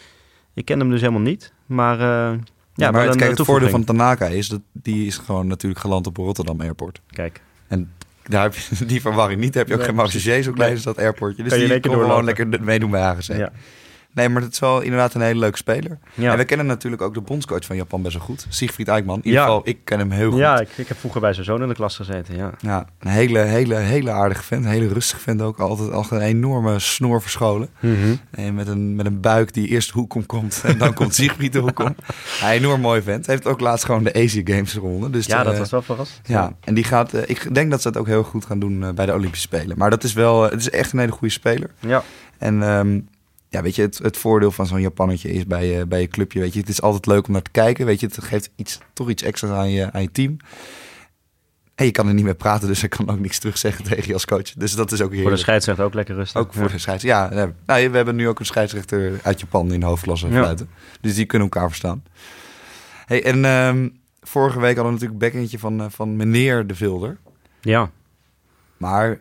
Ik 0.54 0.64
ken 0.64 0.78
hem 0.78 0.90
dus 0.90 1.00
helemaal 1.00 1.20
niet. 1.20 1.52
Maar 1.66 1.98
ja, 2.74 2.90
maar 2.90 3.06
het, 3.06 3.16
kijk, 3.16 3.36
het 3.36 3.46
voordeel 3.46 3.68
van. 3.68 3.84
Tanaka 3.84 4.26
is 4.26 4.48
dat 4.48 4.60
die 4.72 5.06
is 5.06 5.18
gewoon 5.18 5.46
natuurlijk 5.46 5.80
geland 5.80 6.06
op 6.06 6.16
Rotterdam 6.16 6.60
Airport. 6.60 7.00
Kijk, 7.10 7.40
En 7.68 7.92
daar 8.30 8.42
heb 8.42 8.54
je 8.54 8.84
die 8.86 9.00
verwarring 9.00 9.40
niet. 9.40 9.54
Heb 9.54 9.66
je 9.66 9.72
ook 9.72 9.78
Nee, 9.78 9.88
geen 9.88 9.96
Marseillais 9.96 10.44
klein 10.44 10.58
Nee. 10.58 10.70
als 10.74 10.82
dat 10.82 10.98
airportje. 10.98 11.42
Dus 11.42 11.52
Kan 11.52 11.60
je 11.60 11.66
in 11.66 11.80
die 11.80 11.90
kon 11.90 12.00
gewoon 12.00 12.24
lekker 12.24 12.48
meedoen 12.60 12.90
bij 12.90 13.00
AGC. 13.00 13.22
ja. 13.36 13.52
Nee, 14.14 14.28
maar 14.28 14.42
het 14.42 14.52
is 14.52 14.58
wel 14.58 14.80
inderdaad 14.80 15.14
een 15.14 15.20
hele 15.20 15.38
leuke 15.38 15.56
speler. 15.56 15.98
Ja. 16.14 16.32
En 16.32 16.38
we 16.38 16.44
kennen 16.44 16.66
natuurlijk 16.66 17.02
ook 17.02 17.14
de 17.14 17.20
bondscoach 17.20 17.64
van 17.64 17.76
Japan 17.76 18.02
best 18.02 18.16
wel 18.16 18.24
goed. 18.24 18.46
Siegfried 18.48 18.88
Eikman. 18.88 19.16
In 19.16 19.24
ieder 19.24 19.40
Ja. 19.40 19.46
geval, 19.46 19.60
ik 19.64 19.78
ken 19.84 19.98
hem 19.98 20.10
heel 20.10 20.30
goed. 20.30 20.38
ja, 20.38 20.60
ik, 20.60 20.68
ik 20.76 20.88
heb 20.88 20.98
vroeger 20.98 21.20
bij 21.20 21.32
zijn 21.32 21.44
zoon 21.46 21.62
in 21.62 21.68
de 21.68 21.74
klas 21.74 21.96
gezeten, 21.96 22.36
ja. 22.36 22.50
Ja, 22.60 22.86
een 22.98 23.10
hele, 23.10 23.38
hele, 23.38 23.74
hele 23.74 24.10
aardige 24.10 24.42
vent. 24.42 24.64
Een 24.64 24.70
hele 24.70 24.88
rustige 24.88 25.20
vent 25.20 25.42
ook. 25.42 25.58
Altijd, 25.58 25.92
altijd 25.92 26.20
een 26.20 26.26
enorme 26.26 26.78
snor 26.78 27.22
verscholen. 27.22 27.68
En 28.30 28.54
met 28.54 28.66
een, 28.68 28.94
met 28.94 29.06
een 29.06 29.20
buik 29.20 29.52
die 29.54 29.68
eerst 29.68 29.92
de 29.92 29.98
hoek 29.98 30.14
om 30.14 30.26
komt. 30.26 30.60
En 30.64 30.78
dan 30.78 30.94
komt 30.94 31.14
Siegfried 31.14 31.52
de 31.52 31.58
hoek 31.58 31.78
om. 31.80 31.94
Hij 32.40 32.56
enorm 32.56 32.80
mooi 32.80 33.02
vent. 33.02 33.26
Heeft 33.26 33.46
ook 33.46 33.60
laatst 33.60 33.84
gewoon 33.84 34.04
de 34.04 34.14
Asia 34.14 34.42
Games 34.44 34.72
gewonnen. 34.72 35.12
Dus 35.12 35.26
Ja, 35.26 35.42
dat 35.42 35.58
was 35.58 35.70
wel 35.70 35.82
verrassend. 35.82 36.28
Ja, 36.28 36.52
en 36.60 36.74
die 36.74 36.84
gaat. 36.84 37.12
eh, 37.14 37.22
ik 37.26 37.54
denk 37.54 37.70
dat 37.70 37.82
ze 37.82 37.88
het 37.88 37.96
ook 37.96 38.06
heel 38.06 38.22
goed 38.22 38.44
gaan 38.44 38.58
doen 38.58 38.82
eh, 38.84 38.90
bij 38.92 39.06
de 39.06 39.12
Olympische 39.14 39.46
Spelen. 39.46 39.78
Maar 39.78 39.90
dat 39.90 40.04
is 40.04 40.12
wel. 40.12 40.42
het 40.42 40.60
is 40.60 40.70
echt 40.70 40.92
een 40.92 40.98
hele 40.98 41.12
goede 41.12 41.32
speler. 41.34 41.70
Ja, 41.78 42.02
En 42.38 42.62
ehm, 42.62 43.00
ja, 43.50 43.62
weet 43.62 43.74
je, 43.74 43.82
het, 43.82 43.98
het 43.98 44.16
voordeel 44.16 44.50
van 44.50 44.66
zo'n 44.66 44.80
Japannetje 44.80 45.32
is 45.32 45.46
bij 45.46 45.66
je, 45.66 45.86
bij 45.86 46.00
je 46.00 46.08
clubje. 46.08 46.40
Weet 46.40 46.52
je, 46.52 46.60
het 46.60 46.68
is 46.68 46.82
altijd 46.82 47.06
leuk 47.06 47.26
om 47.26 47.32
naar 47.32 47.42
te 47.42 47.50
kijken. 47.50 47.86
Weet 47.86 48.00
je, 48.00 48.06
het 48.06 48.24
geeft 48.24 48.50
iets, 48.56 48.78
toch 48.92 49.08
iets 49.10 49.22
extra's 49.22 49.50
aan 49.50 49.70
je, 49.70 49.92
aan 49.92 50.02
je 50.02 50.12
team. 50.12 50.36
En 51.74 51.84
je 51.86 51.92
kan 51.92 52.08
er 52.08 52.14
niet 52.14 52.24
mee 52.24 52.34
praten, 52.34 52.68
dus 52.68 52.82
ik 52.82 52.90
kan 52.90 53.08
ook 53.10 53.18
niks 53.18 53.38
terugzeggen 53.38 53.84
tegen 53.88 54.06
je 54.06 54.12
als 54.12 54.24
coach. 54.24 54.52
Dus 54.52 54.72
dat 54.72 54.92
is 54.92 54.98
ook 55.00 55.06
voor 55.06 55.14
de 55.14 55.20
heerlijk. 55.20 55.42
scheidsrechter 55.42 55.84
ook 55.84 55.94
lekker 55.94 56.14
rustig. 56.14 56.40
Ook 56.40 56.52
voor 56.54 56.68
de 56.70 56.78
scheidsrechter. 56.78 57.38
Ja, 57.38 57.52
nou, 57.66 57.90
we 57.90 57.96
hebben 57.96 58.16
nu 58.16 58.28
ook 58.28 58.38
een 58.38 58.46
scheidsrechter 58.46 59.20
uit 59.22 59.40
Japan 59.40 59.72
in 59.72 59.80
de 59.80 59.86
hoofdklasse 59.86 60.26
Ja. 60.28 60.32
fluiten. 60.42 60.68
Dus 61.00 61.14
die 61.14 61.26
kunnen 61.26 61.48
elkaar 61.48 61.68
verstaan. 61.68 62.02
Hey, 63.06 63.24
en 63.24 63.44
ehm, 63.44 63.88
vorige 64.20 64.60
week 64.60 64.76
hadden 64.76 64.84
we 64.84 64.90
natuurlijk 65.00 65.12
een 65.22 65.30
bekkentje 65.30 65.58
van, 65.58 65.80
eh, 65.80 65.86
van 65.90 66.16
meneer 66.16 66.66
De 66.66 66.74
Vilder. 66.74 67.18
Ja, 67.60 67.90
Maar 68.76 69.20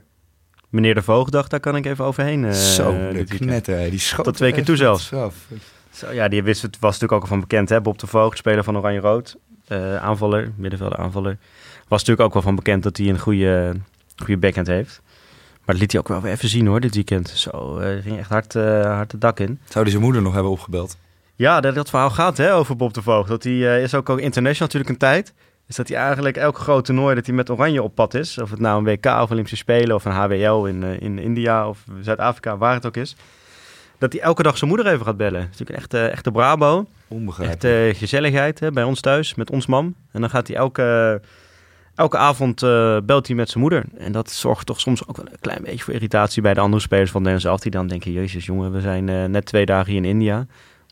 meneer 0.69 0.93
De 0.95 1.01
Voogd, 1.01 1.31
daar 1.31 1.59
kan 1.59 1.75
ik 1.75 1.85
even 1.85 2.05
overheen. 2.05 2.45
eh, 2.45 2.51
zo, 2.51 2.95
knetter, 3.27 3.77
hè, 3.77 3.89
die 3.89 3.99
schoot 3.99 4.25
Tot 4.25 4.35
twee 4.35 4.51
keer 4.51 4.65
toe 4.65 4.75
zelfs. 4.75 5.07
zo. 5.07 5.31
Zo, 5.91 6.11
ja, 6.11 6.27
die 6.27 6.43
wist, 6.43 6.61
het 6.61 6.77
was 6.79 6.91
natuurlijk 6.91 7.13
ook 7.13 7.21
al 7.21 7.27
van 7.27 7.39
bekend, 7.39 7.69
hè? 7.69 7.81
Bob 7.81 7.99
de 7.99 8.07
Voogd, 8.07 8.37
speler 8.37 8.63
van 8.63 8.77
Oranje-Rood. 8.77 9.35
eh, 9.67 9.95
aanvaller, 9.95 10.51
middenvelder 10.55 10.97
aanvaller. 10.97 11.37
Was 11.87 11.99
natuurlijk 11.99 12.27
ook 12.27 12.33
wel 12.33 12.41
van 12.43 12.55
bekend 12.55 12.83
dat 12.83 12.97
hij 12.97 13.07
een 13.09 13.19
goede, 13.19 13.75
goede 14.15 14.37
backhand 14.37 14.67
heeft. 14.67 15.01
Maar 15.65 15.75
dat 15.75 15.77
liet 15.77 15.91
hij 15.91 16.01
ook 16.01 16.07
wel 16.07 16.21
weer 16.21 16.31
even 16.31 16.49
zien 16.49 16.67
hoor, 16.67 16.79
dit 16.79 16.95
weekend. 16.95 17.29
Zo, 17.29 17.77
eh 17.77 18.03
ging 18.03 18.17
echt 18.17 18.29
hard, 18.29 18.53
hard 18.83 19.11
het 19.11 19.21
dak 19.21 19.39
in. 19.39 19.59
Zou 19.69 19.83
die 19.83 19.93
zijn 19.93 20.03
moeder 20.05 20.21
nog 20.21 20.33
hebben 20.33 20.51
opgebeld? 20.51 20.97
Ja, 21.35 21.59
dat, 21.61 21.75
dat 21.75 21.89
verhaal 21.89 22.09
gaat 22.09 22.37
hè, 22.37 22.53
over 22.53 22.75
Bob 22.75 22.93
de 22.93 23.01
Voogd. 23.01 23.29
Dat 23.29 23.43
hij 23.43 23.81
is 23.81 23.93
ook 23.93 24.09
al 24.09 24.17
international 24.17 24.67
natuurlijk 24.73 24.89
een 24.91 24.97
tijd. 24.97 25.33
Is 25.69 25.75
dat 25.75 25.87
hij 25.87 25.97
eigenlijk 25.97 26.37
elk 26.37 26.57
groot 26.57 26.85
toernooi 26.85 27.15
dat 27.15 27.25
hij 27.25 27.35
met 27.35 27.49
Oranje 27.49 27.83
op 27.83 27.95
pad 27.95 28.13
is. 28.13 28.37
Of 28.37 28.49
het 28.49 28.59
nou 28.59 28.77
een 28.77 28.83
WK 28.83 29.05
of 29.05 29.31
Olympische 29.31 29.57
Spelen 29.57 29.95
of 29.95 30.05
een 30.05 30.11
HWL 30.11 30.65
in, 30.65 30.83
eh, 30.83 31.01
in 31.01 31.19
India 31.19 31.69
of 31.69 31.83
Zuid-Afrika, 32.01 32.57
waar 32.57 32.73
het 32.73 32.85
ook 32.85 32.97
is. 32.97 33.15
dat 33.97 34.13
hij 34.13 34.21
elke 34.21 34.43
dag 34.43 34.57
zijn 34.57 34.69
moeder 34.69 34.87
even 34.93 35.05
gaat 35.05 35.17
bellen. 35.17 35.41
Dat 35.41 35.49
is 35.51 35.57
natuurlijk 35.59 35.69
een 35.69 35.83
echte, 35.83 36.07
echte 36.07 36.31
Brabo. 36.31 36.85
Onbegrijpelijk. 37.07 37.63
Echt 37.63 37.93
eh, 37.93 37.99
gezelligheid 37.99 38.59
hè, 38.59 38.71
bij 38.71 38.83
ons 38.83 39.01
thuis, 39.01 39.35
met 39.35 39.51
ons 39.51 39.65
mam. 39.65 39.95
En 40.11 40.21
dan 40.21 40.29
gaat 40.29 40.47
hij 40.47 40.55
elke, 40.55 41.21
elke 41.95 42.17
avond 42.17 42.63
eh, 42.63 42.97
belt 43.03 43.27
hij 43.27 43.35
met 43.35 43.49
zijn 43.49 43.61
moeder. 43.61 43.83
En 43.97 44.11
dat 44.11 44.31
zorgt 44.31 44.65
toch 44.65 44.79
soms 44.79 45.07
ook 45.07 45.17
wel 45.17 45.25
een 45.25 45.39
klein 45.39 45.63
beetje 45.63 45.83
voor 45.83 45.93
irritatie 45.93 46.41
bij 46.41 46.53
de 46.53 46.59
andere 46.59 46.81
spelers 46.81 47.11
van 47.11 47.23
Dennis 47.23 47.45
af. 47.45 47.59
Die 47.59 47.71
dan 47.71 47.87
denken, 47.87 48.11
jezus 48.11 48.45
jongen, 48.45 48.71
we 48.71 48.81
zijn 48.81 49.09
eh, 49.09 49.25
net 49.25 49.45
twee 49.45 49.65
dagen 49.65 49.91
hier 49.91 50.01
in 50.03 50.09
India. 50.09 50.45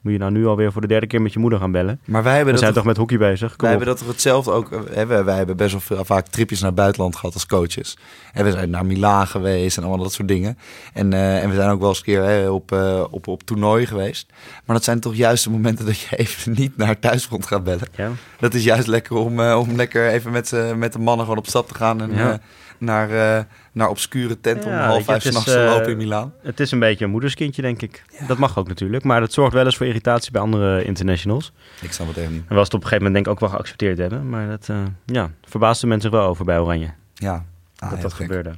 Moet 0.07 0.15
je 0.15 0.21
nou 0.21 0.31
nu 0.37 0.47
alweer 0.47 0.71
voor 0.71 0.81
de 0.81 0.87
derde 0.87 1.07
keer 1.07 1.21
met 1.21 1.33
je 1.33 1.39
moeder 1.39 1.59
gaan 1.59 1.71
bellen? 1.71 1.99
maar 2.05 2.23
wij 2.23 2.35
hebben 2.35 2.53
We 2.53 2.59
dat 2.59 2.59
zijn 2.59 2.73
toch, 2.73 2.83
toch 2.83 2.91
met 2.91 2.97
hockey 2.97 3.17
bezig? 3.17 3.55
Kom 3.55 3.67
wij 3.67 3.75
op. 3.75 3.77
hebben 3.77 3.87
dat 3.95 3.97
toch 4.05 4.07
hetzelfde 4.15 4.51
ook. 4.51 4.71
eh, 4.71 4.79
Hè, 4.95 5.05
wij, 5.05 5.23
wij 5.23 5.35
hebben 5.37 5.57
best 5.57 5.71
wel 5.71 5.81
veel, 5.81 6.05
vaak 6.05 6.27
tripjes 6.27 6.59
naar 6.59 6.69
het 6.69 6.77
buitenland 6.79 7.15
gehad 7.15 7.33
als 7.33 7.45
coaches. 7.45 7.97
En 8.33 8.43
we 8.43 8.51
zijn 8.51 8.69
naar 8.69 8.85
Milaan 8.85 9.27
geweest 9.27 9.77
en 9.77 9.83
allemaal 9.83 10.03
dat 10.03 10.13
soort 10.13 10.27
dingen. 10.27 10.57
En, 10.93 11.13
eh, 11.13 11.43
en 11.43 11.49
we 11.49 11.55
zijn 11.55 11.69
ook 11.69 11.79
wel 11.79 11.89
eens 11.89 11.97
een 11.97 12.03
keer 12.03 12.23
hè, 12.23 12.49
op, 12.49 12.71
eh, 12.71 13.03
op, 13.09 13.27
op 13.27 13.43
toernooi 13.43 13.85
geweest. 13.85 14.31
Maar 14.65 14.75
dat 14.75 14.85
zijn 14.85 14.99
toch 14.99 15.15
juist 15.15 15.43
de 15.43 15.49
momenten 15.49 15.85
dat 15.85 15.99
je 15.99 16.15
even 16.25 16.51
niet 16.55 16.77
naar 16.77 16.99
thuisfront 16.99 17.45
gaat 17.45 17.63
bellen. 17.63 17.87
Ja. 17.95 18.09
Dat 18.39 18.53
is 18.53 18.63
juist 18.63 18.87
lekker 18.87 19.15
om, 19.15 19.39
om 19.41 19.75
lekker 19.75 20.07
even 20.09 20.31
met, 20.31 20.53
met 20.75 20.93
de 20.93 20.99
mannen 20.99 21.25
gewoon 21.25 21.39
op 21.39 21.47
stap 21.47 21.67
te 21.67 21.73
gaan. 21.73 22.01
En 22.01 22.13
Ja. 22.13 22.39
naar, 22.77 23.45
naar 23.77 23.89
obscure 23.89 24.39
tent 24.39 24.65
om 24.65 24.71
half 24.71 25.03
vijf 25.03 25.25
is, 25.25 25.29
s'nachts 25.31 25.51
te 25.51 25.59
eh, 25.59 25.73
lopen 25.73 25.91
in 25.91 25.97
Milaan. 25.97 26.33
Het 26.41 26.59
is 26.59 26.71
een 26.71 26.79
beetje 26.79 27.05
een 27.05 27.11
moederskindje, 27.11 27.61
denk 27.61 27.81
ik. 27.81 28.03
Dat 28.27 28.37
mag 28.37 28.57
ook 28.57 28.67
natuurlijk. 28.67 29.03
Maar 29.03 29.19
dat 29.19 29.33
zorgt 29.33 29.53
wel 29.53 29.65
eens 29.65 29.77
voor 29.77 29.85
irritatie 29.85 30.31
bij 30.31 30.41
andere 30.41 30.83
internationals. 30.83 31.51
Ik 31.81 31.91
snap 31.91 32.07
het 32.07 32.17
even 32.17 32.33
niet. 32.33 32.43
En 32.47 32.55
was 32.55 32.65
het 32.65 32.73
op 32.73 32.81
een 32.81 32.87
gegeven 32.87 33.05
moment 33.11 33.13
denk 33.13 33.25
ik 33.25 33.31
ook 33.31 33.49
wel 33.49 33.57
geaccepteerd 33.59 33.97
hebben. 33.97 34.29
Maar 34.29 34.47
dat 34.47 34.67
uh, 34.71 34.77
ja, 35.05 35.31
verbaasde 35.43 35.87
mensen 35.87 36.11
wel 36.11 36.27
over 36.27 36.45
bij 36.45 36.59
Oranje. 36.59 36.93
Ja, 37.13 37.45
dat 37.75 37.89
ah, 37.89 37.89
heel 37.91 38.01
dat 38.01 38.13
gek. 38.13 38.25
gebeurde. 38.25 38.51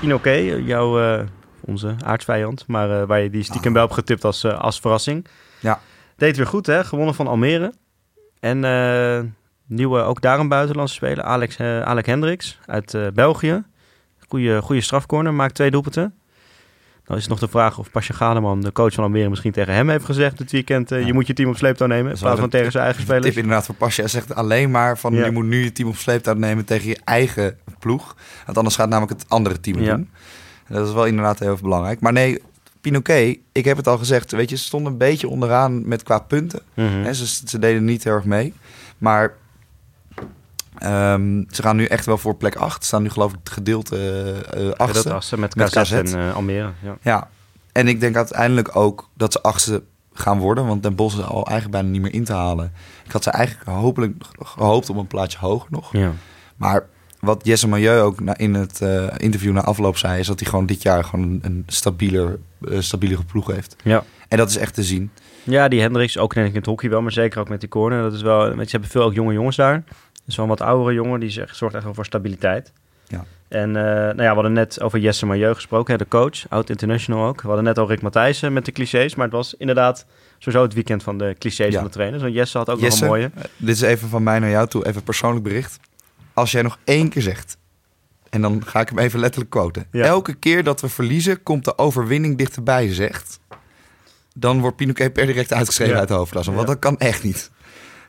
Inoké, 0.00 0.32
jouw, 0.64 1.02
uh, 1.18 1.20
onze 1.60 1.94
aardsvijand. 2.04 2.66
Maar 2.66 2.90
uh, 2.90 3.02
waar 3.06 3.20
je 3.20 3.30
die 3.30 3.42
stiekem 3.42 3.68
Ah. 3.70 3.72
wel 3.72 3.82
hebt 3.82 3.94
getipt 3.94 4.24
als, 4.24 4.44
als 4.44 4.80
verrassing. 4.80 5.26
Ja. 5.60 5.80
Deed 6.16 6.36
weer 6.36 6.46
goed, 6.46 6.66
hè? 6.66 6.84
Gewonnen 6.84 7.14
van 7.14 7.26
Almere. 7.26 7.72
En 8.40 8.64
nieuwe, 9.74 10.00
ook 10.00 10.20
daar 10.20 10.38
een 10.40 10.48
buitenlandse 10.48 10.94
speler. 10.94 11.24
Alex, 11.24 11.58
uh, 11.58 11.80
Alec 11.82 12.06
Hendricks 12.06 12.58
uit 12.66 12.94
uh, 12.94 13.06
België. 13.14 13.62
Goeie, 14.28 14.60
goede 14.62 14.80
strafcorner, 14.80 15.34
maakt 15.34 15.54
twee 15.54 15.70
doelpunten. 15.70 16.14
Dan 17.04 17.16
is 17.16 17.22
het 17.22 17.30
nog 17.30 17.40
de 17.40 17.48
vraag 17.48 17.78
of 17.78 17.90
Pasja 17.90 18.14
Galeman, 18.14 18.60
de 18.60 18.72
coach 18.72 18.92
van 18.94 19.04
Almere, 19.04 19.28
misschien 19.28 19.52
tegen 19.52 19.74
hem 19.74 19.88
heeft 19.88 20.04
gezegd 20.04 20.38
dit 20.38 20.50
weekend... 20.52 20.92
Uh, 20.92 21.00
Ja. 21.00 21.06
je 21.06 21.12
moet 21.12 21.26
je 21.26 21.32
team 21.32 21.48
op 21.48 21.56
sleeptouw 21.56 21.86
nemen, 21.86 22.12
in 22.12 22.18
plaats 22.18 22.40
van 22.40 22.48
tegen 22.48 22.72
zijn 22.72 22.84
eigen 22.84 23.02
spelers. 23.02 23.26
Tip 23.26 23.36
inderdaad 23.36 23.64
voor 23.66 23.74
Pasja. 23.74 24.02
Hij 24.02 24.10
zegt 24.12 24.34
alleen 24.34 24.70
maar 24.70 24.98
van 24.98 25.14
Ja. 25.14 25.24
je 25.24 25.30
moet 25.30 25.44
nu 25.44 25.64
je 25.64 25.72
team 25.72 25.88
op 25.88 25.96
sleeptouw 25.96 26.34
nemen 26.34 26.64
tegen 26.64 26.88
je 26.88 26.98
eigen 27.04 27.58
ploeg. 27.78 28.16
Want 28.46 28.56
anders 28.58 28.76
gaat 28.76 28.88
namelijk 28.88 29.20
het 29.20 29.28
andere 29.30 29.60
team 29.60 29.80
Ja. 29.80 29.94
doen. 29.94 30.10
En 30.66 30.74
dat 30.74 30.88
is 30.88 30.94
wel 30.94 31.06
inderdaad 31.06 31.38
heel 31.38 31.50
erg 31.50 31.60
belangrijk. 31.62 32.00
Maar 32.00 32.12
nee, 32.12 32.42
Pinoquet, 32.80 33.38
ik 33.52 33.64
heb 33.64 33.76
het 33.76 33.86
al 33.88 33.98
gezegd. 33.98 34.30
Weet 34.32 34.50
je, 34.50 34.56
ze 34.56 34.64
stonden 34.64 34.92
een 34.92 34.98
beetje 34.98 35.28
onderaan 35.28 35.88
met 35.88 36.02
qua 36.02 36.18
punten. 36.18 36.60
Mhm. 36.74 37.12
Ze, 37.12 37.26
ze 37.26 37.58
deden 37.58 37.84
niet 37.84 38.04
heel 38.04 38.12
erg 38.14 38.24
mee. 38.24 38.52
Maar 38.98 39.32
ehm, 40.78 41.42
ze 41.50 41.62
gaan 41.62 41.76
nu 41.76 41.84
echt 41.84 42.06
wel 42.06 42.18
voor 42.18 42.34
plek 42.34 42.56
8. 42.56 42.80
Ze 42.80 42.86
staan 42.86 43.02
nu 43.02 43.10
geloof 43.10 43.32
ik 43.32 43.38
gedeeld 43.44 43.92
eh 43.92 44.28
eh, 44.28 44.66
Ja, 44.66 44.70
achtste. 44.70 45.08
dat 45.08 45.16
assen 45.16 45.40
met 45.40 45.56
Met 45.56 45.70
KZ, 45.70 45.92
en 45.92 46.06
uh, 46.06 46.34
Almere. 46.34 46.70
Ja. 46.82 46.96
Ja, 47.02 47.28
en 47.72 47.88
ik 47.88 48.00
denk 48.00 48.16
uiteindelijk 48.16 48.76
ook 48.76 49.08
dat 49.14 49.32
ze 49.32 49.42
achtste 49.42 49.82
gaan 50.12 50.38
worden. 50.38 50.66
Want 50.66 50.82
Den 50.82 50.94
Bosch 50.94 51.18
is 51.18 51.24
al 51.24 51.46
eigenlijk 51.46 51.70
bijna 51.70 51.88
niet 51.88 52.02
meer 52.02 52.14
in 52.14 52.24
te 52.24 52.32
halen. 52.32 52.72
Ik 53.04 53.12
had 53.12 53.22
ze 53.22 53.30
eigenlijk 53.30 53.70
hopelijk 53.70 54.14
gehoopt 54.42 54.90
op 54.90 54.96
een 54.96 55.06
plaatje 55.06 55.38
hoger 55.38 55.68
nog. 55.70 55.92
Ja. 55.92 56.12
Maar 56.56 56.86
wat 57.20 57.40
Jesse 57.44 57.68
Milieu 57.68 58.00
ook 58.00 58.20
in 58.20 58.54
het 58.54 58.80
eh, 58.80 59.06
interview 59.16 59.52
na 59.52 59.62
afloop 59.62 59.96
zei... 59.96 60.20
is 60.20 60.26
dat 60.26 60.40
hij 60.40 60.48
gewoon 60.48 60.66
dit 60.66 60.82
jaar 60.82 61.04
gewoon 61.04 61.38
een, 61.42 61.62
stabieler, 61.66 62.38
eh, 62.68 62.80
stabielere 62.80 63.24
ploeg 63.24 63.46
heeft. 63.46 63.76
Ja. 63.84 64.04
En 64.28 64.38
dat 64.38 64.48
is 64.48 64.56
echt 64.56 64.74
te 64.74 64.82
zien. 64.82 65.10
ja, 65.42 65.68
die 65.68 65.80
Hendricks, 65.80 66.18
ook 66.18 66.34
denk 66.34 66.46
ik 66.46 66.52
in 66.52 66.58
het 66.58 66.68
hockey 66.68 66.90
wel, 66.90 67.02
maar 67.02 67.12
zeker 67.12 67.40
ook 67.40 67.48
met 67.48 67.60
die 67.60 67.68
corner. 67.68 68.02
Dat 68.02 68.12
is 68.12 68.22
wel, 68.22 68.40
ze 68.46 68.68
hebben 68.70 68.90
veel 68.90 69.02
ook 69.02 69.14
jonge 69.14 69.32
jongens 69.32 69.56
daar. 69.56 69.84
Dus 70.24 70.36
wel 70.36 70.44
een 70.44 70.50
wat 70.50 70.60
oudere 70.60 70.94
jongen, 70.94 71.20
die 71.20 71.30
zegt- 71.30 71.56
zorgt 71.56 71.74
echt 71.74 71.84
wel 71.84 71.94
voor 71.94 72.04
stabiliteit. 72.04 72.72
Ja. 73.08 73.24
En 73.48 73.76
eh, 73.76 73.82
nou 73.84 74.22
ja, 74.22 74.28
we 74.28 74.34
hadden 74.34 74.52
net 74.52 74.80
over 74.80 74.98
Jesse 74.98 75.26
Milieu 75.26 75.54
gesproken, 75.54 75.92
hè, 75.92 75.98
de 75.98 76.08
coach, 76.08 76.48
oud-international 76.48 77.26
ook. 77.28 77.40
We 77.40 77.46
hadden 77.46 77.64
net 77.64 77.78
al 77.78 77.88
Rick 77.88 78.02
Matthijssen 78.02 78.52
met 78.52 78.64
de 78.64 78.72
clichés, 78.72 79.14
maar 79.14 79.24
het 79.26 79.34
was 79.34 79.54
inderdaad 79.54 80.06
sowieso 80.38 80.62
het 80.64 80.74
weekend 80.74 81.02
van 81.02 81.18
de 81.18 81.36
clichés 81.38 81.68
Ja. 81.72 81.74
van 81.74 81.84
de 81.84 81.90
trainers. 81.92 82.22
Want 82.22 82.34
Jesse 82.34 82.58
had 82.58 82.70
ook 82.70 82.80
Jesse, 82.80 83.04
nog 83.04 83.12
een 83.14 83.18
mooie. 83.20 83.30
eh, 83.34 83.42
dit 83.56 83.74
is 83.74 83.80
even 83.80 84.08
van 84.08 84.22
mij 84.22 84.38
naar 84.38 84.50
jou 84.50 84.66
toe, 84.68 84.86
even 84.86 85.02
persoonlijk 85.02 85.44
bericht. 85.44 85.78
Als 86.34 86.50
jij 86.52 86.62
nog 86.62 86.78
één 86.84 87.08
keer 87.08 87.22
zegt, 87.22 87.56
en 88.30 88.42
dan 88.42 88.62
ga 88.66 88.80
ik 88.80 88.88
hem 88.88 88.98
even 88.98 89.20
letterlijk 89.20 89.50
quoten. 89.50 89.86
Ja. 89.90 90.04
Elke 90.04 90.34
keer 90.34 90.64
dat 90.64 90.80
we 90.80 90.88
verliezen, 90.88 91.42
komt 91.42 91.64
de 91.64 91.78
overwinning 91.78 92.38
dichterbij, 92.38 92.94
zegt. 92.94 93.40
Dan 94.34 94.60
wordt 94.60 94.76
Pinoquet 94.76 95.12
per 95.12 95.26
direct 95.26 95.52
uitgeschreven 95.52 95.92
Ja. 95.94 95.98
uit 96.00 96.08
de 96.08 96.14
hoofdklasse. 96.14 96.52
Want 96.52 96.66
dat 96.66 96.78
kan 96.78 96.98
echt 96.98 97.22
niet. 97.22 97.50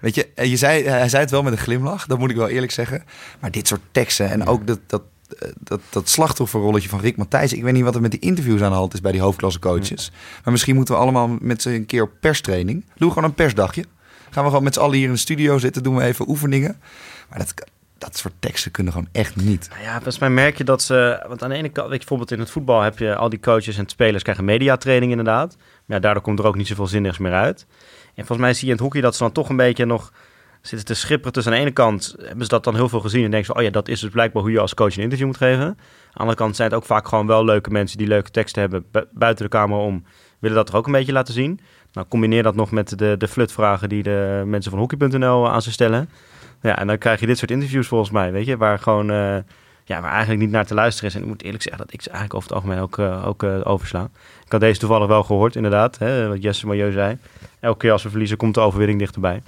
Weet 0.03 0.15
je, 0.15 0.29
en 0.35 0.49
je 0.49 0.57
zei, 0.57 0.83
hij 0.83 1.09
zei 1.09 1.21
het 1.21 1.31
wel 1.31 1.43
met 1.43 1.53
een 1.53 1.59
glimlach, 1.59 2.05
dat 2.05 2.19
moet 2.19 2.29
ik 2.29 2.35
wel 2.35 2.47
eerlijk 2.47 2.71
zeggen. 2.71 3.03
Maar 3.39 3.51
dit 3.51 3.67
soort 3.67 3.81
teksten 3.91 4.29
en 4.29 4.45
ook 4.45 4.67
dat, 4.67 4.79
dat, 4.87 5.01
eh, 5.39 5.49
dat, 5.59 5.81
dat 5.89 6.09
slachtofferrolletje 6.09 6.89
van 6.89 6.99
Rick 6.99 7.17
Matthijs. 7.17 7.53
Ik 7.53 7.63
weet 7.63 7.73
niet 7.73 7.83
wat 7.83 7.95
er 7.95 8.01
met 8.01 8.11
die 8.11 8.19
interviews 8.19 8.61
aan 8.61 8.71
de 8.71 8.77
hand 8.77 8.93
is 8.93 9.01
bij 9.01 9.11
die 9.11 9.21
hoofdklasse 9.21 9.59
coaches. 9.59 10.11
Maar 10.43 10.51
misschien 10.51 10.75
moeten 10.75 10.95
we 10.95 11.01
allemaal 11.01 11.37
met 11.39 11.61
z'n 11.61 11.69
een 11.69 11.85
keer 11.85 12.03
op 12.03 12.11
perstraining. 12.19 12.85
Doen 12.95 13.07
we 13.07 13.13
gewoon 13.13 13.29
een 13.29 13.35
persdagje. 13.35 13.85
Gaan 14.29 14.43
we 14.43 14.49
gewoon 14.49 14.63
met 14.63 14.73
z'n 14.73 14.79
allen 14.79 14.95
hier 14.95 15.05
in 15.05 15.13
de 15.13 15.19
studio 15.19 15.57
zitten, 15.57 15.83
doen 15.83 15.95
we 15.95 16.03
even 16.03 16.29
oefeningen. 16.29 16.81
Maar 17.29 17.39
dat, 17.39 17.53
dat 17.97 18.17
soort 18.17 18.33
teksten 18.39 18.71
kunnen 18.71 18.93
gewoon 18.93 19.09
echt 19.11 19.35
niet. 19.35 19.67
Nou 19.69 19.81
ja, 19.81 19.93
volgens 19.93 20.19
mij 20.19 20.29
merk 20.29 20.57
je 20.57 20.63
dat 20.63 20.81
ze... 20.81 21.23
Want 21.27 21.43
aan 21.43 21.49
de 21.49 21.55
ene 21.55 21.69
kant, 21.69 21.89
weet 21.89 22.01
je, 22.01 22.07
bijvoorbeeld 22.07 22.31
in 22.31 22.39
het 22.39 22.49
voetbal 22.49 22.81
heb 22.81 22.99
je 22.99 23.15
al 23.15 23.29
die 23.29 23.39
coaches 23.39 23.77
en 23.77 23.87
spelers 23.87 24.23
krijgen 24.23 24.45
mediatraining 24.45 25.11
inderdaad. 25.11 25.55
Maar 25.57 25.97
ja, 25.97 25.99
daardoor 25.99 26.23
komt 26.23 26.39
er 26.39 26.45
ook 26.45 26.55
niet 26.55 26.67
zoveel 26.67 26.87
zinnigs 26.87 27.17
meer 27.17 27.33
uit. 27.33 27.65
En 28.15 28.25
volgens 28.25 28.47
mij 28.47 28.53
zie 28.53 28.65
je 28.65 28.71
in 28.71 28.71
het 28.71 28.81
hockey 28.81 29.01
dat 29.01 29.15
ze 29.15 29.23
dan 29.23 29.31
toch 29.31 29.49
een 29.49 29.55
beetje 29.55 29.85
nog 29.85 30.11
zitten 30.61 30.87
te 30.87 30.93
schipperen. 30.93 31.33
Dus 31.33 31.45
aan 31.47 31.53
de 31.53 31.59
ene 31.59 31.71
kant 31.71 32.15
hebben 32.17 32.43
ze 32.43 32.49
dat 32.49 32.63
dan 32.63 32.75
heel 32.75 32.89
veel 32.89 32.99
gezien 32.99 33.23
en 33.23 33.31
denken 33.31 33.53
ze... 33.53 33.59
oh 33.59 33.63
ja, 33.63 33.69
dat 33.69 33.87
is 33.87 33.99
dus 33.99 34.09
blijkbaar 34.09 34.41
hoe 34.41 34.51
je 34.51 34.59
als 34.59 34.73
coach 34.73 34.95
een 34.95 35.03
interview 35.03 35.27
moet 35.27 35.37
geven. 35.37 35.65
Aan 35.65 35.75
de 36.11 36.19
andere 36.19 36.37
kant 36.37 36.55
zijn 36.55 36.69
het 36.69 36.77
ook 36.77 36.85
vaak 36.85 37.07
gewoon 37.07 37.27
wel 37.27 37.45
leuke 37.45 37.69
mensen... 37.69 37.97
die 37.97 38.07
leuke 38.07 38.31
teksten 38.31 38.61
hebben 38.61 38.85
bu- 38.91 39.05
buiten 39.11 39.45
de 39.45 39.51
kamer 39.51 39.77
om... 39.77 40.03
willen 40.39 40.57
dat 40.57 40.69
er 40.69 40.75
ook 40.75 40.85
een 40.85 40.91
beetje 40.91 41.11
laten 41.13 41.33
zien. 41.33 41.59
Nou, 41.93 42.07
combineer 42.07 42.43
dat 42.43 42.55
nog 42.55 42.71
met 42.71 42.97
de, 42.99 43.15
de 43.17 43.27
flutvragen 43.27 43.89
die 43.89 44.03
de 44.03 44.43
mensen 44.45 44.71
van 44.71 44.79
hockey.nl 44.79 45.49
aan 45.49 45.61
ze 45.61 45.71
stellen. 45.71 46.09
Ja, 46.61 46.77
en 46.79 46.87
dan 46.87 46.97
krijg 46.97 47.19
je 47.19 47.25
dit 47.25 47.37
soort 47.37 47.51
interviews 47.51 47.87
volgens 47.87 48.11
mij, 48.11 48.31
weet 48.31 48.45
je, 48.45 48.57
waar 48.57 48.79
gewoon... 48.79 49.11
eh, 49.11 49.37
ja, 49.83 50.01
waar 50.01 50.11
eigenlijk 50.11 50.41
niet 50.41 50.51
naar 50.51 50.65
te 50.65 50.73
luisteren 50.73 51.09
is. 51.09 51.15
En 51.15 51.21
ik 51.21 51.27
moet 51.27 51.43
eerlijk 51.43 51.63
zeggen 51.63 51.81
dat 51.83 51.93
ik 51.93 52.01
ze 52.01 52.09
eigenlijk 52.09 52.37
over 52.37 52.49
het 52.49 52.57
algemeen 52.57 52.79
ook, 52.83 52.97
eh, 52.97 53.27
ook 53.27 53.43
eh, 53.43 53.59
oversla. 53.63 54.09
Ik 54.45 54.51
had 54.51 54.61
deze 54.61 54.79
toevallig 54.79 55.07
wel 55.07 55.23
gehoord, 55.23 55.55
inderdaad. 55.55 55.97
Hè, 55.97 56.27
wat 56.27 56.43
Jesse 56.43 56.67
Milieu 56.67 56.91
zei. 56.91 57.17
Elke 57.59 57.77
keer 57.77 57.91
als 57.91 58.03
we 58.03 58.09
verliezen, 58.09 58.37
komt 58.37 58.53
de 58.53 58.59
overwinning 58.59 58.99
dichterbij. 58.99 59.43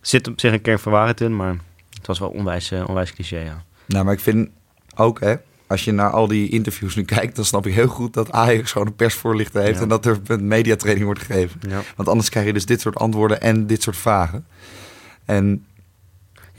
Zit 0.00 0.28
op 0.28 0.40
zich 0.40 0.52
een 0.52 0.60
kern 0.60 0.78
van 0.78 0.92
waarheid 0.92 1.20
in, 1.20 1.36
maar 1.36 1.56
het 1.96 2.06
was 2.06 2.18
wel 2.18 2.28
onwijs, 2.28 2.70
eh, 2.70 2.88
onwijs 2.88 3.12
cliché, 3.12 3.38
ja. 3.38 3.62
Nou, 3.86 4.04
maar 4.04 4.14
ik 4.14 4.20
vind 4.20 4.48
ook, 4.96 5.20
hè, 5.20 5.34
als 5.66 5.84
je 5.84 5.92
naar 5.92 6.10
al 6.10 6.26
die 6.26 6.48
interviews 6.48 6.94
nu 6.94 7.04
kijkt, 7.16 7.36
dan 7.36 7.44
snap 7.44 7.66
ik 7.66 7.74
heel 7.74 7.86
goed 7.88 8.12
dat 8.14 8.32
Ajax 8.32 8.72
gewoon 8.72 8.86
een 8.86 8.94
persvoorlichter 8.96 9.62
heeft 9.62 9.76
Ja. 9.76 9.82
en 9.82 9.88
dat 9.88 10.06
er 10.06 10.18
een 10.26 10.48
mediatraining 10.48 11.06
wordt 11.06 11.20
gegeven. 11.22 11.60
ja. 11.68 11.80
Want 11.96 12.08
anders 12.08 12.28
krijg 12.28 12.46
je 12.46 12.52
dus 12.52 12.66
dit 12.66 12.80
soort 12.80 12.96
antwoorden 12.96 13.40
en 13.40 13.66
dit 13.66 13.82
soort 13.82 13.96
vragen. 13.96 14.46
En 15.24 15.64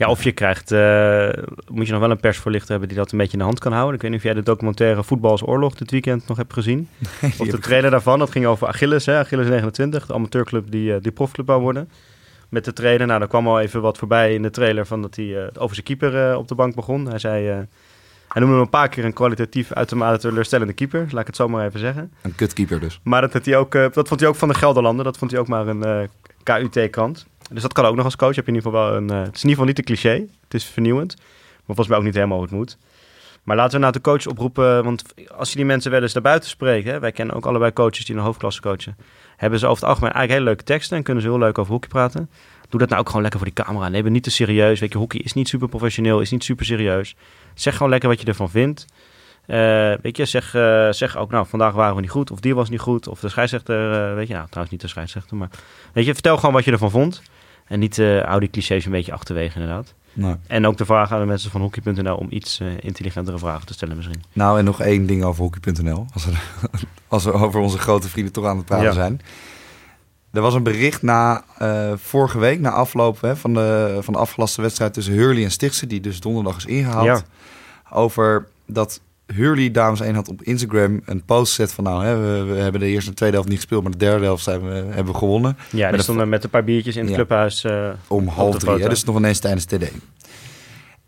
Ja, 0.02 0.08
of 0.08 0.24
je 0.24 0.32
krijgt, 0.32 0.72
eh, 0.72 1.28
moet 1.70 1.86
je 1.86 1.92
nog 1.92 2.00
wel 2.00 2.10
een 2.10 2.20
persvoorlichter 2.20 2.70
hebben 2.70 2.88
die 2.88 2.96
dat 2.98 3.12
een 3.12 3.18
beetje 3.18 3.32
in 3.32 3.38
de 3.38 3.44
hand 3.44 3.58
kan 3.58 3.72
houden. 3.72 3.94
Ik 3.94 4.02
weet 4.02 4.10
niet 4.10 4.18
of 4.20 4.26
jij 4.26 4.34
de 4.34 4.42
documentaire 4.42 5.04
Voetbal 5.04 5.30
als 5.30 5.46
Oorlog 5.46 5.74
dit 5.74 5.90
weekend 5.90 6.28
nog 6.28 6.36
hebt 6.36 6.52
gezien. 6.52 6.88
Of 7.38 7.48
de 7.48 7.58
trailer 7.58 7.90
daarvan, 7.90 8.18
dat 8.18 8.30
ging 8.30 8.46
over 8.46 8.66
Achilles, 8.66 9.06
hè, 9.06 9.18
Achilles 9.18 9.48
29, 9.48 10.06
de 10.06 10.14
amateurclub 10.14 10.70
die, 10.70 10.94
eh, 10.94 11.00
die 11.00 11.12
profclub 11.12 11.46
wou 11.46 11.60
worden. 11.60 11.90
Met 12.48 12.64
de 12.64 12.72
trainer, 12.72 13.06
nou 13.06 13.18
daar 13.18 13.28
kwam 13.28 13.48
al 13.48 13.60
even 13.60 13.80
wat 13.80 13.98
voorbij 13.98 14.34
in 14.34 14.42
de 14.42 14.50
trailer 14.50 14.86
van 14.86 15.02
dat 15.02 15.16
hij 15.16 15.36
eh, 15.36 15.48
over 15.58 15.74
zijn 15.74 15.86
keeper 15.86 16.36
op 16.36 16.48
de 16.48 16.54
bank 16.54 16.74
begon. 16.74 17.06
Hij 17.06 17.18
zei, 17.18 17.46
hij 17.46 17.66
noemde 18.40 18.54
hem 18.54 18.62
een 18.62 18.70
paar 18.70 18.88
keer 18.88 19.04
een 19.04 19.12
kwalitatief 19.12 19.72
uitermate 19.72 20.18
teleurstellende 20.18 20.72
keeper, 20.72 21.06
laat 21.10 21.20
ik 21.20 21.26
het 21.26 21.36
zo 21.36 21.48
maar 21.48 21.66
even 21.66 21.80
zeggen. 21.80 22.12
een 22.22 22.34
kutkeeper 22.34 22.80
dus. 22.80 23.00
Maar 23.02 23.20
dat, 23.20 23.32
had 23.32 23.44
hij 23.44 23.56
ook, 23.56 23.72
dat 23.72 24.08
vond 24.08 24.20
hij 24.20 24.28
ook 24.28 24.36
van 24.36 24.48
de 24.48 24.54
Gelderlander, 24.54 25.04
dat 25.04 25.18
vond 25.18 25.30
hij 25.30 25.40
ook 25.40 25.48
maar 25.48 25.66
een 25.66 26.08
KUT-krant. 26.42 27.26
Dus 27.52 27.62
dat 27.62 27.72
kan 27.72 27.84
ook 27.84 27.96
nog 27.96 28.04
als 28.04 28.16
coach, 28.16 28.36
heb 28.36 28.46
je 28.46 28.52
in 28.52 28.56
ieder 28.56 28.70
geval 28.70 28.86
wel 28.86 28.96
een, 28.96 29.10
eh, 29.10 29.16
het 29.16 29.36
is 29.36 29.42
in 29.42 29.48
ieder 29.48 29.50
geval 29.50 29.64
niet 29.64 29.78
een 29.78 29.84
cliché, 29.84 30.26
het 30.44 30.54
is 30.54 30.64
vernieuwend. 30.64 31.14
Maar 31.16 31.76
volgens 31.76 31.88
mij 31.88 31.98
ook 31.98 32.04
niet 32.04 32.14
helemaal 32.14 32.36
hoe 32.36 32.46
het 32.46 32.56
moet. 32.56 32.78
Maar 33.42 33.56
laten 33.56 33.72
we 33.72 33.78
nou 33.78 33.92
de 33.92 34.00
coach 34.00 34.26
oproepen, 34.26 34.84
want 34.84 35.04
als 35.36 35.50
je 35.50 35.56
die 35.56 35.64
mensen 35.64 35.90
wel 35.90 36.02
eens 36.02 36.12
daarbuiten 36.12 36.48
spreekt, 36.48 36.86
hè, 36.86 36.98
wij 36.98 37.12
kennen 37.12 37.34
ook 37.36 37.46
allebei 37.46 37.72
coaches 37.72 38.04
die 38.04 38.16
een 38.16 38.22
hoofdklasse 38.22 38.60
coachen, 38.60 38.96
hebben 39.36 39.58
ze 39.58 39.66
over 39.66 39.80
het 39.80 39.88
algemeen 39.88 40.12
eigenlijk 40.12 40.32
hele 40.32 40.44
leuke 40.44 40.64
teksten 40.64 40.96
en 40.96 41.02
kunnen 41.02 41.22
ze 41.22 41.28
heel 41.28 41.38
leuk 41.38 41.58
over 41.58 41.72
hockey 41.72 41.88
praten. 41.88 42.30
Doe 42.68 42.80
dat 42.80 42.88
nou 42.88 43.00
ook 43.00 43.06
gewoon 43.06 43.22
lekker 43.22 43.40
voor 43.40 43.50
die 43.54 43.64
camera. 43.64 43.88
Neem 43.88 44.04
het 44.04 44.12
niet 44.12 44.22
te 44.22 44.30
serieus. 44.30 44.80
Weet 44.80 44.92
je, 44.92 44.98
hockey 44.98 45.20
is 45.20 45.32
niet 45.32 45.48
super 45.48 45.68
professioneel, 45.68 46.20
is 46.20 46.30
niet 46.30 46.44
super 46.44 46.64
serieus. 46.64 47.16
Zeg 47.54 47.74
gewoon 47.74 47.90
lekker 47.90 48.08
wat 48.08 48.20
je 48.20 48.26
ervan 48.26 48.50
vindt. 48.50 48.86
Eh, 49.46 49.92
weet 50.02 50.16
je, 50.16 50.24
zeg, 50.24 50.54
eh, 50.54 50.88
zeg 50.90 51.16
ook, 51.16 51.30
nou, 51.30 51.46
vandaag 51.46 51.72
waren 51.72 51.94
we 51.94 52.00
niet 52.00 52.10
goed, 52.10 52.30
of 52.30 52.40
die 52.40 52.54
was 52.54 52.68
niet 52.68 52.80
goed, 52.80 53.08
of 53.08 53.20
de 53.20 53.28
scheidsrechter, 53.28 54.14
weet 54.14 54.26
je, 54.26 54.34
nou, 54.34 54.46
trouwens 54.46 54.72
niet 54.72 54.80
de 54.80 54.88
scheidsrechter, 54.88 55.36
maar 55.36 55.50
weet 55.92 56.04
je, 56.04 56.12
vertel 56.12 56.36
gewoon 56.36 56.54
wat 56.54 56.64
je 56.64 56.70
ervan 56.70 56.90
vond. 56.90 57.22
En 57.72 57.78
niet, 57.78 57.96
hou 57.96 58.40
die 58.40 58.50
clichés 58.50 58.84
een 58.84 58.90
beetje 58.90 59.12
achterwege, 59.12 59.60
inderdaad. 59.60 59.94
Nou. 60.12 60.36
En 60.46 60.66
ook 60.66 60.76
de 60.76 60.84
vraag 60.84 61.12
aan 61.12 61.20
de 61.20 61.26
mensen 61.26 61.50
van 61.50 61.60
hockey.nl 61.60 62.16
om 62.16 62.26
iets 62.30 62.60
eh, 62.60 62.66
intelligentere 62.80 63.38
vragen 63.38 63.66
te 63.66 63.72
stellen 63.72 63.96
misschien. 63.96 64.22
Nou, 64.32 64.58
en 64.58 64.64
nog 64.64 64.80
één 64.80 65.06
ding 65.06 65.24
over 65.24 65.42
hockey.nl. 65.42 66.06
Als 66.12 66.24
we, 66.24 66.32
als 67.08 67.24
we 67.24 67.32
over 67.32 67.60
onze 67.60 67.78
grote 67.78 68.08
vrienden 68.08 68.32
toch 68.32 68.44
aan 68.44 68.56
het 68.56 68.66
praten 68.66 68.86
Ja. 68.86 68.92
zijn. 68.92 69.20
Er 70.32 70.40
was 70.40 70.54
een 70.54 70.62
bericht 70.62 71.02
na 71.02 71.44
eh, 71.58 71.92
vorige 71.96 72.38
week, 72.38 72.60
na 72.60 72.70
afloop 72.70 73.20
hè, 73.20 73.36
van, 73.36 73.54
de, 73.54 73.98
van 74.00 74.12
de 74.14 74.20
afgelaste 74.20 74.62
wedstrijd 74.62 74.92
tussen 74.94 75.14
Hurley 75.14 75.44
en 75.44 75.50
Stichtse, 75.50 75.86
die 75.86 76.00
dus 76.00 76.20
donderdag 76.20 76.56
is 76.56 76.64
ingehaald. 76.66 77.04
Ja. 77.06 77.22
Over 77.90 78.48
dat 78.66 79.00
Hurley, 79.34 79.70
dames 79.70 80.00
1, 80.00 80.14
had 80.14 80.28
op 80.28 80.42
Instagram 80.42 81.00
een 81.04 81.24
post 81.24 81.54
gezet 81.54 81.72
van 81.72 81.84
nou, 81.84 82.04
hè, 82.04 82.16
we, 82.18 82.52
we 82.52 82.58
hebben 82.60 82.80
de 82.80 82.86
eerste 82.86 83.10
en 83.10 83.16
tweede 83.16 83.34
helft 83.34 83.50
niet 83.50 83.58
gespeeld, 83.60 83.82
maar 83.82 83.92
de 83.92 83.98
derde 83.98 84.24
helft 84.24 84.42
zijn 84.44 84.60
we, 84.68 84.74
hebben 84.74 85.12
we 85.12 85.18
gewonnen. 85.18 85.56
Ja, 85.70 85.90
die 85.90 86.02
stonden 86.02 86.28
met 86.28 86.44
een 86.44 86.50
paar 86.50 86.64
biertjes 86.64 86.94
in 86.96 87.00
het 87.00 87.10
Ja. 87.10 87.16
clubhuis. 87.16 87.64
eh, 87.64 87.88
Om 88.08 88.28
half 88.28 88.58
drie, 88.58 88.82
hè, 88.82 88.88
dus 88.88 89.04
nog 89.04 89.16
ineens 89.16 89.38
tijdens 89.38 89.64
TD. 89.64 89.90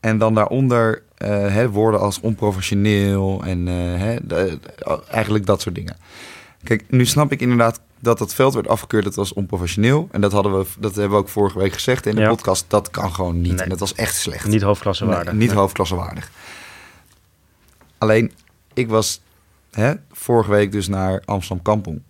En 0.00 0.18
dan 0.18 0.34
daaronder 0.34 1.02
eh, 1.16 1.28
hè, 1.30 1.70
woorden 1.70 2.00
als 2.00 2.20
onprofessioneel 2.20 3.42
en 3.44 3.68
eh, 3.68 3.74
hè, 3.74 4.16
de- 4.22 4.58
eigenlijk 5.10 5.46
dat 5.46 5.60
soort 5.60 5.74
dingen. 5.74 5.96
Kijk, 6.62 6.84
nu 6.88 7.06
snap 7.06 7.32
ik 7.32 7.40
inderdaad 7.40 7.80
dat 8.00 8.18
het 8.18 8.34
veld 8.34 8.54
werd 8.54 8.68
afgekeurd. 8.68 9.04
Dat 9.04 9.14
was 9.14 9.32
onprofessioneel. 9.32 10.08
En 10.12 10.20
dat, 10.20 10.32
hadden 10.32 10.58
we, 10.58 10.64
dat 10.78 10.94
hebben 10.94 11.12
we 11.12 11.16
ook 11.22 11.28
vorige 11.28 11.58
week 11.58 11.72
gezegd 11.72 12.06
in 12.06 12.14
de 12.14 12.20
Ja. 12.20 12.28
podcast. 12.28 12.64
Dat 12.68 12.90
kan 12.90 13.14
gewoon 13.14 13.40
niet. 13.40 13.52
Nee. 13.52 13.60
En 13.62 13.68
dat 13.68 13.78
was 13.78 13.94
echt 13.94 14.14
slecht. 14.16 14.46
niet 14.46 14.62
hoofdklassewaardig. 14.62 15.32
Nee, 15.32 15.40
niet 15.40 15.48
Nee. 15.50 15.58
hoofdklassewaardig. 15.58 16.30
Alleen, 17.98 18.32
ik 18.74 18.88
was 18.88 19.20
hè, 19.70 19.94
vorige 20.12 20.50
week 20.50 20.72
dus 20.72 20.88
naar 20.88 21.22
Amsterdam 21.24 21.62
Kampong. 21.64 22.02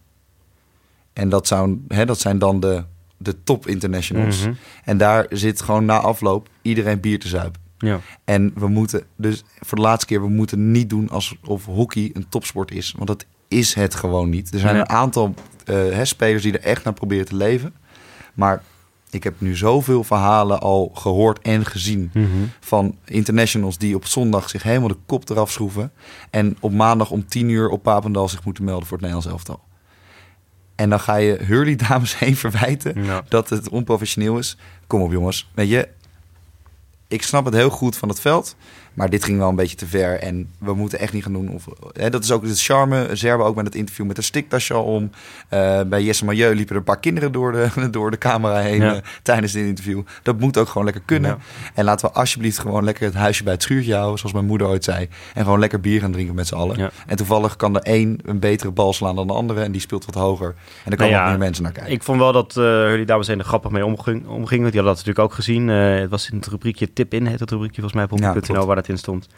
En 1.12 1.28
dat, 1.28 1.46
zou, 1.46 1.84
hè, 1.88 2.06
dat 2.06 2.20
zijn 2.20 2.38
dan 2.38 2.60
de, 2.60 2.84
de 3.16 3.42
top 3.42 3.66
internationals. 3.66 4.40
Mhm. 4.40 4.52
En 4.84 4.98
daar 4.98 5.26
zit 5.30 5.62
gewoon 5.62 5.84
na 5.84 5.98
afloop 5.98 6.48
iedereen 6.62 7.00
bier 7.00 7.18
te 7.18 7.28
zuipen. 7.28 7.60
Ja. 7.78 8.00
En 8.24 8.52
we 8.54 8.68
moeten 8.68 9.02
dus 9.16 9.44
voor 9.60 9.76
de 9.78 9.84
laatste 9.84 10.06
keer, 10.06 10.20
we 10.22 10.28
moeten 10.28 10.70
niet 10.70 10.90
doen 10.90 11.08
alsof 11.10 11.64
hockey 11.64 12.10
een 12.12 12.28
topsport 12.28 12.70
is. 12.70 12.92
Want 12.96 13.06
dat 13.06 13.24
is 13.48 13.74
het 13.74 13.94
gewoon 13.94 14.30
niet. 14.30 14.52
Er 14.52 14.58
zijn 14.58 14.72
Nee. 14.72 14.82
een 14.82 14.88
aantal 14.88 15.34
eh, 15.64 16.00
spelers 16.02 16.42
die 16.42 16.58
er 16.58 16.64
echt 16.64 16.84
naar 16.84 16.92
proberen 16.92 17.26
te 17.26 17.36
leven. 17.36 17.74
Maar 18.34 18.62
ik 19.14 19.24
heb 19.24 19.40
nu 19.40 19.56
zoveel 19.56 20.04
verhalen 20.04 20.60
al 20.60 20.90
gehoord 20.94 21.38
en 21.42 21.64
gezien 21.66 22.10
Mhm. 22.14 22.28
van 22.60 22.96
internationals 23.04 23.78
die 23.78 23.94
op 23.94 24.06
zondag 24.06 24.48
zich 24.50 24.62
helemaal 24.62 24.88
de 24.88 24.96
kop 25.06 25.30
eraf 25.30 25.50
schroeven. 25.50 25.92
En 26.30 26.56
op 26.60 26.72
maandag 26.72 27.10
om 27.10 27.26
10 27.26 27.48
uur 27.48 27.68
op 27.68 27.82
Papendal 27.82 28.28
zich 28.28 28.44
moeten 28.44 28.64
melden 28.64 28.86
voor 28.86 28.96
het 28.98 29.06
Nederlands 29.06 29.32
elftal. 29.32 29.62
En 30.74 30.90
dan 30.90 31.00
ga 31.00 31.16
je 31.16 31.36
Hurley 31.42 31.76
dames 31.88 32.18
heen 32.18 32.36
verwijten 32.36 33.04
Ja. 33.04 33.22
dat 33.28 33.48
het 33.48 33.68
onprofessioneel 33.68 34.38
is. 34.38 34.56
Kom 34.86 35.00
op 35.02 35.12
jongens, 35.12 35.50
weet 35.54 35.68
je, 35.68 35.88
ik 37.08 37.22
snap 37.22 37.44
het 37.44 37.54
heel 37.54 37.70
goed 37.70 37.96
van 37.96 38.08
het 38.08 38.20
veld. 38.20 38.56
Maar 38.94 39.10
dit 39.10 39.24
ging 39.24 39.38
wel 39.38 39.48
een 39.48 39.56
beetje 39.56 39.76
te 39.76 39.86
ver. 39.86 40.18
En 40.18 40.48
we 40.58 40.74
moeten 40.74 40.98
echt 40.98 41.12
niet 41.12 41.22
gaan 41.22 41.32
doen. 41.32 41.48
Of, 41.50 41.66
hè, 41.92 42.10
dat 42.10 42.24
is 42.24 42.30
ook 42.32 42.42
het 42.42 42.62
charme. 42.62 43.08
Zerbe 43.12 43.42
ook 43.42 43.56
met 43.56 43.64
het 43.64 43.74
interview 43.74 44.06
met 44.06 44.16
een 44.16 44.22
stiktasje 44.22 44.74
al 44.74 44.84
om. 44.84 45.10
Eh, 45.48 45.80
bij 45.82 46.02
Jesse 46.02 46.24
Milieu 46.24 46.54
liepen 46.54 46.72
er 46.72 46.78
een 46.78 46.84
paar 46.86 47.00
kinderen 47.00 47.32
door 47.32 47.52
de, 47.52 47.68
door 47.90 48.10
de 48.10 48.18
camera 48.18 48.58
heen 48.58 48.80
Ja. 48.80 48.94
eh, 48.94 49.00
tijdens 49.22 49.52
dit 49.52 49.66
interview. 49.66 50.00
Dat 50.22 50.40
moet 50.40 50.58
ook 50.58 50.68
gewoon 50.68 50.84
lekker 50.84 51.02
kunnen. 51.04 51.30
Ja. 51.30 51.38
En 51.74 51.84
laten 51.84 52.08
we 52.08 52.14
alsjeblieft 52.14 52.58
gewoon 52.58 52.84
lekker 52.84 53.04
het 53.04 53.14
huisje 53.14 53.42
bij 53.42 53.52
het 53.52 53.62
schuurtje 53.62 53.94
houden. 53.94 54.18
Zoals 54.18 54.34
mijn 54.34 54.46
moeder 54.46 54.66
ooit 54.66 54.84
zei. 54.84 55.08
En 55.34 55.42
gewoon 55.44 55.58
lekker 55.58 55.80
bier 55.80 56.00
gaan 56.00 56.12
drinken 56.12 56.34
met 56.34 56.46
z'n 56.46 56.54
allen. 56.54 56.76
Ja. 56.78 56.90
En 57.06 57.16
toevallig 57.16 57.56
kan 57.56 57.74
er 57.76 57.82
één 57.82 58.18
een 58.24 58.38
betere 58.38 58.70
bal 58.70 58.92
slaan 58.92 59.16
dan 59.16 59.26
de 59.26 59.32
andere. 59.32 59.60
En 59.62 59.72
die 59.72 59.80
speelt 59.80 60.04
wat 60.04 60.14
hoger. 60.14 60.46
En 60.46 60.54
daar 60.90 60.96
komen 60.98 61.12
Nou 61.14 61.24
ook 61.24 61.30
meer 61.30 61.38
mensen 61.38 61.62
naar 61.62 61.72
kijken. 61.72 61.92
Ik 61.92 62.02
vond 62.02 62.18
wel 62.18 62.32
dat 62.32 62.56
eh 62.56 62.64
jullie 62.64 63.06
dames 63.06 63.26
heen 63.26 63.38
er 63.38 63.44
grappig 63.44 63.70
mee 63.70 63.84
omging, 63.86 64.26
omgingen. 64.26 64.70
Die 64.70 64.80
hadden 64.80 64.94
dat 64.94 65.06
natuurlijk 65.06 65.18
ook 65.18 65.32
gezien. 65.34 65.68
Het 65.68 66.10
was 66.10 66.30
in 66.30 66.36
het 66.36 66.46
rubriekje 66.46 66.92
Tip 66.92 67.14
In, 67.14 67.26
heet 67.26 67.40
het 67.40 67.50
rubriekje 67.50 67.80
volgens 67.80 67.94
mij 67.94 68.04
op 68.04 68.18
Ja, 68.18 68.66
waar 68.66 68.76
dat 68.86 68.94
in 68.94 68.98
stond. 68.98 69.28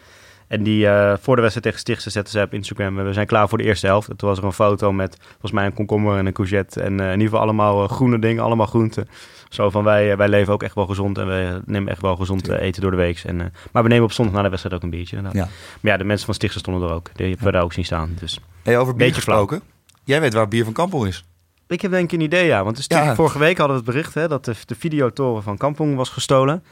En 0.48 0.62
die 0.62 0.86
eh, 0.88 1.14
voor 1.20 1.34
de 1.36 1.40
wedstrijd 1.42 1.62
tegen 1.66 1.78
Stichtse 1.80 2.10
zetten 2.10 2.32
ze 2.32 2.40
op 2.42 2.54
Instagram. 2.54 2.96
We 2.96 3.12
zijn 3.12 3.26
klaar 3.26 3.48
voor 3.48 3.58
de 3.58 3.64
eerste 3.64 3.86
helft. 3.86 4.08
En 4.08 4.16
toen 4.16 4.28
was 4.28 4.38
er 4.38 4.44
een 4.44 4.52
foto 4.52 4.92
met 4.92 5.16
volgens 5.30 5.52
mij 5.52 5.66
een 5.66 5.74
komkommer 5.74 6.18
en 6.18 6.26
een 6.26 6.32
courgette. 6.32 6.80
En 6.82 7.00
eh, 7.00 7.06
in 7.06 7.12
ieder 7.12 7.24
geval 7.28 7.40
allemaal 7.40 7.82
eh, 7.82 7.90
groene 7.90 8.18
dingen, 8.18 8.42
allemaal 8.42 8.66
groenten. 8.66 9.08
Zo 9.48 9.70
van 9.70 9.84
wij, 9.84 10.16
wij 10.16 10.28
leven 10.28 10.52
ook 10.52 10.62
echt 10.62 10.74
wel 10.74 10.86
gezond 10.86 11.18
en 11.18 11.26
we 11.26 11.60
nemen 11.66 11.88
echt 11.92 12.00
wel 12.02 12.16
gezond 12.16 12.48
eten 12.48 12.82
door 12.82 12.90
de 12.90 12.96
week. 12.96 13.18
En, 13.26 13.52
maar 13.72 13.82
we 13.82 13.88
nemen 13.88 14.04
op 14.04 14.12
zondag 14.12 14.34
na 14.34 14.42
de 14.42 14.48
wedstrijd 14.48 14.76
ook 14.76 14.82
een 14.82 14.90
biertje. 14.90 15.16
Ja. 15.16 15.30
Maar 15.32 15.48
ja, 15.92 15.96
de 15.96 16.04
mensen 16.04 16.26
van 16.26 16.34
Stichtse 16.34 16.58
stonden 16.58 16.88
er 16.88 16.94
ook. 16.94 17.10
Die 17.14 17.26
hebben 17.28 17.46
we 17.46 17.52
daar 17.52 17.62
ook 17.62 17.72
zien 17.72 17.84
staan. 17.84 18.16
Dus. 18.20 18.40
Hey, 18.62 18.78
over 18.78 18.94
bier 18.94 19.06
Beetje 19.06 19.22
flauw. 19.22 19.38
gesproken. 19.46 19.66
Jij 20.04 20.20
weet 20.20 20.32
waar 20.34 20.48
bier 20.48 20.64
van 20.64 20.72
Kampel 20.72 21.04
is. 21.04 21.24
Ik 21.68 21.80
heb 21.80 21.90
denk 21.90 22.04
ik 22.12 22.18
een 22.18 22.24
idee, 22.24 22.46
ja. 22.46 22.64
Want 22.64 22.84
Ja. 22.88 23.14
vorige 23.14 23.38
week 23.38 23.58
hadden 23.58 23.76
we 23.76 23.82
het 23.82 23.92
bericht 23.92 24.14
hè, 24.14 24.28
dat 24.28 24.44
de, 24.44 24.54
de 24.66 24.74
videotoren 24.74 25.42
van 25.42 25.56
Kampong 25.56 25.96
was 25.96 26.08
gestolen. 26.08 26.64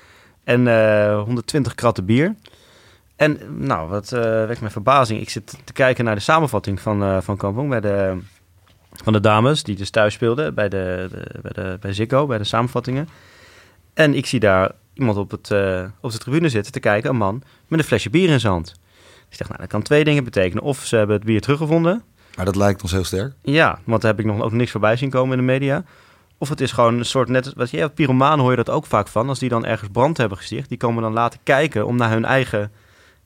En 0.45 0.69
eh 0.69 1.23
120 1.23 1.75
kratten 1.75 2.05
bier. 2.05 2.35
En 3.17 3.39
nou, 3.67 3.89
wat 3.89 4.13
eh 4.13 4.47
wekt 4.47 4.61
mijn 4.61 4.73
verbazing. 4.73 5.21
Ik 5.21 5.31
zit 5.31 5.59
te 5.65 5.73
kijken 5.73 6.05
naar 6.05 6.15
de 6.15 6.21
samenvatting 6.21 6.81
van, 6.81 7.03
eh, 7.03 7.21
van 7.21 7.37
Kampong 7.37 7.69
bij 7.69 7.81
de, 7.81 8.19
van 8.93 9.13
de 9.13 9.21
dames 9.21 9.63
die 9.63 9.77
dus 9.77 9.91
thuis 9.91 10.15
speelden 10.15 10.55
bij, 10.55 10.69
de, 10.69 11.09
de, 11.11 11.41
bij, 11.43 11.53
de, 11.53 11.77
bij 11.81 11.93
Ziggo, 11.93 12.27
bij 12.27 12.39
de 12.39 12.45
samenvattingen. 12.45 13.09
En 13.95 14.15
ik 14.15 14.27
zie 14.27 14.41
daar 14.41 14.73
iemand 14.95 15.19
op, 15.19 15.31
het, 15.31 15.51
eh, 15.51 15.85
op 16.01 16.11
de 16.11 16.19
tribune 16.19 16.49
zitten 16.49 16.73
te 16.73 16.81
kijken, 16.81 17.11
een 17.11 17.17
man 17.17 17.43
met 17.69 17.79
een 17.79 17.85
flesje 17.85 18.11
bier 18.11 18.29
in 18.29 18.41
zijn 18.41 18.53
hand. 18.53 18.75
Ik 19.29 19.39
dacht, 19.39 19.51
nou, 19.51 19.61
dat 19.63 19.71
kan 19.71 19.83
twee 19.83 20.05
dingen 20.05 20.25
betekenen. 20.25 20.63
Of 20.63 20.85
ze 20.85 20.97
hebben 20.97 21.17
het 21.17 21.25
bier 21.25 21.41
teruggevonden, 21.41 22.03
Maar 22.37 22.45
dat 22.45 22.57
lijkt 22.57 22.83
ons 22.83 22.93
heel 22.93 23.05
sterk. 23.05 23.33
ja, 23.43 23.79
want 23.85 24.03
daar 24.03 24.11
heb 24.11 24.21
ik 24.21 24.27
nog 24.27 24.43
ook 24.43 24.53
niks 24.53 24.71
voorbij 24.71 24.97
zien 24.97 25.11
komen 25.11 25.39
in 25.39 25.47
de 25.47 25.53
media. 25.53 25.85
Of 26.39 26.49
het 26.49 26.61
is 26.61 26.73
gewoon 26.73 26.99
een 26.99 27.05
soort 27.05 27.29
net, 27.29 27.53
wat 27.55 27.71
je, 27.71 27.89
pyromanen 27.89 28.39
hoor 28.39 28.51
je 28.51 28.57
dat 28.57 28.71
ook 28.71 28.87
vaak 28.87 29.09
van. 29.09 29.29
Als 29.29 29.39
die 29.39 29.49
dan 29.49 29.65
ergens 29.65 29.91
brand 29.93 30.17
hebben 30.17 30.39
gesticht, 30.39 30.69
die 30.69 30.79
komen 30.79 31.03
dan 31.03 31.13
laten 31.13 31.41
kijken 31.43 31.87
om 31.87 31.97
naar 31.97 32.11
hun 32.11 32.25
eigen 32.25 32.73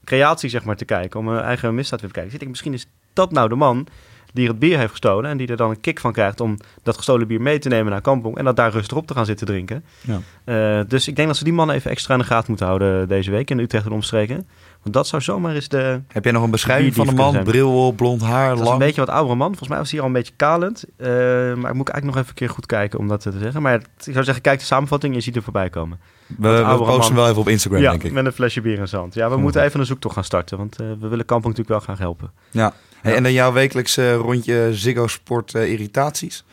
creatie 0.08 0.50
zeg 0.50 0.64
maar 0.64 0.76
te 0.76 0.84
kijken, 0.84 1.20
om 1.20 1.28
hun 1.28 1.42
eigen 1.42 1.74
misdaad 1.74 2.00
weer 2.00 2.08
te 2.08 2.14
kijken. 2.14 2.32
Dus 2.32 2.42
ik 2.42 2.48
misschien 2.48 2.74
is 2.74 2.86
dat 3.12 3.32
nou 3.32 3.48
de 3.48 3.54
man 3.54 3.86
die 4.32 4.48
het 4.48 4.58
bier 4.58 4.78
heeft 4.78 4.90
gestolen 4.90 5.30
en 5.30 5.36
die 5.36 5.46
er 5.46 5.56
dan 5.56 5.70
een 5.70 5.80
kick 5.80 6.00
van 6.00 6.12
krijgt 6.12 6.40
om 6.40 6.56
dat 6.82 6.96
gestolen 6.96 7.26
bier 7.26 7.40
mee 7.40 7.58
te 7.58 7.68
nemen 7.68 7.92
naar 7.92 8.00
Kampong 8.00 8.36
en 8.36 8.44
dat 8.44 8.56
daar 8.56 8.72
rustig 8.72 8.96
op 8.96 9.06
te 9.06 9.14
gaan 9.14 9.26
zitten 9.26 9.46
drinken. 9.46 9.84
Ja. 10.00 10.20
Eh, 10.44 10.84
dus 10.88 11.08
ik 11.08 11.16
denk 11.16 11.28
dat 11.28 11.36
ze 11.36 11.44
die 11.44 11.52
man 11.52 11.70
even 11.70 11.90
extra 11.90 12.14
in 12.14 12.20
de 12.20 12.26
gaten 12.26 12.46
moeten 12.48 12.66
houden 12.66 13.08
deze 13.08 13.30
week 13.30 13.50
in 13.50 13.58
Utrecht 13.58 13.84
en 13.84 13.92
omstreken. 13.92 14.46
Want 14.82 14.94
dat 14.94 15.06
zou 15.06 15.22
zomaar 15.22 15.54
eens 15.54 15.68
de, 15.68 16.00
Heb 16.08 16.24
jij 16.24 16.32
nog 16.32 16.42
een 16.42 16.50
beschrijving 16.50 16.94
van 16.94 17.06
de 17.06 17.12
man? 17.12 17.42
Bril 17.42 17.86
op, 17.86 17.96
blond 17.96 18.22
haar, 18.22 18.48
dat 18.48 18.58
is 18.58 18.64
lang? 18.64 18.72
een 18.72 18.86
beetje 18.86 19.00
wat 19.00 19.10
oudere 19.10 19.36
man. 19.36 19.48
Volgens 19.48 19.68
mij 19.68 19.78
was 19.78 19.90
hij 19.90 20.00
al 20.00 20.06
een 20.06 20.12
beetje 20.12 20.32
kalend. 20.36 20.84
Eh, 20.96 21.08
maar 21.08 21.70
ik 21.70 21.76
moet 21.76 21.88
eigenlijk 21.88 22.04
nog 22.04 22.16
even 22.16 22.28
een 22.28 22.34
keer 22.34 22.50
goed 22.50 22.66
kijken 22.66 22.98
om 22.98 23.08
dat 23.08 23.20
te 23.20 23.32
zeggen. 23.38 23.62
Maar 23.62 23.74
ik 23.74 24.12
zou 24.12 24.24
zeggen, 24.24 24.42
kijk 24.42 24.58
de 24.58 24.64
samenvatting 24.64 25.12
en 25.12 25.18
je 25.18 25.24
ziet 25.24 25.36
er 25.36 25.42
voorbij 25.42 25.70
komen. 25.70 25.98
we 26.26 26.74
posten 26.78 27.04
hem 27.04 27.14
wel 27.14 27.28
even 27.28 27.40
op 27.40 27.48
Instagram, 27.48 27.80
ja, 27.80 27.90
denk 27.90 28.02
ik. 28.02 28.12
met 28.12 28.26
een 28.26 28.32
flesje 28.32 28.60
bier 28.60 28.78
in 28.78 28.88
zijn 28.88 29.00
hand. 29.00 29.14
Ja, 29.14 29.30
we 29.30 29.36
moeten 29.36 29.62
even 29.62 29.80
een 29.80 29.86
zoektocht 29.86 30.14
gaan 30.14 30.24
starten. 30.24 30.58
Want 30.58 30.80
eh, 30.80 30.86
we 31.00 31.08
willen 31.08 31.24
Kampong 31.24 31.56
natuurlijk 31.56 31.68
wel 31.68 31.80
graag 31.80 31.98
helpen. 31.98 32.30
Ja. 32.50 32.74
Hey, 33.02 33.14
en 33.14 33.22
dan 33.22 33.32
jouw 33.32 33.52
wekelijkse 33.52 34.14
rondje 34.14 34.68
Ziggo 34.72 35.06
Sport 35.06 35.54
eh, 35.54 35.70
irritaties? 35.70 36.44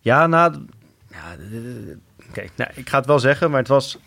Ja, 0.00 0.26
nou... 0.26 0.66
Ja, 1.10 1.36
nou, 2.56 2.70
ik 2.74 2.88
ga 2.88 2.98
het 2.98 3.06
wel 3.06 3.18
zeggen, 3.18 3.50
maar 3.50 3.58
het 3.58 3.68
was... 3.68 3.98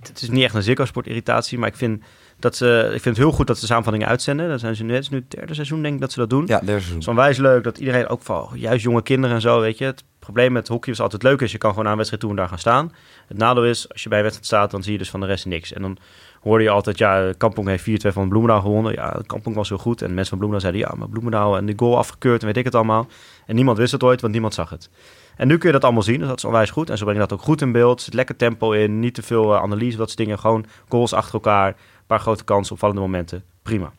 Het 0.00 0.22
is 0.22 0.30
niet 0.30 0.44
echt 0.44 0.54
een 0.54 0.62
Ziggo-sport 0.62 1.06
irritatie, 1.06 1.58
maar 1.58 1.68
ik 1.68 1.76
vind, 1.76 2.02
dat 2.38 2.56
ze, 2.56 2.82
ik 2.84 3.02
vind 3.02 3.16
het 3.16 3.24
heel 3.24 3.32
goed 3.32 3.46
dat 3.46 3.58
ze 3.58 3.66
samenvattingen 3.66 4.08
uitzenden. 4.08 4.48
Dat 4.48 4.60
zijn 4.60 4.76
ze 4.76 4.84
nu, 4.84 4.94
het 4.94 5.02
is 5.02 5.08
nu 5.08 5.18
het 5.18 5.30
derde 5.30 5.54
seizoen, 5.54 5.82
denk 5.82 5.94
ik, 5.94 6.00
dat 6.00 6.12
ze 6.12 6.18
dat 6.18 6.30
doen. 6.30 6.40
Ja, 6.46 6.46
derde 6.46 6.72
Het 6.72 6.80
seizoen. 6.80 6.98
is 7.00 7.08
onwijs 7.08 7.36
leuk 7.36 7.64
dat 7.64 7.78
iedereen, 7.78 8.08
ook 8.08 8.22
van 8.22 8.50
juist 8.54 8.82
jonge 8.82 9.02
kinderen 9.02 9.36
en 9.36 9.42
zo, 9.42 9.60
weet 9.60 9.78
je. 9.78 9.84
Het 9.84 10.04
probleem 10.18 10.52
met 10.52 10.68
hockey 10.68 10.92
is 10.92 11.00
altijd 11.00 11.22
leuk 11.22 11.40
is, 11.40 11.52
je 11.52 11.58
kan 11.58 11.70
gewoon 11.70 11.84
aan 11.84 11.90
een 11.90 11.96
wedstrijd 11.96 12.22
toe 12.22 12.32
en 12.32 12.38
daar 12.38 12.48
gaan 12.48 12.58
staan. 12.58 12.92
Het 13.26 13.38
nadeel 13.38 13.64
is, 13.64 13.92
als 13.92 14.02
je 14.02 14.08
bij 14.08 14.18
een 14.18 14.24
wedstrijd 14.24 14.52
staat, 14.52 14.70
dan 14.70 14.82
zie 14.82 14.92
je 14.92 14.98
dus 14.98 15.10
van 15.10 15.20
de 15.20 15.26
rest 15.26 15.46
niks. 15.46 15.72
En 15.72 15.82
dan 15.82 15.96
hoorde 16.40 16.64
je 16.64 16.70
altijd, 16.70 16.98
ja, 16.98 17.32
Kampong 17.36 17.68
heeft 17.68 18.06
4-2 18.06 18.12
van 18.12 18.28
Bloemendaal 18.28 18.60
gewonnen. 18.60 18.92
Ja, 18.92 19.20
Kampong 19.26 19.56
was 19.56 19.68
heel 19.68 19.78
goed. 19.78 20.02
En 20.02 20.14
mensen 20.14 20.28
van 20.28 20.38
Bloemendaal 20.38 20.70
zeiden, 20.70 20.90
ja, 20.90 20.98
maar 20.98 21.08
Bloemendaal 21.08 21.56
en 21.56 21.66
de 21.66 21.72
goal 21.76 21.96
afgekeurd 21.96 22.40
en 22.40 22.46
weet 22.46 22.56
ik 22.56 22.64
het 22.64 22.74
allemaal. 22.74 23.06
En 23.46 23.54
niemand 23.54 23.78
wist 23.78 23.92
het 23.92 24.02
ooit, 24.02 24.20
want 24.20 24.32
niemand 24.32 24.54
zag 24.54 24.70
het. 24.70 24.90
En 25.36 25.48
nu 25.48 25.58
kun 25.58 25.66
je 25.66 25.74
dat 25.74 25.84
allemaal 25.84 26.02
zien, 26.02 26.18
dus 26.18 26.28
dat 26.28 26.36
is 26.36 26.44
onwijs 26.44 26.70
goed. 26.70 26.90
En 26.90 26.98
ze 26.98 27.04
brengen 27.04 27.28
dat 27.28 27.38
ook 27.38 27.44
goed 27.44 27.60
in 27.60 27.72
beeld, 27.72 28.02
zit 28.02 28.14
lekker 28.14 28.36
tempo 28.36 28.72
in, 28.72 29.00
niet 29.00 29.14
te 29.14 29.22
veel 29.22 29.54
eh, 29.54 29.62
analyse, 29.62 29.96
dat 29.96 30.06
soort 30.06 30.18
dingen. 30.18 30.38
Gewoon 30.38 30.66
goals 30.88 31.12
achter 31.12 31.34
elkaar, 31.34 31.68
een 31.68 31.74
paar 32.06 32.20
grote 32.20 32.44
kansen, 32.44 32.72
opvallende 32.72 33.00
momenten. 33.00 33.44
Prima. 33.62 33.92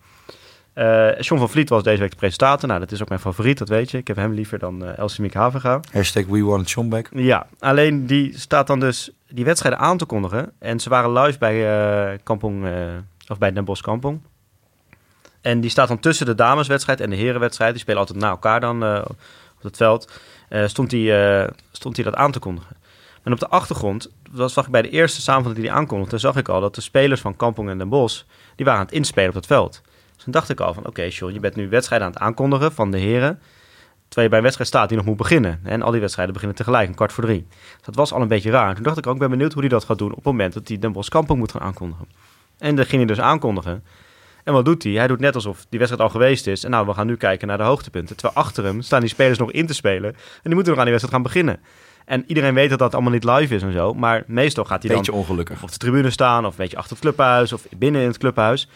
John 1.20 1.40
van 1.40 1.50
Vliet 1.50 1.70
was 1.70 1.84
deze 1.84 2.00
week 2.00 2.12
de 2.12 2.16
presentator. 2.16 2.68
Nou, 2.68 2.80
dat 2.80 2.92
is 2.92 3.02
ook 3.02 3.10
mijn 3.10 3.22
favoriet, 3.22 3.58
dat 3.58 3.70
weet 3.70 3.92
je. 3.92 3.98
Ik 3.98 4.08
heb 4.08 4.16
hem 4.16 4.34
liever 4.34 4.60
dan 4.60 4.86
eh 4.86 4.98
Elsie 4.98 5.22
Miek 5.22 5.34
Havenga. 5.34 5.80
Hashtag 5.92 6.26
We 6.26 6.44
Want 6.44 6.70
Schombeck. 6.70 7.10
Ja, 7.14 7.48
alleen 7.60 8.06
die 8.06 8.38
staat 8.38 8.68
dan 8.68 8.80
dus 8.80 9.12
die 9.30 9.46
wedstrijden 9.46 9.80
aan 9.80 9.98
te 9.98 10.06
kondigen. 10.06 10.52
En 10.60 10.80
ze 10.80 10.90
waren 10.90 11.12
live 11.12 11.38
bij 11.38 11.58
eh 12.12 12.20
Kampong, 12.24 12.66
eh, 12.66 12.74
of 13.28 13.38
bij 13.38 13.52
Den 13.52 13.66
Bosch 13.66 13.84
Kampong. 13.84 14.22
En 15.42 15.62
die 15.62 15.70
staat 15.70 15.88
dan 15.88 16.00
tussen 16.00 16.26
de 16.26 16.36
dameswedstrijd 16.36 17.02
en 17.02 17.10
de 17.10 17.16
herenwedstrijd. 17.16 17.72
Die 17.72 17.82
spelen 17.82 18.00
altijd 18.00 18.20
na 18.20 18.30
elkaar 18.30 18.60
dan 18.60 18.84
eh, 18.84 19.02
op 19.58 19.64
het 19.64 19.78
veld. 19.78 20.12
Stond 20.66 20.94
eh, 20.94 21.48
stond 21.72 22.04
dat 22.04 22.16
aan 22.16 22.32
te 22.32 22.40
kondigen. 22.40 22.78
En 23.24 23.32
op 23.32 23.40
de 23.40 23.48
achtergrond, 23.48 24.12
dat 24.32 24.52
zag 24.52 24.66
ik 24.66 24.72
bij 24.72 24.82
de 24.82 24.90
eerste 24.90 25.22
samenvatting 25.22 25.64
die 25.64 25.72
hij 25.74 25.82
aankondigde, 25.82 26.18
zag 26.18 26.36
ik 26.36 26.48
al 26.48 26.62
dat 26.62 26.76
de 26.76 26.82
spelers 26.82 27.22
van 27.22 27.36
Kampong 27.36 27.70
en 27.70 27.78
Den 27.78 27.90
Bosch, 27.90 28.24
die 28.56 28.66
waren 28.66 28.80
aan 28.80 28.86
het 28.86 28.96
inspelen 28.96 29.30
op 29.30 29.36
het 29.36 29.46
veld. 29.46 29.82
Dus 30.16 30.24
toen 30.24 30.34
dacht 30.34 30.50
ik 30.50 30.60
al 30.60 30.74
van, 30.74 30.86
oké 30.86 31.02
John, 31.04 31.34
je 31.34 31.40
bent 31.40 31.56
nu 31.56 31.70
wedstrijden 31.70 32.08
aan 32.08 32.14
het 32.14 32.22
aankondigen 32.22 32.72
van 32.72 32.92
de 32.92 32.98
heren. 32.98 33.40
Terwijl 34.10 34.24
je 34.24 34.30
bij 34.30 34.38
een 34.38 34.43
wedstrijd 34.43 34.70
staat 34.70 34.88
die 34.89 34.97
nog 34.97 35.05
moet 35.05 35.18
beginnen. 35.18 35.60
En 35.64 35.82
al 35.82 35.91
die 35.91 35.99
wedstrijden 35.99 36.34
beginnen 36.34 36.57
tegelijk, 36.57 36.88
een 36.89 36.95
kwart 36.95 37.14
voor 37.14 37.24
drie. 37.24 37.45
Dus 37.49 37.86
dat 37.86 37.95
was 37.95 38.14
al 38.14 38.22
een 38.22 38.28
beetje 38.28 38.51
raar. 38.51 38.74
Toen 38.76 38.84
dacht 38.84 38.97
ik 38.97 39.07
ook, 39.07 39.14
ik 39.14 39.20
ben 39.20 39.30
benieuwd 39.30 39.51
hoe 39.53 39.62
hij 39.62 39.70
dat 39.70 39.84
gaat 39.84 39.97
doen 39.97 40.10
op 40.10 40.16
het 40.16 40.26
moment 40.26 40.53
dat 40.53 40.68
hij 40.68 40.78
Den 40.80 40.91
Bosch 40.91 41.10
Kampong 41.10 41.39
moet 41.39 41.51
gaan 41.51 41.62
aankondigen. 41.62 42.05
En 42.57 42.76
dat 42.76 42.88
ging 42.88 42.97
hij 42.97 43.16
dus 43.16 43.20
aankondigen. 43.24 43.84
En 44.43 44.53
wat 44.53 44.66
doet 44.66 44.84
hij? 44.84 44.91
Hij 44.91 45.07
doet 45.07 45.20
net 45.20 45.36
alsof 45.36 45.66
die 45.70 45.80
wedstrijd 45.80 46.07
al 46.07 46.10
geweest 46.20 46.47
is. 46.47 46.64
En 46.64 46.72
nou, 46.72 46.86
we 46.86 46.93
gaan 46.93 47.07
nu 47.07 47.16
kijken 47.18 47.47
naar 47.47 47.57
de 47.57 47.64
hoogtepunten. 47.64 48.16
Terwijl 48.16 48.38
achter 48.39 48.64
hem 48.64 48.82
staan 48.82 48.99
die 48.99 49.10
spelers 49.10 49.38
nog 49.38 49.51
in 49.51 49.68
te 49.68 49.74
spelen. 49.74 50.14
En 50.14 50.20
die 50.43 50.53
moeten 50.53 50.70
nog 50.72 50.80
aan 50.80 50.89
die 50.89 50.93
wedstrijd 50.99 51.14
gaan 51.14 51.24
beginnen. 51.34 51.60
En 52.05 52.24
iedereen 52.28 52.53
weet 52.53 52.70
dat 52.70 52.80
dat 52.80 52.93
allemaal 52.93 53.12
niet 53.12 53.24
live 53.24 53.55
is 53.55 53.62
en 53.62 53.74
zo. 53.74 53.93
Maar 53.93 54.24
meestal 54.28 54.66
gaat 54.66 54.82
hij 54.82 54.89
dan 54.89 54.97
Beetje 54.97 55.14
ongelukkig. 55.14 55.64
op 55.64 55.72
de 55.72 55.78
tribune 55.78 56.10
staan, 56.10 56.45
of 56.45 56.51
een 56.51 56.57
beetje 56.57 56.78
achter 56.78 56.91
het 56.91 57.01
clubhuis, 57.01 57.53
of 57.53 57.66
binnen 57.78 58.01
in 58.01 58.07
het 58.07 58.18
clubhuis. 58.18 58.70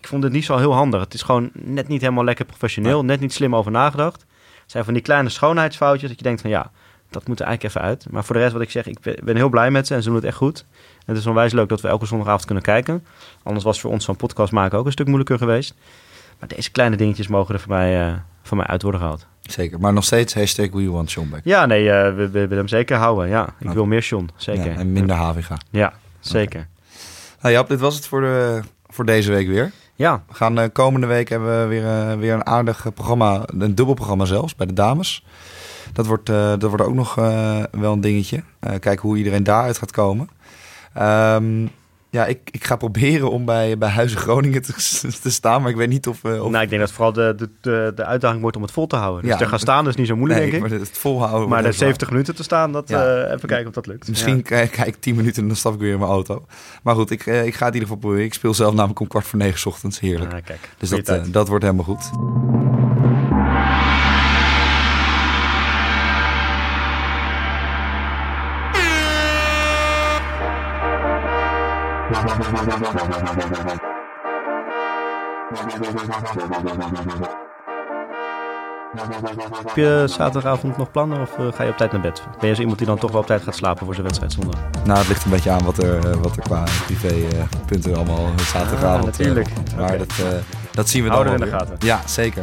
Ik 0.00 0.06
vond 0.08 0.22
het 0.22 0.32
niet 0.32 0.44
zo 0.44 0.56
heel 0.56 0.74
handig. 0.74 1.00
Het 1.00 1.14
is 1.14 1.22
gewoon 1.22 1.50
net 1.52 1.88
niet 1.88 2.00
helemaal 2.00 2.24
lekker 2.24 2.44
professioneel, 2.44 3.04
net 3.04 3.20
niet 3.20 3.32
slim 3.32 3.56
over 3.56 3.70
nagedacht. 3.70 4.26
Het 4.66 4.74
zijn 4.74 4.84
van 4.84 4.94
die 4.94 5.02
kleine 5.02 5.28
schoonheidsfoutjes 5.28 6.08
dat 6.08 6.18
je 6.18 6.24
denkt 6.24 6.40
van 6.40 6.50
ja, 6.50 6.70
dat 7.10 7.28
moet 7.28 7.40
er 7.40 7.46
eigenlijk 7.46 7.76
even 7.76 7.88
uit. 7.88 8.06
Maar 8.10 8.24
voor 8.24 8.34
de 8.34 8.40
rest 8.40 8.52
wat 8.52 8.62
ik 8.62 8.70
zeg, 8.70 8.86
ik 8.86 8.98
ben, 9.24 9.36
heel 9.36 9.48
blij 9.48 9.70
met 9.70 9.86
ze 9.86 9.94
en 9.94 10.02
ze 10.02 10.08
doen 10.08 10.16
het 10.16 10.26
echt 10.26 10.36
goed. 10.36 10.64
En 10.80 11.04
het 11.06 11.16
is 11.16 11.26
onwijs 11.26 11.52
leuk 11.52 11.68
dat 11.68 11.80
we 11.80 11.88
elke 11.88 12.06
zondagavond 12.06 12.44
kunnen 12.44 12.64
kijken. 12.64 13.04
Anders 13.42 13.64
was 13.64 13.80
voor 13.80 13.90
ons 13.90 14.04
zo'n 14.04 14.16
podcast 14.16 14.52
maken 14.52 14.78
ook 14.78 14.86
een 14.86 14.92
stuk 14.92 15.06
moeilijker 15.06 15.38
geweest. 15.38 15.74
Maar 16.38 16.48
deze 16.48 16.70
kleine 16.70 16.96
dingetjes 16.96 17.28
mogen 17.28 17.54
er 17.54 17.60
voor 17.60 17.72
mij, 17.72 18.08
eh, 18.08 18.14
voor 18.42 18.56
mij 18.56 18.66
uit 18.66 18.82
worden 18.82 19.00
gehaald. 19.00 19.26
Zeker. 19.42 19.80
Maar 19.80 19.92
nog 19.92 20.04
steeds 20.04 20.34
hashtag 20.34 20.70
we 20.70 20.90
want 20.90 21.10
Sean 21.10 21.30
Beck. 21.30 21.40
Ja, 21.44 21.66
nee, 21.66 21.90
eh, 21.90 22.14
we, 22.14 22.30
willen 22.30 22.56
hem 22.56 22.68
zeker 22.68 22.96
houden. 22.96 23.28
Ja, 23.28 23.48
ik 23.58 23.70
wil 23.70 23.86
meer 23.86 24.00
John, 24.00 24.30
zeker. 24.36 24.70
Ja, 24.70 24.76
en 24.76 24.92
minder 24.92 25.16
Haviga. 25.16 25.58
Ja, 25.70 25.92
zeker. 26.20 26.66
Nou 27.40 27.54
Jap, 27.54 27.68
dit 27.68 27.80
was 27.80 27.94
het 27.94 28.06
voor, 28.06 28.20
de, 28.20 28.60
voor 28.86 29.04
deze 29.04 29.30
week 29.32 29.46
weer. 29.46 29.72
Ja, 29.96 30.22
We 30.28 30.34
gaan 30.34 30.58
eh, 30.58 30.68
komende 30.72 31.06
week 31.06 31.28
hebben 31.28 31.60
we 31.60 31.66
weer, 31.66 31.86
eh, 31.86 32.18
weer 32.18 32.34
een 32.34 32.46
aardig 32.46 32.86
eh, 32.86 32.92
programma. 32.92 33.42
Een 33.46 33.74
dubbel 33.74 33.94
programma 33.94 34.24
zelfs, 34.24 34.54
bij 34.54 34.66
de 34.66 34.72
dames. 34.72 35.24
Dat 35.92 36.06
wordt, 36.06 36.26
dat 36.26 36.62
wordt 36.62 36.82
ook 36.82 36.94
nog 36.94 37.14
wel 37.70 37.92
een 37.92 38.00
dingetje. 38.00 38.42
Kijken 38.60 39.00
hoe 39.00 39.16
iedereen 39.16 39.44
daaruit 39.44 39.78
gaat 39.78 39.90
komen. 39.90 40.28
Ehm, 40.94 41.66
ja, 42.10 42.26
ik, 42.26 42.38
ik 42.50 42.64
ga 42.64 42.76
proberen 42.76 43.30
om 43.30 43.44
bij, 43.44 43.78
bij 43.78 43.88
Huizen 43.88 44.18
Groningen 44.18 44.62
te, 44.62 44.72
te 45.22 45.30
staan. 45.30 45.60
Maar 45.62 45.70
ik 45.70 45.76
weet 45.76 45.88
niet 45.88 46.06
of... 46.06 46.24
eh, 46.24 46.44
of 46.44 46.50
Nou, 46.50 46.64
ik 46.64 46.68
denk 46.68 46.80
dat 46.80 46.92
vooral 46.92 47.12
de, 47.12 47.34
de, 47.60 47.92
de, 47.94 48.04
uitdaging 48.04 48.40
wordt 48.40 48.56
om 48.56 48.62
het 48.62 48.70
vol 48.70 48.86
te 48.86 48.96
houden. 48.96 49.22
Dus 49.22 49.32
Ja, 49.32 49.40
er 49.40 49.46
gaan 49.48 49.58
staan 49.58 49.88
is 49.88 49.94
niet 49.94 50.06
zo 50.06 50.16
moeilijk, 50.16 50.40
nee, 50.40 50.50
denk 50.50 50.64
ik. 50.64 50.70
maar 50.70 50.78
het 50.80 50.98
volhouden... 50.98 51.48
Maar 51.48 51.62
de 51.62 51.66
even 51.68 51.78
70 51.78 52.10
minuten 52.10 52.34
te 52.34 52.42
staan, 52.42 52.72
dat, 52.72 52.88
Ja. 52.88 53.04
eh, 53.24 53.32
even 53.34 53.48
kijken 53.48 53.66
of 53.68 53.74
dat 53.74 53.86
lukt. 53.86 54.08
Misschien 54.08 54.42
kijk 54.42 54.70
kijk 54.70 54.86
ik 54.88 54.96
10 55.00 55.14
minuten 55.14 55.42
en 55.42 55.48
dan 55.48 55.56
stap 55.56 55.74
ik 55.74 55.80
weer 55.80 55.92
in 55.92 55.98
mijn 55.98 56.10
auto. 56.10 56.46
Maar 56.82 56.94
goed, 56.94 57.10
ik, 57.10 57.26
eh, 57.26 57.46
ik 57.46 57.54
ga 57.54 57.66
het 57.66 57.74
in 57.74 57.80
ieder 57.80 57.88
geval 57.88 57.96
proberen. 57.96 58.24
Ik 58.24 58.34
speel 58.34 58.54
zelf 58.54 58.74
namelijk 58.74 59.00
om 59.00 59.06
kwart 59.08 59.26
voor 59.26 59.38
negen 59.38 59.58
's 59.58 59.66
ochtends. 59.66 60.00
Heerlijk. 60.00 60.32
Ah, 60.32 60.38
kijk, 60.44 60.70
Dus 60.78 60.88
dat, 60.88 61.08
eh, 61.08 61.22
dat 61.26 61.48
wordt 61.48 61.64
helemaal 61.64 61.84
goed. 61.84 62.10
Heb 79.66 79.76
je 79.76 80.04
zaterdagavond 80.06 80.76
nog 80.76 80.90
plannen 80.90 81.20
of 81.20 81.38
eh, 81.38 81.52
ga 81.52 81.62
je 81.62 81.70
op 81.70 81.76
tijd 81.76 81.92
naar 81.92 82.00
bed? 82.00 82.22
Ben 82.40 82.48
je 82.48 82.54
zo 82.54 82.60
iemand 82.60 82.78
die 82.78 82.86
dan 82.86 82.98
toch 82.98 83.10
wel 83.10 83.20
op 83.20 83.26
tijd 83.26 83.42
gaat 83.42 83.56
slapen 83.56 83.84
voor 83.84 83.94
zijn 83.94 84.06
wedstrijd 84.06 84.32
zondag? 84.32 84.60
Nou, 84.84 84.98
het 84.98 85.08
ligt 85.08 85.24
een 85.24 85.30
beetje 85.30 85.50
aan 85.50 85.64
wat 85.64 85.78
er, 85.78 86.10
eh, 86.10 86.16
wat 86.16 86.36
er 86.36 86.42
qua 86.42 86.64
privépunten 86.86 87.94
allemaal 87.94 88.28
zaterdagavond... 88.38 89.00
Ah, 89.00 89.04
natuurlijk. 89.04 89.48
maar 89.76 89.98
dat, 89.98 90.08
eh, 90.08 90.26
dat 90.72 90.88
zien 90.88 91.02
we 91.02 91.08
dan 91.08 91.18
Houden 91.18 91.44
in 91.44 91.50
de 91.50 91.56
gaten. 91.58 91.76
Ja, 91.78 92.00
zeker. 92.06 92.42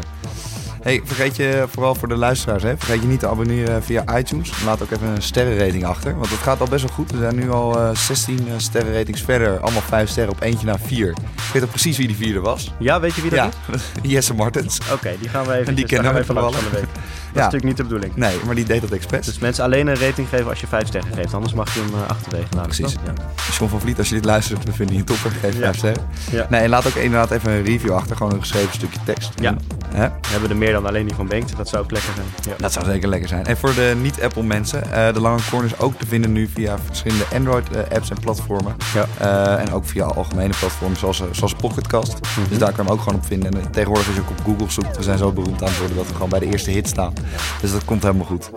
Hey, 0.83 1.01
vergeet 1.03 1.35
je, 1.35 1.65
vooral 1.69 1.95
voor 1.95 2.07
de 2.07 2.15
luisteraars, 2.15 2.63
hè, 2.63 2.77
vergeet 2.77 3.01
je 3.01 3.07
niet 3.07 3.19
te 3.19 3.27
abonneren 3.27 3.83
via 3.83 4.17
iTunes. 4.17 4.63
Laat 4.65 4.81
ook 4.81 4.91
even 4.91 5.07
een 5.07 5.21
sterrenrating 5.21 5.85
achter, 5.85 6.15
want 6.17 6.29
het 6.29 6.39
gaat 6.39 6.59
al 6.61 6.67
best 6.67 6.83
wel 6.85 6.93
goed. 6.93 7.11
We 7.11 7.17
zijn 7.17 7.35
nu 7.35 7.51
al 7.51 7.79
eh, 7.79 7.95
16 7.95 8.47
eh, 8.47 8.53
sterrenratings 8.57 9.21
verder, 9.21 9.59
allemaal 9.59 9.81
5 9.81 10.09
sterren 10.09 10.33
op 10.33 10.41
eentje 10.41 10.65
naar 10.65 10.79
4. 10.79 11.09
Ik 11.09 11.15
weet 11.53 11.63
ook 11.63 11.69
precies 11.69 11.97
wie 11.97 12.07
die 12.07 12.15
vierde 12.15 12.39
was. 12.39 12.71
Ja, 12.79 12.99
weet 12.99 13.13
je 13.15 13.21
wie 13.21 13.29
dat 13.29 13.39
Ja, 13.39 13.73
is? 13.73 13.81
Jesse 14.11 14.33
Martens. 14.33 14.79
Oké, 14.93 15.15
die 15.19 15.29
gaan 15.29 15.45
we 15.45 15.53
even, 15.53 15.67
En 15.67 15.75
die 15.75 15.85
kennen 15.85 16.13
we 16.13 16.19
even 16.19 16.35
langs 16.35 16.55
van 16.57 16.69
de 16.71 16.75
week. 16.77 16.87
Is 17.33 17.39
natuurlijk 17.39 17.63
niet 17.63 17.77
de 17.77 17.83
bedoeling. 17.83 18.15
Nee, 18.15 18.35
maar 18.45 18.55
die 18.55 18.65
deed 18.65 18.81
dat 18.81 18.91
expres. 18.91 19.25
Dus 19.25 19.39
mensen 19.39 19.63
alleen 19.63 19.87
een 19.87 19.95
rating 19.99 20.27
geven 20.29 20.47
als 20.49 20.59
je 20.59 20.67
5 20.67 20.87
sterren 20.87 21.13
geeft. 21.13 21.33
Anders 21.33 21.53
mag 21.53 21.73
je 21.73 21.79
hem 21.79 21.89
uh, 21.89 22.07
achterwege 22.09 22.47
laten. 22.55 22.61
Precies. 22.75 22.93
Ja. 23.05 23.13
John 23.57 23.69
van 23.69 23.79
Vliet, 23.79 23.97
als 23.97 24.09
je 24.09 24.15
dit 24.15 24.25
luistert, 24.25 24.63
we 24.63 24.71
vinden 24.71 24.95
je 24.95 25.01
een 25.01 25.07
topper. 25.07 25.31
Geef 25.31 25.53
Ja. 25.53 25.59
5 25.59 25.77
sterren. 25.77 26.03
Nee, 26.49 26.61
en 26.61 26.69
laat 26.69 26.87
ook 26.87 26.93
inderdaad 26.95 27.31
even 27.31 27.51
een 27.51 27.63
review 27.63 27.91
achter. 27.91 28.15
Gewoon 28.15 28.33
een 28.33 28.39
geschreven 28.39 28.73
stukje 28.73 28.99
tekst. 29.05 29.29
Ja. 29.41 29.55
We 29.93 30.09
hebben 30.29 30.49
er 30.49 30.55
meer 30.57 30.71
dan 30.71 30.85
alleen 30.85 31.05
die 31.07 31.15
van 31.15 31.27
Bengt. 31.27 31.57
Dat 31.57 31.69
zou 31.69 31.83
ook 31.83 31.91
lekker 31.91 32.11
zijn. 32.15 32.27
Ja. 32.55 32.61
Dat 32.61 32.73
zou 32.73 32.85
zeker 32.85 33.09
lekker 33.09 33.29
zijn. 33.29 33.45
En 33.45 33.57
voor 33.57 33.73
de 33.73 33.95
niet-Apple 34.01 34.43
mensen, 34.43 34.91
eh, 34.91 35.13
de 35.13 35.19
Lange 35.19 35.39
Corner 35.49 35.71
is 35.71 35.79
ook 35.79 35.99
te 35.99 36.05
vinden 36.05 36.31
nu 36.31 36.49
via 36.53 36.77
verschillende 36.85 37.25
Android-apps 37.35 38.09
en 38.09 38.17
platformen. 38.19 38.75
Ja. 38.93 39.05
Eh, 39.17 39.61
en 39.61 39.73
ook 39.73 39.85
via 39.85 40.03
algemene 40.05 40.53
platformen 40.59 40.97
zoals, 40.97 41.21
eh, 41.21 41.27
zoals 41.31 41.53
Pocketcast. 41.53 42.13
Mhm. 42.21 42.49
Dus 42.49 42.57
daar 42.57 42.71
kan 42.71 42.77
je 42.77 42.89
hem 42.89 42.91
ook 42.99 43.01
gewoon 43.03 43.19
op 43.19 43.25
vinden. 43.25 43.51
En 43.61 43.71
tegenwoordig 43.71 44.07
als 44.07 44.15
je 44.15 44.21
ook 44.21 44.29
op 44.29 44.39
Google 44.45 44.71
zoekt, 44.71 44.97
we 44.97 45.03
zijn 45.03 45.17
zo 45.17 45.31
beroemd 45.31 45.61
aan 45.61 45.67
het 45.67 45.77
worden 45.77 45.97
dat 45.97 46.07
we 46.07 46.13
gewoon 46.13 46.29
bij 46.29 46.39
de 46.39 46.45
eerste 46.45 46.71
hit 46.71 46.87
staan. 46.87 47.13
Dus 47.61 47.71
dat 47.71 47.85
komt 47.85 48.01
helemaal 48.03 48.25
goed. 48.25 48.49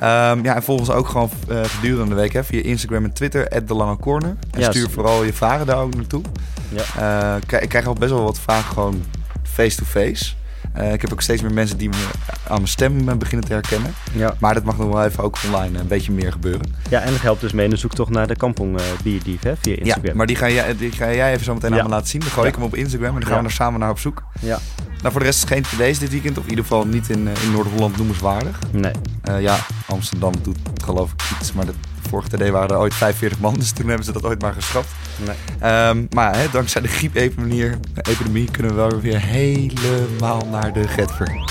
Ehm, 0.00 0.44
ja, 0.44 0.54
en 0.54 0.62
volg 0.62 0.78
ons 0.80 0.90
ook 0.90 1.08
gewoon 1.08 1.30
eh, 1.48 1.60
gedurende 1.64 2.08
de 2.14 2.20
week 2.20 2.32
hè, 2.32 2.44
via 2.44 2.62
Instagram 2.62 3.04
en 3.04 3.12
Twitter, 3.12 3.66
de 3.66 3.74
Lange 3.74 3.96
Corner. 3.96 4.36
En 4.50 4.60
stuur 4.70 4.90
vooral 4.90 5.24
je 5.24 5.32
vragen 5.32 5.66
daar 5.66 5.78
ook 5.78 5.94
naartoe. 5.94 6.22
Ja. 6.68 7.32
Eh, 7.34 7.36
ik 7.60 7.68
krijg- 7.68 7.86
al 7.86 7.94
best 7.94 8.10
wel 8.12 8.22
wat 8.22 8.38
vragen 8.38 8.72
gewoon 8.72 9.04
face-to-face. 9.42 10.32
Eh, 10.76 10.92
ik 10.92 11.00
heb 11.00 11.12
ook 11.12 11.20
steeds 11.20 11.42
meer 11.42 11.52
mensen 11.52 11.76
die 11.76 11.88
me 11.88 12.06
aan 12.48 12.56
mijn 12.56 12.68
stem 12.68 13.08
eh, 13.08 13.16
beginnen 13.16 13.46
te 13.46 13.52
herkennen. 13.52 13.94
Ja. 14.12 14.34
Maar 14.38 14.54
dat 14.54 14.64
mag 14.64 14.76
nog 14.78 14.88
wel 14.92 15.04
even 15.04 15.24
ook 15.24 15.36
online 15.46 15.78
een 15.78 15.86
beetje 15.86 16.12
meer 16.12 16.32
gebeuren. 16.32 16.74
ja, 16.90 17.00
en 17.00 17.12
dat 17.12 17.20
helpt 17.20 17.40
dus 17.40 17.52
mee 17.52 17.64
in 17.64 17.70
de 17.70 17.76
zoektocht 17.76 18.10
naar 18.10 18.26
de 18.26 18.36
Kampong 18.36 18.78
eh 18.78 18.84
bierdief 19.02 19.42
hè, 19.42 19.52
via 19.56 19.76
Instagram. 19.76 20.04
Ja, 20.06 20.14
maar 20.14 20.26
die 20.26 20.36
ga, 20.36 20.48
jij, 20.50 20.76
die 20.76 20.92
ga 20.92 21.12
jij 21.12 21.32
even 21.32 21.44
zo 21.44 21.54
meteen 21.54 21.72
Ja. 21.72 21.78
aan 21.78 21.84
me 21.84 21.90
laten 21.90 22.08
zien. 22.08 22.20
Dan 22.20 22.30
gooi 22.30 22.48
ik 22.48 22.54
hem 22.54 22.64
op 22.64 22.74
Instagram 22.74 23.14
en 23.14 23.20
dan 23.20 23.28
gaan 23.30 23.38
we 23.42 23.44
er 23.48 23.54
samen 23.54 23.80
naar 23.80 23.90
op 23.90 23.98
zoek. 23.98 24.22
Ja. 24.40 24.58
Nou, 25.00 25.10
voor 25.12 25.20
de 25.20 25.26
rest 25.26 25.46
geen 25.46 25.62
TD's 25.62 25.98
dit 25.98 26.10
weekend. 26.10 26.38
Of 26.38 26.44
in 26.44 26.50
ieder 26.50 26.64
geval 26.64 26.86
niet 26.86 27.08
in, 27.08 27.28
eh, 27.28 27.42
in 27.44 27.52
Noord-Holland 27.52 27.96
noemenswaardig. 27.96 28.58
Nee. 28.70 28.92
Eh, 29.22 29.40
ja, 29.40 29.56
Amsterdam 29.86 30.32
doet 30.42 30.58
geloof 30.84 31.12
ik 31.12 31.22
iets. 31.40 31.52
Maar 31.52 31.66
de 31.66 31.72
vorige 32.08 32.28
TD 32.28 32.50
waren 32.50 32.68
er 32.68 32.78
ooit 32.78 32.94
45 32.94 33.38
man. 33.38 33.54
Dus 33.54 33.72
toen 33.72 33.86
hebben 33.88 34.04
ze 34.04 34.12
dat 34.12 34.24
ooit 34.24 34.42
maar 34.42 34.52
geschrapt. 34.52 34.88
nee. 35.16 35.36
Ehm, 35.58 36.04
maar 36.10 36.36
hè, 36.36 36.46
dankzij 36.52 36.80
de 36.82 36.88
griepepidemie 36.88 37.70
epidemie 38.02 38.50
kunnen 38.50 38.74
we 38.74 38.78
wel 38.78 39.00
weer 39.00 39.20
helemaal 39.20 40.46
naar 40.50 40.72
de 40.72 40.88
Getver. 40.88 41.44